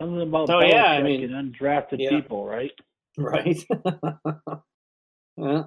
Something 0.00 0.22
about 0.22 0.48
So, 0.48 0.60
yeah, 0.60 0.84
I 0.92 1.02
mean- 1.02 1.32
and 1.32 1.54
undrafted 1.54 1.98
yeah. 1.98 2.10
people, 2.10 2.44
right? 2.46 2.72
Right. 3.20 3.58
yeah. 5.36 5.64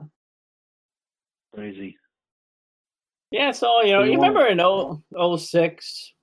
Crazy. 1.53 1.97
Yeah, 3.29 3.51
so 3.51 3.81
you 3.81 3.91
know, 3.91 4.03
You 4.03 4.11
you 4.11 4.15
remember 4.17 4.45
in 4.47 4.61
oh, 4.61 5.01
06, 5.35 6.13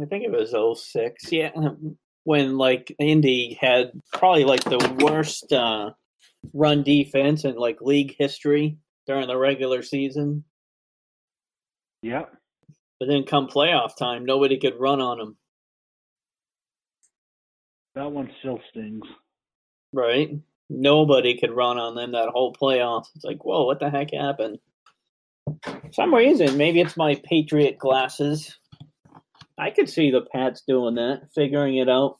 I 0.00 0.06
think 0.06 0.24
it 0.24 0.30
was 0.30 0.54
06, 0.80 1.32
yeah, 1.32 1.50
when 2.24 2.56
like 2.56 2.94
Indy 2.98 3.58
had 3.60 3.92
probably 4.14 4.44
like 4.44 4.64
the 4.64 4.96
worst 5.00 5.52
uh, 5.52 5.90
run 6.54 6.82
defense 6.82 7.44
in 7.44 7.56
like 7.56 7.82
league 7.82 8.14
history 8.18 8.78
during 9.06 9.26
the 9.28 9.36
regular 9.36 9.82
season. 9.82 10.44
Yep. 12.02 12.32
But 13.00 13.08
then 13.08 13.24
come 13.24 13.48
playoff 13.48 13.96
time, 13.96 14.24
nobody 14.24 14.58
could 14.58 14.78
run 14.78 15.00
on 15.00 15.18
them, 15.18 15.36
That 17.94 18.10
one 18.12 18.30
still 18.40 18.60
stings. 18.70 19.02
right? 19.92 20.30
Nobody 20.70 21.38
could 21.38 21.52
run 21.52 21.78
on 21.78 21.94
them 21.94 22.12
that 22.12 22.28
whole 22.30 22.52
playoffs. 22.54 23.06
It's 23.14 23.24
like, 23.24 23.44
whoa, 23.44 23.64
what 23.66 23.80
the 23.80 23.90
heck 23.90 24.12
happened? 24.12 24.58
For 25.62 25.92
some 25.92 26.14
reason, 26.14 26.56
maybe 26.56 26.80
it's 26.80 26.96
my 26.96 27.20
Patriot 27.24 27.78
glasses. 27.78 28.58
I 29.58 29.70
could 29.70 29.88
see 29.88 30.10
the 30.10 30.22
Pats 30.32 30.62
doing 30.66 30.94
that, 30.96 31.28
figuring 31.34 31.76
it 31.76 31.88
out 31.88 32.16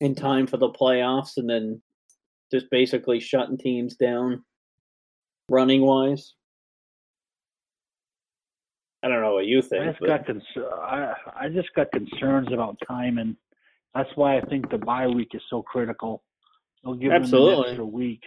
in 0.00 0.14
time 0.14 0.46
for 0.46 0.56
the 0.58 0.68
playoffs, 0.68 1.36
and 1.38 1.48
then 1.48 1.80
just 2.52 2.66
basically 2.70 3.18
shutting 3.18 3.58
teams 3.58 3.96
down, 3.96 4.44
running 5.48 5.82
wise. 5.82 6.34
I 9.02 9.08
don't 9.08 9.20
know 9.22 9.34
what 9.34 9.46
you 9.46 9.58
I 9.58 9.62
think. 9.62 9.84
just 9.84 10.00
but- 10.00 10.06
got 10.06 10.26
cons- 10.26 10.56
I 10.56 11.14
I 11.36 11.48
just 11.48 11.72
got 11.74 11.92
concerns 11.92 12.48
about 12.52 12.76
time, 12.88 13.18
and 13.18 13.36
that's 13.94 14.10
why 14.16 14.36
I 14.36 14.40
think 14.42 14.68
the 14.70 14.78
bye 14.78 15.06
week 15.06 15.34
is 15.34 15.42
so 15.48 15.62
critical. 15.62 16.22
They'll 16.82 16.94
give 16.94 17.10
them 17.10 17.16
an 17.16 17.22
Absolutely. 17.22 17.68
extra 17.68 17.84
week. 17.86 18.22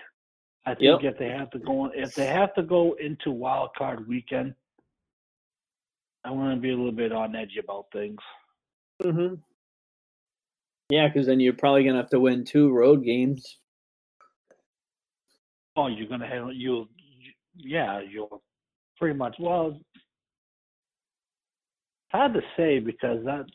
I 0.65 0.75
think 0.75 1.01
Yep. 1.03 1.13
if 1.13 1.19
they 1.19 1.29
have 1.29 1.49
to 1.51 1.59
go 1.59 1.85
if 1.87 2.15
they 2.15 2.27
have 2.27 2.53
to 2.55 2.63
go 2.63 2.93
into 2.93 3.31
wild 3.31 3.71
card 3.77 4.07
weekend, 4.07 4.55
I 6.23 6.31
want 6.31 6.55
to 6.55 6.61
be 6.61 6.69
a 6.71 6.75
little 6.75 6.91
bit 6.91 7.11
on 7.11 7.35
edge 7.35 7.57
about 7.57 7.91
things. 7.91 8.19
hmm 9.01 9.35
Yeah, 10.89 11.07
because 11.07 11.27
then 11.27 11.39
you're 11.39 11.53
probably 11.53 11.83
gonna 11.83 11.97
have 11.97 12.09
to 12.11 12.19
win 12.19 12.45
two 12.45 12.71
road 12.71 13.03
games. 13.03 13.57
Oh, 15.75 15.87
you're 15.87 16.07
gonna 16.07 16.27
have 16.27 16.53
you, 16.53 16.89
yeah, 17.59 18.01
you'll 18.01 18.41
pretty 18.97 19.17
much. 19.17 19.35
Well, 19.39 19.79
hard 22.11 22.33
to 22.33 22.41
say 22.57 22.79
because 22.79 23.23
that 23.25 23.45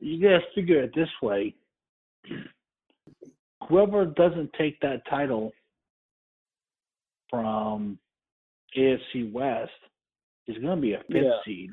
you 0.00 0.22
gotta 0.22 0.40
figure 0.54 0.82
it 0.82 0.94
this 0.94 1.08
way. 1.22 1.54
Whoever 3.68 4.06
doesn't 4.06 4.52
take 4.52 4.78
that 4.80 5.02
title 5.08 5.52
from 7.30 7.98
AFC 8.76 9.32
West 9.32 9.72
is 10.46 10.56
going 10.58 10.76
to 10.76 10.80
be 10.80 10.92
a 10.92 11.02
fifth 11.10 11.24
Yeah. 11.24 11.38
seed. 11.44 11.70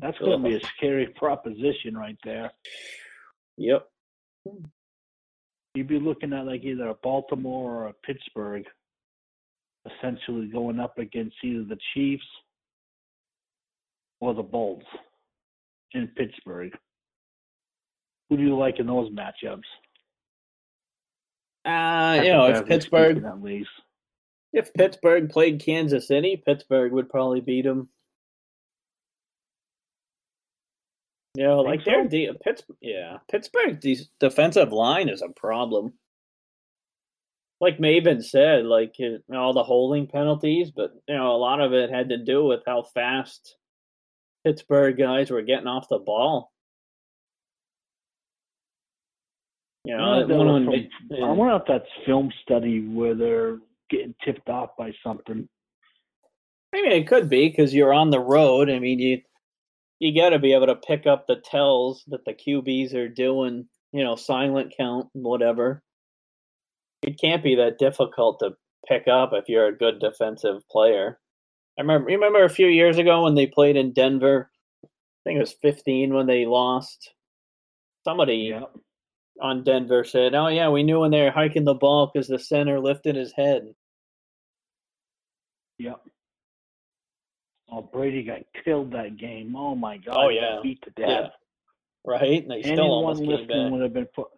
That's 0.00 0.18
going 0.18 0.42
to 0.42 0.48
be 0.48 0.56
a 0.56 0.60
scary 0.60 1.06
proposition 1.08 1.96
right 1.96 2.18
there. 2.24 2.50
Yep. 3.56 3.88
You'd 5.74 5.88
be 5.88 5.98
looking 5.98 6.32
at 6.32 6.46
like 6.46 6.64
either 6.64 6.88
a 6.88 6.94
Baltimore 6.94 7.84
or 7.84 7.88
a 7.88 7.94
Pittsburgh, 8.04 8.64
essentially 9.86 10.46
going 10.46 10.80
up 10.80 10.98
against 10.98 11.36
either 11.42 11.64
the 11.64 11.78
Chiefs 11.94 12.24
or 14.20 14.34
the 14.34 14.42
Bolts 14.42 14.86
in 15.92 16.08
Pittsburgh. 16.16 16.72
Who 18.28 18.36
do 18.36 18.42
you 18.42 18.56
like 18.56 18.78
in 18.80 18.86
those 18.86 19.10
matchups? 19.12 19.62
Uh, 21.64 22.22
you 22.22 22.32
know, 22.32 22.46
if 22.46 22.66
Pittsburgh 22.66 23.24
at 23.24 23.42
least. 23.42 23.68
if 24.52 24.72
Pittsburgh 24.74 25.28
played 25.30 25.60
Kansas 25.60 26.06
City, 26.08 26.40
Pittsburgh 26.44 26.92
would 26.92 27.08
probably 27.08 27.40
beat 27.40 27.64
them. 27.64 27.88
You 31.36 31.44
know, 31.44 31.56
Think 31.58 31.68
like 31.68 31.84
their 31.84 32.04
so? 32.04 32.08
de- 32.08 32.34
Pitts, 32.42 32.62
yeah, 32.80 33.18
Pittsburgh's 33.30 34.08
defensive 34.20 34.72
line 34.72 35.08
is 35.08 35.22
a 35.22 35.28
problem. 35.28 35.92
Like 37.60 37.78
Maven 37.78 38.22
said, 38.22 38.66
like 38.66 38.98
you 38.98 39.20
know, 39.28 39.38
all 39.40 39.52
the 39.54 39.62
holding 39.64 40.06
penalties, 40.06 40.70
but 40.70 40.92
you 41.08 41.14
know, 41.16 41.32
a 41.34 41.38
lot 41.38 41.60
of 41.60 41.72
it 41.72 41.90
had 41.90 42.10
to 42.10 42.18
do 42.18 42.44
with 42.44 42.60
how 42.66 42.82
fast 42.82 43.56
Pittsburgh 44.44 44.98
guys 44.98 45.30
were 45.30 45.42
getting 45.42 45.66
off 45.66 45.88
the 45.88 45.98
ball. 45.98 46.52
You 49.84 49.94
I 49.94 49.98
know, 49.98 50.04
wonder 50.26 50.32
if 50.32 50.38
one 50.38 50.46
was 50.46 50.78
on- 50.78 50.90
from- 51.08 51.24
I 51.24 51.32
wonder 51.32 51.56
if 51.56 51.62
that's 51.66 52.04
film 52.04 52.32
study 52.42 52.86
where 52.86 53.14
they're 53.14 53.58
getting 53.88 54.14
tipped 54.24 54.48
off 54.48 54.70
by 54.76 54.92
something. 55.02 55.48
I 56.74 56.82
mean, 56.82 56.92
it 56.92 57.06
could 57.08 57.30
be 57.30 57.48
because 57.48 57.72
you're 57.72 57.94
on 57.94 58.10
the 58.10 58.20
road. 58.20 58.68
I 58.68 58.78
mean, 58.78 58.98
you 58.98 59.22
you 59.98 60.14
got 60.14 60.30
to 60.30 60.38
be 60.38 60.52
able 60.52 60.66
to 60.66 60.74
pick 60.76 61.06
up 61.06 61.26
the 61.26 61.36
tells 61.36 62.04
that 62.08 62.24
the 62.26 62.34
QBs 62.34 62.92
are 62.94 63.08
doing. 63.08 63.66
You 63.92 64.04
know, 64.04 64.14
silent 64.16 64.74
count, 64.76 65.08
whatever. 65.14 65.82
It 67.02 67.20
can't 67.20 67.42
be 67.42 67.54
that 67.56 67.78
difficult 67.78 68.40
to 68.40 68.56
pick 68.88 69.08
up 69.08 69.30
if 69.32 69.48
you're 69.48 69.66
a 69.66 69.76
good 69.76 69.98
defensive 70.00 70.66
player. 70.70 71.18
I 71.78 71.82
remember. 71.82 72.06
Remember 72.06 72.44
a 72.44 72.48
few 72.50 72.66
years 72.68 72.98
ago 72.98 73.24
when 73.24 73.34
they 73.34 73.46
played 73.46 73.76
in 73.76 73.92
Denver. 73.92 74.50
I 74.84 74.88
think 75.24 75.36
it 75.36 75.40
was 75.40 75.56
15 75.60 76.14
when 76.14 76.26
they 76.26 76.46
lost. 76.46 77.12
Somebody 78.04 78.36
Yeah. 78.54 78.64
on 79.40 79.64
Denver 79.64 80.04
said, 80.04 80.34
"Oh 80.34 80.46
yeah, 80.48 80.68
we 80.70 80.82
knew 80.84 81.00
when 81.00 81.10
they 81.10 81.22
were 81.22 81.30
hiking 81.30 81.64
the 81.64 81.74
ball 81.74 82.06
because 82.12 82.28
the 82.28 82.38
center 82.38 82.80
lifted 82.80 83.16
his 83.16 83.32
head." 83.32 83.74
Yep. 85.78 86.00
Oh, 87.68 87.82
Brady 87.82 88.22
got 88.22 88.42
killed 88.64 88.92
that 88.92 89.16
game. 89.16 89.54
Oh 89.56 89.74
my 89.74 89.98
God. 89.98 90.16
Oh, 90.16 90.28
yeah. 90.28 90.60
Beat 90.62 90.80
to 90.82 90.92
Yeah. 90.96 91.06
death. 91.22 91.32
Right? 92.04 92.42
And 92.42 92.50
they 92.50 92.62
still 92.62 92.72
Anyone 92.78 93.16
came 93.16 93.26
listening 93.26 93.72
would 93.72 93.82
have 93.82 93.92
been 93.92 94.06
put. 94.06 94.28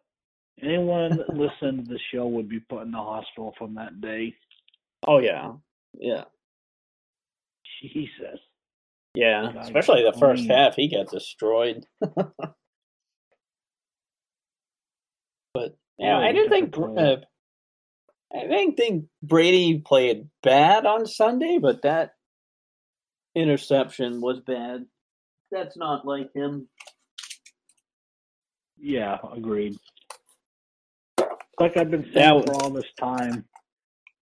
Anyone 0.62 1.18
listening 1.28 1.84
to 1.84 1.92
the 1.92 1.98
show 2.12 2.26
would 2.26 2.48
be 2.48 2.61
put 2.61 2.82
in 2.82 2.90
the 2.90 2.98
hospital 2.98 3.54
from 3.59 3.74
that 3.76 4.00
day. 4.00 4.34
Oh 5.06 5.18
yeah, 5.18 5.52
yeah, 5.94 6.24
Jesus. 7.82 8.40
yeah. 9.14 9.52
God, 9.52 9.62
Especially 9.64 10.02
the 10.02 10.18
first 10.18 10.48
half, 10.48 10.74
he 10.74 10.90
got 10.90 11.11
destroyed. 11.11 11.84
but 12.00 12.32
yeah, 15.98 16.18
I 16.18 16.32
didn't 16.32 16.50
think 16.50 16.72
the 16.72 16.78
Br- 16.78 16.86
toll. 16.86 16.98
uh, 16.98 17.16
I 18.34 18.46
didn't 18.46 18.76
think 18.76 19.04
Brady 19.22 19.82
played 19.84 20.28
bad 20.42 20.86
on 20.86 21.06
Sunday, 21.06 21.59
but 21.61 21.82
that 21.82 22.12
interception 23.34 24.20
was 24.20 24.40
bad. 24.40 24.84
That's 25.50 25.76
not 25.76 26.06
like 26.06 26.32
him. 26.34 26.68
Yeah, 28.78 29.16
agreed. 29.34 29.76
Like 31.61 31.76
I've 31.76 31.90
been 31.90 32.09
saying 32.14 32.44
That 32.44 32.46
for 32.46 32.54
all 32.62 32.70
this 32.70 32.90
time, 32.98 33.44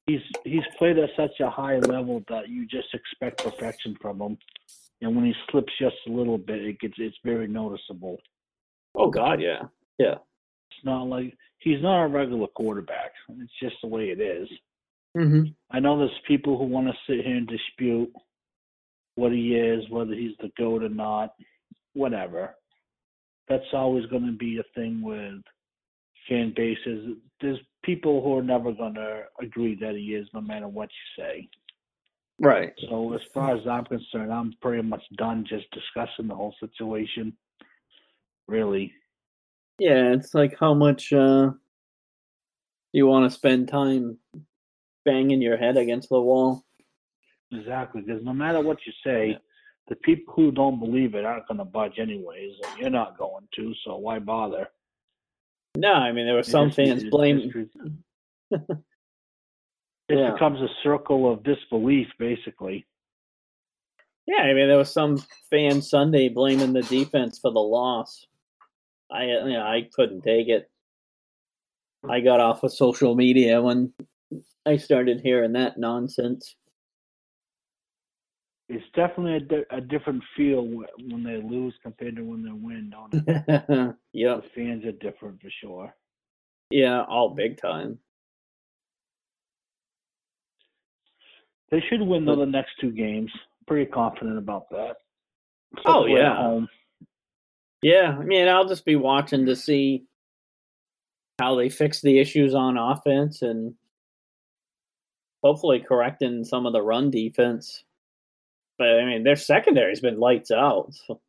he's 0.06 0.20
he's 0.44 0.64
played 0.78 0.98
at 0.98 1.10
such 1.16 1.40
a 1.40 1.50
high 1.50 1.78
level 1.78 2.22
that 2.28 2.48
you 2.48 2.66
just 2.66 2.88
expect 2.94 3.44
perfection 3.44 3.96
from 4.00 4.20
him. 4.20 4.38
And 5.02 5.14
when 5.14 5.26
he 5.26 5.34
slips 5.50 5.72
just 5.80 5.96
a 6.08 6.10
little 6.12 6.38
bit, 6.38 6.64
it 6.64 6.80
gets 6.80 6.94
it's 6.98 7.16
very 7.24 7.48
noticeable. 7.48 8.18
Oh 8.94 9.10
God, 9.10 9.40
yeah, 9.40 9.62
yeah, 9.98 10.14
It's 10.70 10.84
not 10.84 11.04
like 11.04 11.36
he's 11.58 11.82
not 11.82 12.04
a 12.04 12.08
regular 12.08 12.46
quarterback. 12.48 13.12
It's 13.40 13.52
just 13.62 13.76
the 13.82 13.88
way 13.88 14.04
it 14.06 14.20
is. 14.20 14.48
mm-hmm. 15.16 15.44
I 15.70 15.80
know 15.80 15.98
there's 15.98 16.10
people 16.26 16.56
who 16.58 16.64
want 16.64 16.86
to 16.88 16.94
sit 17.06 17.24
here 17.24 17.36
and 17.36 17.46
dispute 17.46 18.10
what 19.16 19.32
he 19.32 19.54
is, 19.56 19.88
whether 19.90 20.14
he's 20.14 20.36
the 20.40 20.50
goat 20.58 20.82
or 20.82 20.88
not, 20.88 21.34
whatever. 21.94 22.54
That's 23.48 23.72
always 23.72 24.06
going 24.06 24.26
to 24.26 24.32
be 24.32 24.58
a 24.58 24.80
thing 24.80 25.02
with 25.02 25.15
fan 26.28 26.52
bases. 26.56 27.16
There's 27.40 27.58
people 27.84 28.22
who 28.22 28.36
are 28.38 28.42
never 28.42 28.72
going 28.72 28.94
to 28.94 29.24
agree 29.40 29.76
that 29.80 29.94
he 29.94 30.14
is, 30.14 30.28
no 30.34 30.40
matter 30.40 30.68
what 30.68 30.88
you 30.88 31.24
say. 31.24 31.48
right. 32.40 32.72
So 32.88 33.12
as 33.14 33.20
far 33.34 33.56
as 33.56 33.66
I'm 33.66 33.84
concerned, 33.84 34.32
I'm 34.32 34.52
pretty 34.60 34.82
much 34.82 35.02
done 35.16 35.44
just 35.48 35.66
discussing 35.72 36.28
the 36.28 36.34
whole 36.34 36.54
situation. 36.60 37.36
Really, 38.48 38.92
Yeah, 39.78 40.12
it's 40.12 40.34
like 40.34 40.56
how 40.58 40.72
much 40.74 41.12
uh, 41.12 41.50
you 42.92 43.06
want 43.06 43.30
to 43.30 43.36
spend 43.36 43.68
time 43.68 44.18
banging 45.04 45.42
your 45.42 45.56
head 45.56 45.76
against 45.76 46.08
the 46.10 46.20
wall. 46.20 46.64
exactly. 47.52 48.02
Because 48.02 48.24
no 48.24 48.32
matter 48.32 48.60
what 48.60 48.78
you 48.86 48.92
say, 49.04 49.30
Yeah. 49.30 49.38
the 49.88 49.96
people 49.96 50.32
who 50.34 50.50
don't 50.52 50.78
believe 50.80 51.14
it 51.14 51.24
aren't 51.24 51.46
going 51.48 51.58
to 51.58 51.64
budge 51.64 51.98
anyways, 51.98 52.54
and 52.64 52.78
you're 52.78 52.90
not 52.90 53.18
going 53.18 53.48
to. 53.56 53.74
So 53.84 53.96
why 53.96 54.18
bother? 54.18 54.68
No, 55.76 55.92
I 55.92 56.12
mean 56.12 56.26
there 56.26 56.34
were 56.34 56.42
some 56.42 56.68
History 56.68 56.86
fans 56.86 57.04
blaming. 57.04 57.70
It 60.08 60.18
Yeah. 60.18 60.32
becomes 60.32 60.60
a 60.60 60.68
circle 60.84 61.32
of 61.32 61.42
disbelief, 61.42 62.06
basically. 62.16 62.86
Yeah, 64.26 64.42
I 64.42 64.54
mean 64.54 64.68
there 64.68 64.78
was 64.78 64.92
some 64.92 65.18
fan 65.50 65.82
Sunday 65.82 66.28
blaming 66.28 66.72
the 66.72 66.82
defense 66.82 67.38
for 67.40 67.50
the 67.50 67.60
loss. 67.60 68.26
I 69.10 69.24
uh, 69.24 69.46
you 69.46 69.52
know, 69.54 69.62
I 69.62 69.88
couldn't 69.92 70.22
take 70.22 70.48
it. 70.48 70.70
I 72.08 72.20
got 72.20 72.40
off 72.40 72.62
of 72.62 72.72
social 72.72 73.16
media 73.16 73.60
when 73.60 73.92
I 74.64 74.76
started 74.76 75.20
hearing 75.20 75.52
that 75.52 75.78
nonsense. 75.78 76.54
It's 78.68 78.84
definitely 78.94 79.36
a, 79.36 79.40
di- 79.40 79.76
a 79.76 79.80
different 79.80 80.22
feel 80.36 80.62
when 80.64 81.22
they 81.22 81.40
lose 81.40 81.74
compared 81.82 82.16
to 82.16 82.22
when 82.22 82.42
they 82.42 82.50
win, 82.50 82.90
don't. 82.90 83.96
The 84.12 84.42
fans 84.54 84.84
are 84.84 84.92
different 84.92 85.40
for 85.40 85.48
sure. 85.60 85.94
Yeah, 86.70 87.02
all 87.04 87.34
big 87.34 87.60
time. 87.60 87.98
They 91.70 91.82
should 91.88 92.00
win 92.00 92.24
though 92.24 92.36
the 92.36 92.46
next 92.46 92.72
two 92.80 92.90
games. 92.90 93.30
Pretty 93.66 93.90
confident 93.90 94.38
about 94.38 94.68
that. 94.70 94.96
Oh, 95.84 96.06
yeah. 96.06 96.60
Yeah, 97.82 98.16
I 98.18 98.24
mean, 98.24 98.48
I'll 98.48 98.68
just 98.68 98.84
be 98.84 98.96
watching 98.96 99.46
to 99.46 99.54
see 99.56 100.04
how 101.38 101.54
they 101.56 101.68
fix 101.68 102.00
the 102.00 102.18
issues 102.18 102.54
on 102.54 102.78
offense 102.78 103.42
and 103.42 103.74
hopefully 105.44 105.80
correcting 105.80 106.44
some 106.44 106.66
of 106.66 106.72
the 106.72 106.82
run 106.82 107.10
defense. 107.10 107.84
But 108.78 108.88
I 109.00 109.04
mean, 109.06 109.24
their 109.24 109.36
secondary's 109.36 110.00
been 110.00 110.18
lights 110.20 110.50
out. 110.50 110.92
So, 111.06 111.20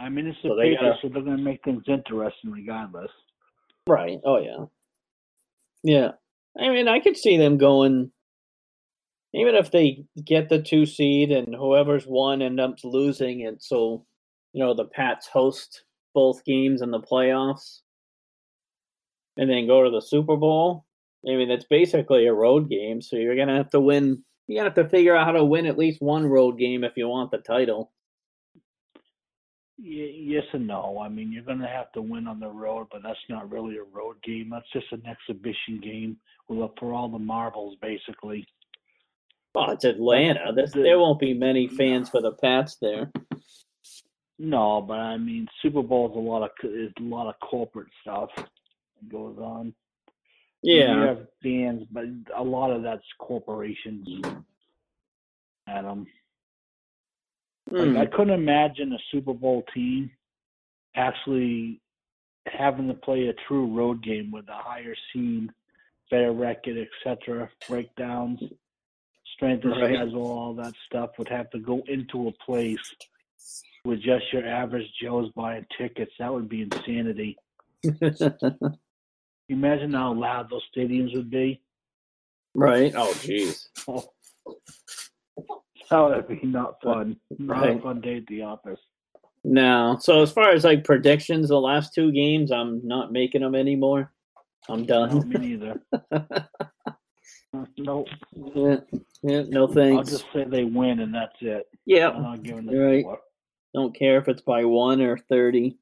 I 0.00 0.08
mean, 0.08 0.26
it's 0.26 0.38
the 0.42 0.48
So 0.50 0.56
Patriots, 0.56 0.82
gotta- 0.82 0.98
so 1.02 1.08
they're 1.08 1.22
going 1.22 1.36
to 1.36 1.42
make 1.42 1.62
things 1.64 1.84
interesting 1.86 2.50
regardless. 2.50 3.10
right. 3.86 4.18
Oh 4.24 4.38
yeah. 4.38 4.64
Yeah. 5.82 6.12
I 6.58 6.68
mean, 6.70 6.88
I 6.88 7.00
could 7.00 7.16
see 7.16 7.36
them 7.36 7.58
going 7.58 8.10
even 9.36 9.56
if 9.56 9.70
they 9.72 10.04
get 10.24 10.48
the 10.48 10.62
two 10.62 10.86
seed 10.86 11.32
and 11.32 11.54
whoever's 11.54 12.04
one 12.04 12.40
ends 12.40 12.60
up 12.60 12.76
losing 12.84 13.40
it, 13.40 13.60
so 13.62 14.06
you 14.52 14.62
know 14.64 14.74
the 14.74 14.84
Pats 14.84 15.26
host 15.26 15.82
both 16.14 16.44
games 16.44 16.80
in 16.82 16.92
the 16.92 17.00
playoffs 17.00 17.80
and 19.36 19.50
then 19.50 19.66
go 19.66 19.82
to 19.82 19.90
the 19.90 20.00
Super 20.00 20.36
Bowl. 20.36 20.84
I 21.28 21.34
mean, 21.34 21.50
it's 21.50 21.64
basically 21.68 22.26
a 22.26 22.32
road 22.32 22.70
game, 22.70 23.02
so 23.02 23.16
you're 23.16 23.34
gonna 23.36 23.56
have 23.56 23.70
to 23.70 23.80
win. 23.80 24.22
You 24.46 24.60
have 24.62 24.74
to 24.74 24.88
figure 24.88 25.16
out 25.16 25.26
how 25.26 25.32
to 25.32 25.44
win 25.44 25.66
at 25.66 25.78
least 25.78 26.02
one 26.02 26.26
road 26.26 26.58
game 26.58 26.84
if 26.84 26.92
you 26.96 27.08
want 27.08 27.30
the 27.30 27.38
title. 27.38 27.90
Y- 29.78 30.14
yes 30.14 30.44
and 30.52 30.66
no. 30.66 30.98
I 31.00 31.08
mean, 31.08 31.32
you're 31.32 31.44
going 31.44 31.60
to 31.60 31.66
have 31.66 31.90
to 31.92 32.02
win 32.02 32.26
on 32.26 32.40
the 32.40 32.48
road, 32.48 32.88
but 32.92 33.02
that's 33.02 33.18
not 33.28 33.50
really 33.50 33.76
a 33.76 33.82
road 33.82 34.16
game. 34.22 34.50
That's 34.50 34.70
just 34.72 34.92
an 34.92 35.02
exhibition 35.06 35.80
game 35.82 36.18
with 36.48 36.70
for 36.78 36.92
all 36.92 37.08
the 37.08 37.18
marbles, 37.18 37.76
basically. 37.80 38.46
Oh, 39.54 39.70
it's 39.70 39.84
Atlanta. 39.84 40.52
This, 40.52 40.72
there 40.72 40.98
won't 40.98 41.20
be 41.20 41.32
many 41.32 41.68
fans 41.68 42.10
for 42.10 42.20
the 42.20 42.32
Pats 42.32 42.76
there. 42.80 43.12
No, 44.38 44.80
but 44.80 44.98
I 44.98 45.16
mean, 45.16 45.46
Super 45.62 45.82
Bowl 45.82 46.10
is 46.10 46.16
a 46.16 46.18
lot 46.18 46.42
of 46.42 46.50
is 46.64 46.92
a 46.98 47.02
lot 47.02 47.28
of 47.28 47.38
corporate 47.38 47.88
stuff 48.02 48.30
that 48.34 49.08
goes 49.08 49.38
on. 49.38 49.72
You 50.64 50.76
Yeah. 50.76 51.06
have 51.08 51.28
fans, 51.42 51.86
but 51.92 52.04
a 52.34 52.42
lot 52.42 52.70
of 52.70 52.82
that's 52.82 53.04
corporations. 53.18 54.08
Adam, 55.66 56.06
like, 57.70 57.88
hmm. 57.90 57.96
I 57.98 58.06
couldn't 58.06 58.32
imagine 58.34 58.92
a 58.94 58.98
Super 59.10 59.34
Bowl 59.34 59.62
team 59.74 60.10
actually 60.96 61.80
having 62.46 62.88
to 62.88 62.94
play 62.94 63.28
a 63.28 63.34
true 63.46 63.66
road 63.76 64.02
game 64.02 64.30
with 64.30 64.48
a 64.48 64.54
higher 64.54 64.94
seed, 65.12 65.50
better 66.10 66.32
record, 66.32 66.76
etc. 66.78 67.50
Breakdowns, 67.68 68.40
strength 69.34 69.64
of 69.64 69.72
Right. 69.72 69.94
schedule, 69.94 70.22
all 70.30 70.54
that 70.54 70.74
stuff 70.86 71.18
would 71.18 71.28
have 71.28 71.50
to 71.50 71.58
go 71.58 71.82
into 71.88 72.28
a 72.28 72.32
place 72.44 72.94
with 73.84 74.00
just 74.00 74.32
your 74.32 74.46
average 74.46 74.90
Joes 75.02 75.30
buying 75.32 75.66
tickets. 75.76 76.12
That 76.18 76.32
would 76.32 76.48
be 76.48 76.62
insanity. 76.62 77.36
Imagine 79.48 79.92
how 79.92 80.12
loud 80.14 80.48
those 80.50 80.62
stadiums 80.76 81.14
would 81.14 81.30
be. 81.30 81.60
right. 82.54 82.92
Oh, 82.96 83.12
jeez. 83.14 83.68
Oh. 83.88 84.04
That 85.90 86.00
would 86.28 86.40
be 86.40 86.46
not 86.46 86.80
fun. 86.82 87.16
Not 87.38 87.60
Right. 87.60 87.78
a 87.78 87.80
fun 87.82 88.00
day 88.00 88.16
at 88.16 88.26
the 88.26 88.42
office. 88.42 88.80
No. 89.44 89.98
So 90.00 90.22
as 90.22 90.32
far 90.32 90.50
as 90.50 90.64
like 90.64 90.82
predictions, 90.82 91.48
the 91.50 91.60
last 91.60 91.92
two 91.94 92.10
games, 92.10 92.50
I'm 92.50 92.80
not 92.84 93.12
making 93.12 93.42
them 93.42 93.54
anymore. 93.54 94.10
I'm 94.68 94.80
No, 94.80 95.06
done. 95.06 95.28
me 95.28 95.36
neither. 95.38 95.80
nope. 97.76 98.08
yeah, 98.54 98.76
yeah, 99.22 99.42
no 99.48 99.66
thanks. 99.68 99.98
I'll 99.98 100.18
just 100.18 100.24
say 100.32 100.44
they 100.44 100.64
win 100.64 101.00
and 101.00 101.14
that's 101.14 101.36
it. 101.40 101.66
yeah, 101.84 102.08
I'm 102.08 102.22
not 102.22 102.42
giving 102.42 102.66
You're 102.68 102.86
right. 102.86 103.04
score. 103.04 103.20
don't 103.74 103.94
care 103.94 104.18
if 104.18 104.26
it's 104.28 104.42
by 104.42 104.64
one 104.64 105.00
or 105.02 105.18
thirty. 105.18 105.76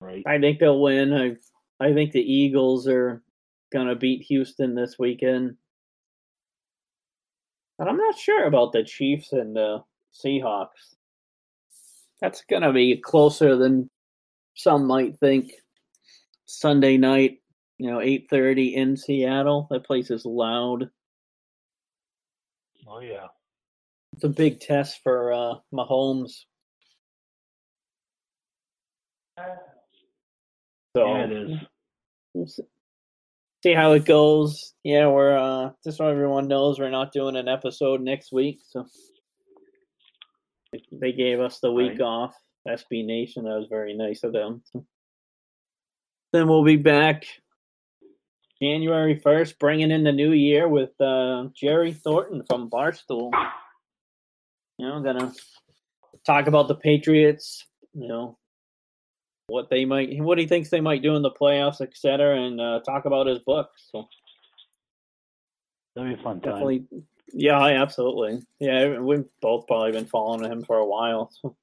Right. 0.00 0.22
I 0.26 0.38
think 0.38 0.60
they'll 0.60 0.80
win. 0.80 1.12
I 1.12 1.36
I 1.80 1.92
think 1.92 2.12
the 2.12 2.20
Eagles 2.20 2.88
are 2.88 3.22
gonna 3.72 3.94
beat 3.94 4.22
Houston 4.22 4.74
this 4.74 4.98
weekend. 4.98 5.56
But 7.78 7.88
I'm 7.88 7.96
not 7.96 8.18
sure 8.18 8.44
about 8.46 8.72
the 8.72 8.82
Chiefs 8.82 9.32
and 9.32 9.54
the 9.54 9.84
Seahawks. 10.12 10.96
That's 12.20 12.42
gonna 12.50 12.72
be 12.72 12.96
closer 12.96 13.56
than 13.56 13.88
some 14.54 14.86
might 14.86 15.18
think. 15.18 15.52
Sunday 16.46 16.96
night, 16.96 17.38
you 17.76 17.90
know, 17.90 18.00
eight 18.00 18.26
thirty 18.30 18.74
in 18.74 18.96
Seattle. 18.96 19.68
That 19.70 19.86
place 19.86 20.10
is 20.10 20.24
loud. 20.24 20.90
Oh 22.88 23.00
yeah. 23.00 23.26
It's 24.14 24.24
a 24.24 24.28
big 24.28 24.58
test 24.60 25.00
for 25.04 25.32
uh 25.32 25.54
Mahomes. 25.72 26.44
So 30.96 31.06
yeah, 31.06 31.24
it 31.24 31.32
is. 31.32 31.58
We'll 32.38 32.46
see- 32.46 32.62
how 33.74 33.92
it 33.92 34.04
goes. 34.04 34.74
Yeah, 34.84 35.08
we're 35.08 35.36
uh 35.36 35.72
just 35.84 35.98
so 35.98 36.06
everyone 36.08 36.48
knows 36.48 36.78
we're 36.78 36.90
not 36.90 37.12
doing 37.12 37.36
an 37.36 37.48
episode 37.48 38.00
next 38.00 38.32
week, 38.32 38.60
so 38.66 38.86
they- 40.92 41.12
gave 41.12 41.40
us 41.40 41.60
the 41.60 41.72
week 41.72 41.92
Right. 41.92 42.00
off. 42.02 42.34
SB 42.66 43.02
Nation, 43.04 43.44
that 43.44 43.56
was 43.58 43.68
very 43.68 43.94
nice 43.94 44.22
of 44.24 44.32
them. 44.32 44.62
Then 46.32 46.46
we'll 46.48 46.64
be 46.64 46.76
back 46.76 47.24
January 48.60 49.18
first, 49.18 49.58
bringing 49.58 49.90
in 49.90 50.04
the 50.04 50.12
new 50.12 50.32
year 50.32 50.68
with 50.68 50.98
uh, 51.00 51.48
Jerry 51.54 51.92
Thornton 51.92 52.42
from 52.48 52.68
Barstool. 52.68 53.30
You 54.78 54.86
know, 54.86 55.00
gonna 55.02 55.32
talk 56.26 56.46
about 56.46 56.68
the 56.68 56.74
Patriots. 56.74 57.66
You 57.94 58.08
know, 58.08 58.38
what 59.48 59.68
they 59.70 59.84
might, 59.84 60.10
what 60.20 60.38
he 60.38 60.46
thinks 60.46 60.70
they 60.70 60.80
might 60.80 61.02
do 61.02 61.16
in 61.16 61.22
the 61.22 61.30
playoffs, 61.30 61.80
et 61.80 61.96
cetera, 61.96 62.40
and 62.40 62.60
uh, 62.60 62.80
talk 62.80 63.04
about 63.04 63.26
his 63.26 63.40
book. 63.40 63.70
So 63.92 64.06
that'd 65.96 66.14
be 66.14 66.20
a 66.20 66.22
fun 66.22 66.40
time. 66.40 66.52
definitely, 66.52 66.84
yeah, 67.32 67.58
absolutely, 67.60 68.42
yeah. 68.60 68.98
We've 68.98 69.24
both 69.42 69.66
probably 69.66 69.92
been 69.92 70.06
following 70.06 70.50
him 70.50 70.64
for 70.64 70.76
a 70.78 70.86
while. 70.86 71.30
So. 71.42 71.56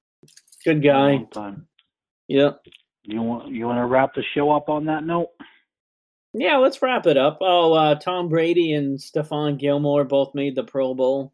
Good 0.66 0.82
guy. 0.84 1.12
long 1.12 1.28
time. 1.30 1.68
Yeah, 2.28 2.52
You 3.04 3.22
want 3.22 3.50
you 3.54 3.68
want 3.68 3.78
to 3.78 3.86
wrap 3.86 4.16
the 4.16 4.24
show 4.34 4.52
up 4.52 4.68
on 4.68 4.86
that 4.86 5.04
note? 5.04 5.30
yeah. 6.34 6.58
Let's 6.58 6.82
wrap 6.82 7.06
it 7.06 7.18
up. 7.18 7.38
Oh, 7.42 7.74
uh, 7.74 7.96
Tom 7.96 8.30
Brady 8.30 8.74
and 8.74 8.98
Stephon 8.98 9.60
Gilmore 9.60 10.06
both 10.06 10.34
made 10.34 10.56
the 10.56 10.64
Pro 10.64 10.96
Bowl. 10.96 11.34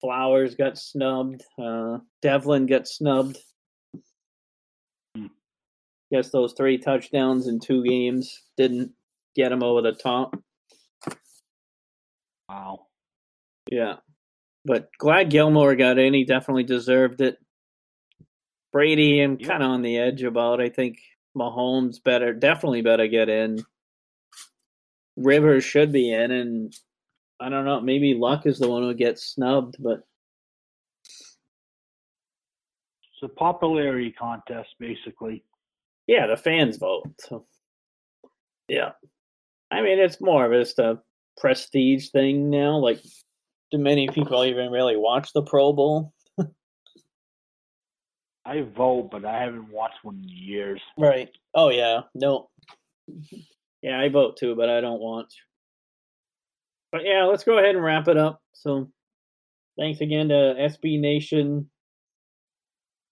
Flowers 0.00 0.56
got 0.56 0.76
snubbed. 0.76 1.44
Uh, 1.56 1.98
Develin 2.20 2.66
got 2.66 2.88
snubbed. 2.88 3.38
Guess 6.12 6.30
those 6.30 6.52
three 6.52 6.78
touchdowns 6.78 7.48
in 7.48 7.58
two 7.58 7.82
games 7.82 8.42
didn't 8.56 8.92
get 9.34 9.50
him 9.50 9.62
over 9.62 9.80
the 9.80 9.92
top. 9.92 10.36
Wow. 12.48 12.86
Yeah. 13.70 13.96
But 14.64 14.90
glad 14.98 15.30
Gilmore 15.30 15.74
got 15.74 15.98
in. 15.98 16.12
He 16.12 16.24
definitely 16.24 16.64
deserved 16.64 17.20
it. 17.20 17.38
Brady, 18.72 19.20
I'm 19.20 19.38
kind 19.38 19.62
of 19.62 19.70
on 19.70 19.82
the 19.82 19.98
edge 19.98 20.22
about. 20.22 20.60
I 20.60 20.68
think 20.68 20.98
Mahomes 21.36 22.02
better, 22.02 22.32
definitely 22.34 22.82
better 22.82 23.06
get 23.06 23.28
in. 23.28 23.64
Rivers 25.16 25.64
should 25.64 25.92
be 25.92 26.12
in, 26.12 26.30
and 26.30 26.74
I 27.40 27.48
don't 27.48 27.64
know. 27.64 27.80
Maybe 27.80 28.14
Luck 28.14 28.46
is 28.46 28.58
the 28.58 28.68
one 28.68 28.82
who 28.82 28.94
gets 28.94 29.34
snubbed, 29.34 29.76
but 29.78 30.04
It's 33.22 33.30
a 33.30 33.34
popularity 33.38 34.10
contest, 34.10 34.70
basically. 34.80 35.44
Yeah, 36.06 36.26
the 36.26 36.36
fans 36.36 36.76
vote. 36.76 37.04
So 37.20 37.46
yeah, 38.68 38.92
I 39.70 39.82
mean 39.82 39.98
it's 39.98 40.20
more 40.20 40.44
of 40.46 40.52
just 40.52 40.78
a 40.78 41.00
prestige 41.38 42.08
thing 42.10 42.50
now. 42.50 42.76
Like, 42.76 43.00
do 43.70 43.78
many 43.78 44.08
people 44.08 44.44
even 44.44 44.70
really 44.70 44.96
watch 44.96 45.32
the 45.32 45.42
Pro 45.42 45.72
Bowl? 45.72 46.12
I 48.44 48.62
vote, 48.62 49.10
but 49.10 49.24
I 49.24 49.42
haven't 49.42 49.70
watched 49.70 50.02
one 50.02 50.16
in 50.16 50.28
years. 50.28 50.80
Right. 50.98 51.30
Oh 51.54 51.70
yeah. 51.70 52.02
No. 52.14 52.50
Yeah, 53.82 54.00
I 54.00 54.08
vote 54.08 54.36
too, 54.36 54.54
but 54.54 54.68
I 54.68 54.80
don't 54.80 55.00
watch. 55.00 55.34
But 56.92 57.04
yeah, 57.04 57.24
let's 57.24 57.44
go 57.44 57.58
ahead 57.58 57.74
and 57.74 57.84
wrap 57.84 58.06
it 58.06 58.16
up. 58.16 58.40
So 58.52 58.90
thanks 59.78 60.00
again 60.00 60.28
to 60.28 60.34
SB 60.34 61.00
Nation. 61.00 61.68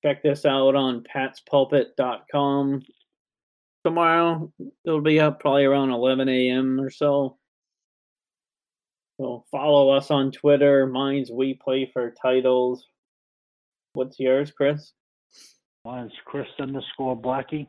Check 0.05 0.23
this 0.23 0.45
out 0.47 0.75
on 0.75 1.05
patspulpit.com. 1.15 2.83
Tomorrow 3.85 4.53
it'll 4.85 5.01
be 5.01 5.21
up 5.21 5.41
probably 5.41 5.65
around 5.65 5.91
11 5.91 6.29
a.m. 6.29 6.81
or 6.81 6.91
so. 6.91 7.37
So 9.21 9.45
follow 9.51 9.91
us 9.91 10.11
on 10.11 10.33
Twitter. 10.33 10.87
Mine's 10.87 11.31
We 11.31 11.55
Play 11.55 11.91
for 11.93 12.15
Titles. 12.23 12.87
What's 13.93 14.19
yours, 14.19 14.51
Chris? 14.51 14.93
Mine's 15.85 16.13
Chris 16.25 16.49
underscore 16.59 17.21
Blackie. 17.21 17.67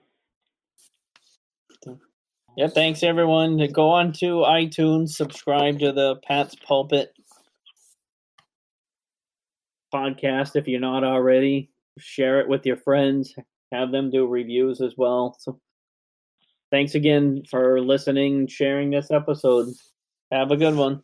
Yeah, 2.57 2.67
thanks 2.67 3.01
everyone. 3.01 3.65
Go 3.71 3.89
on 3.89 4.11
to 4.13 4.43
iTunes, 4.45 5.09
subscribe 5.09 5.79
to 5.79 5.93
the 5.93 6.17
Pats 6.17 6.53
Pulpit 6.55 7.13
podcast 9.93 10.55
if 10.55 10.67
you're 10.67 10.81
not 10.81 11.05
already. 11.05 11.70
Share 11.99 12.39
it 12.39 12.47
with 12.47 12.65
your 12.65 12.77
friends. 12.77 13.33
Have 13.71 13.91
them 13.91 14.09
do 14.09 14.27
reviews 14.27 14.81
as 14.81 14.95
well. 14.97 15.37
So 15.39 15.59
thanks 16.71 16.95
again 16.95 17.43
for 17.49 17.81
listening, 17.81 18.47
sharing 18.47 18.89
this 18.89 19.11
episode. 19.11 19.67
Have 20.31 20.51
a 20.51 20.57
good 20.57 20.75
one. 20.75 21.03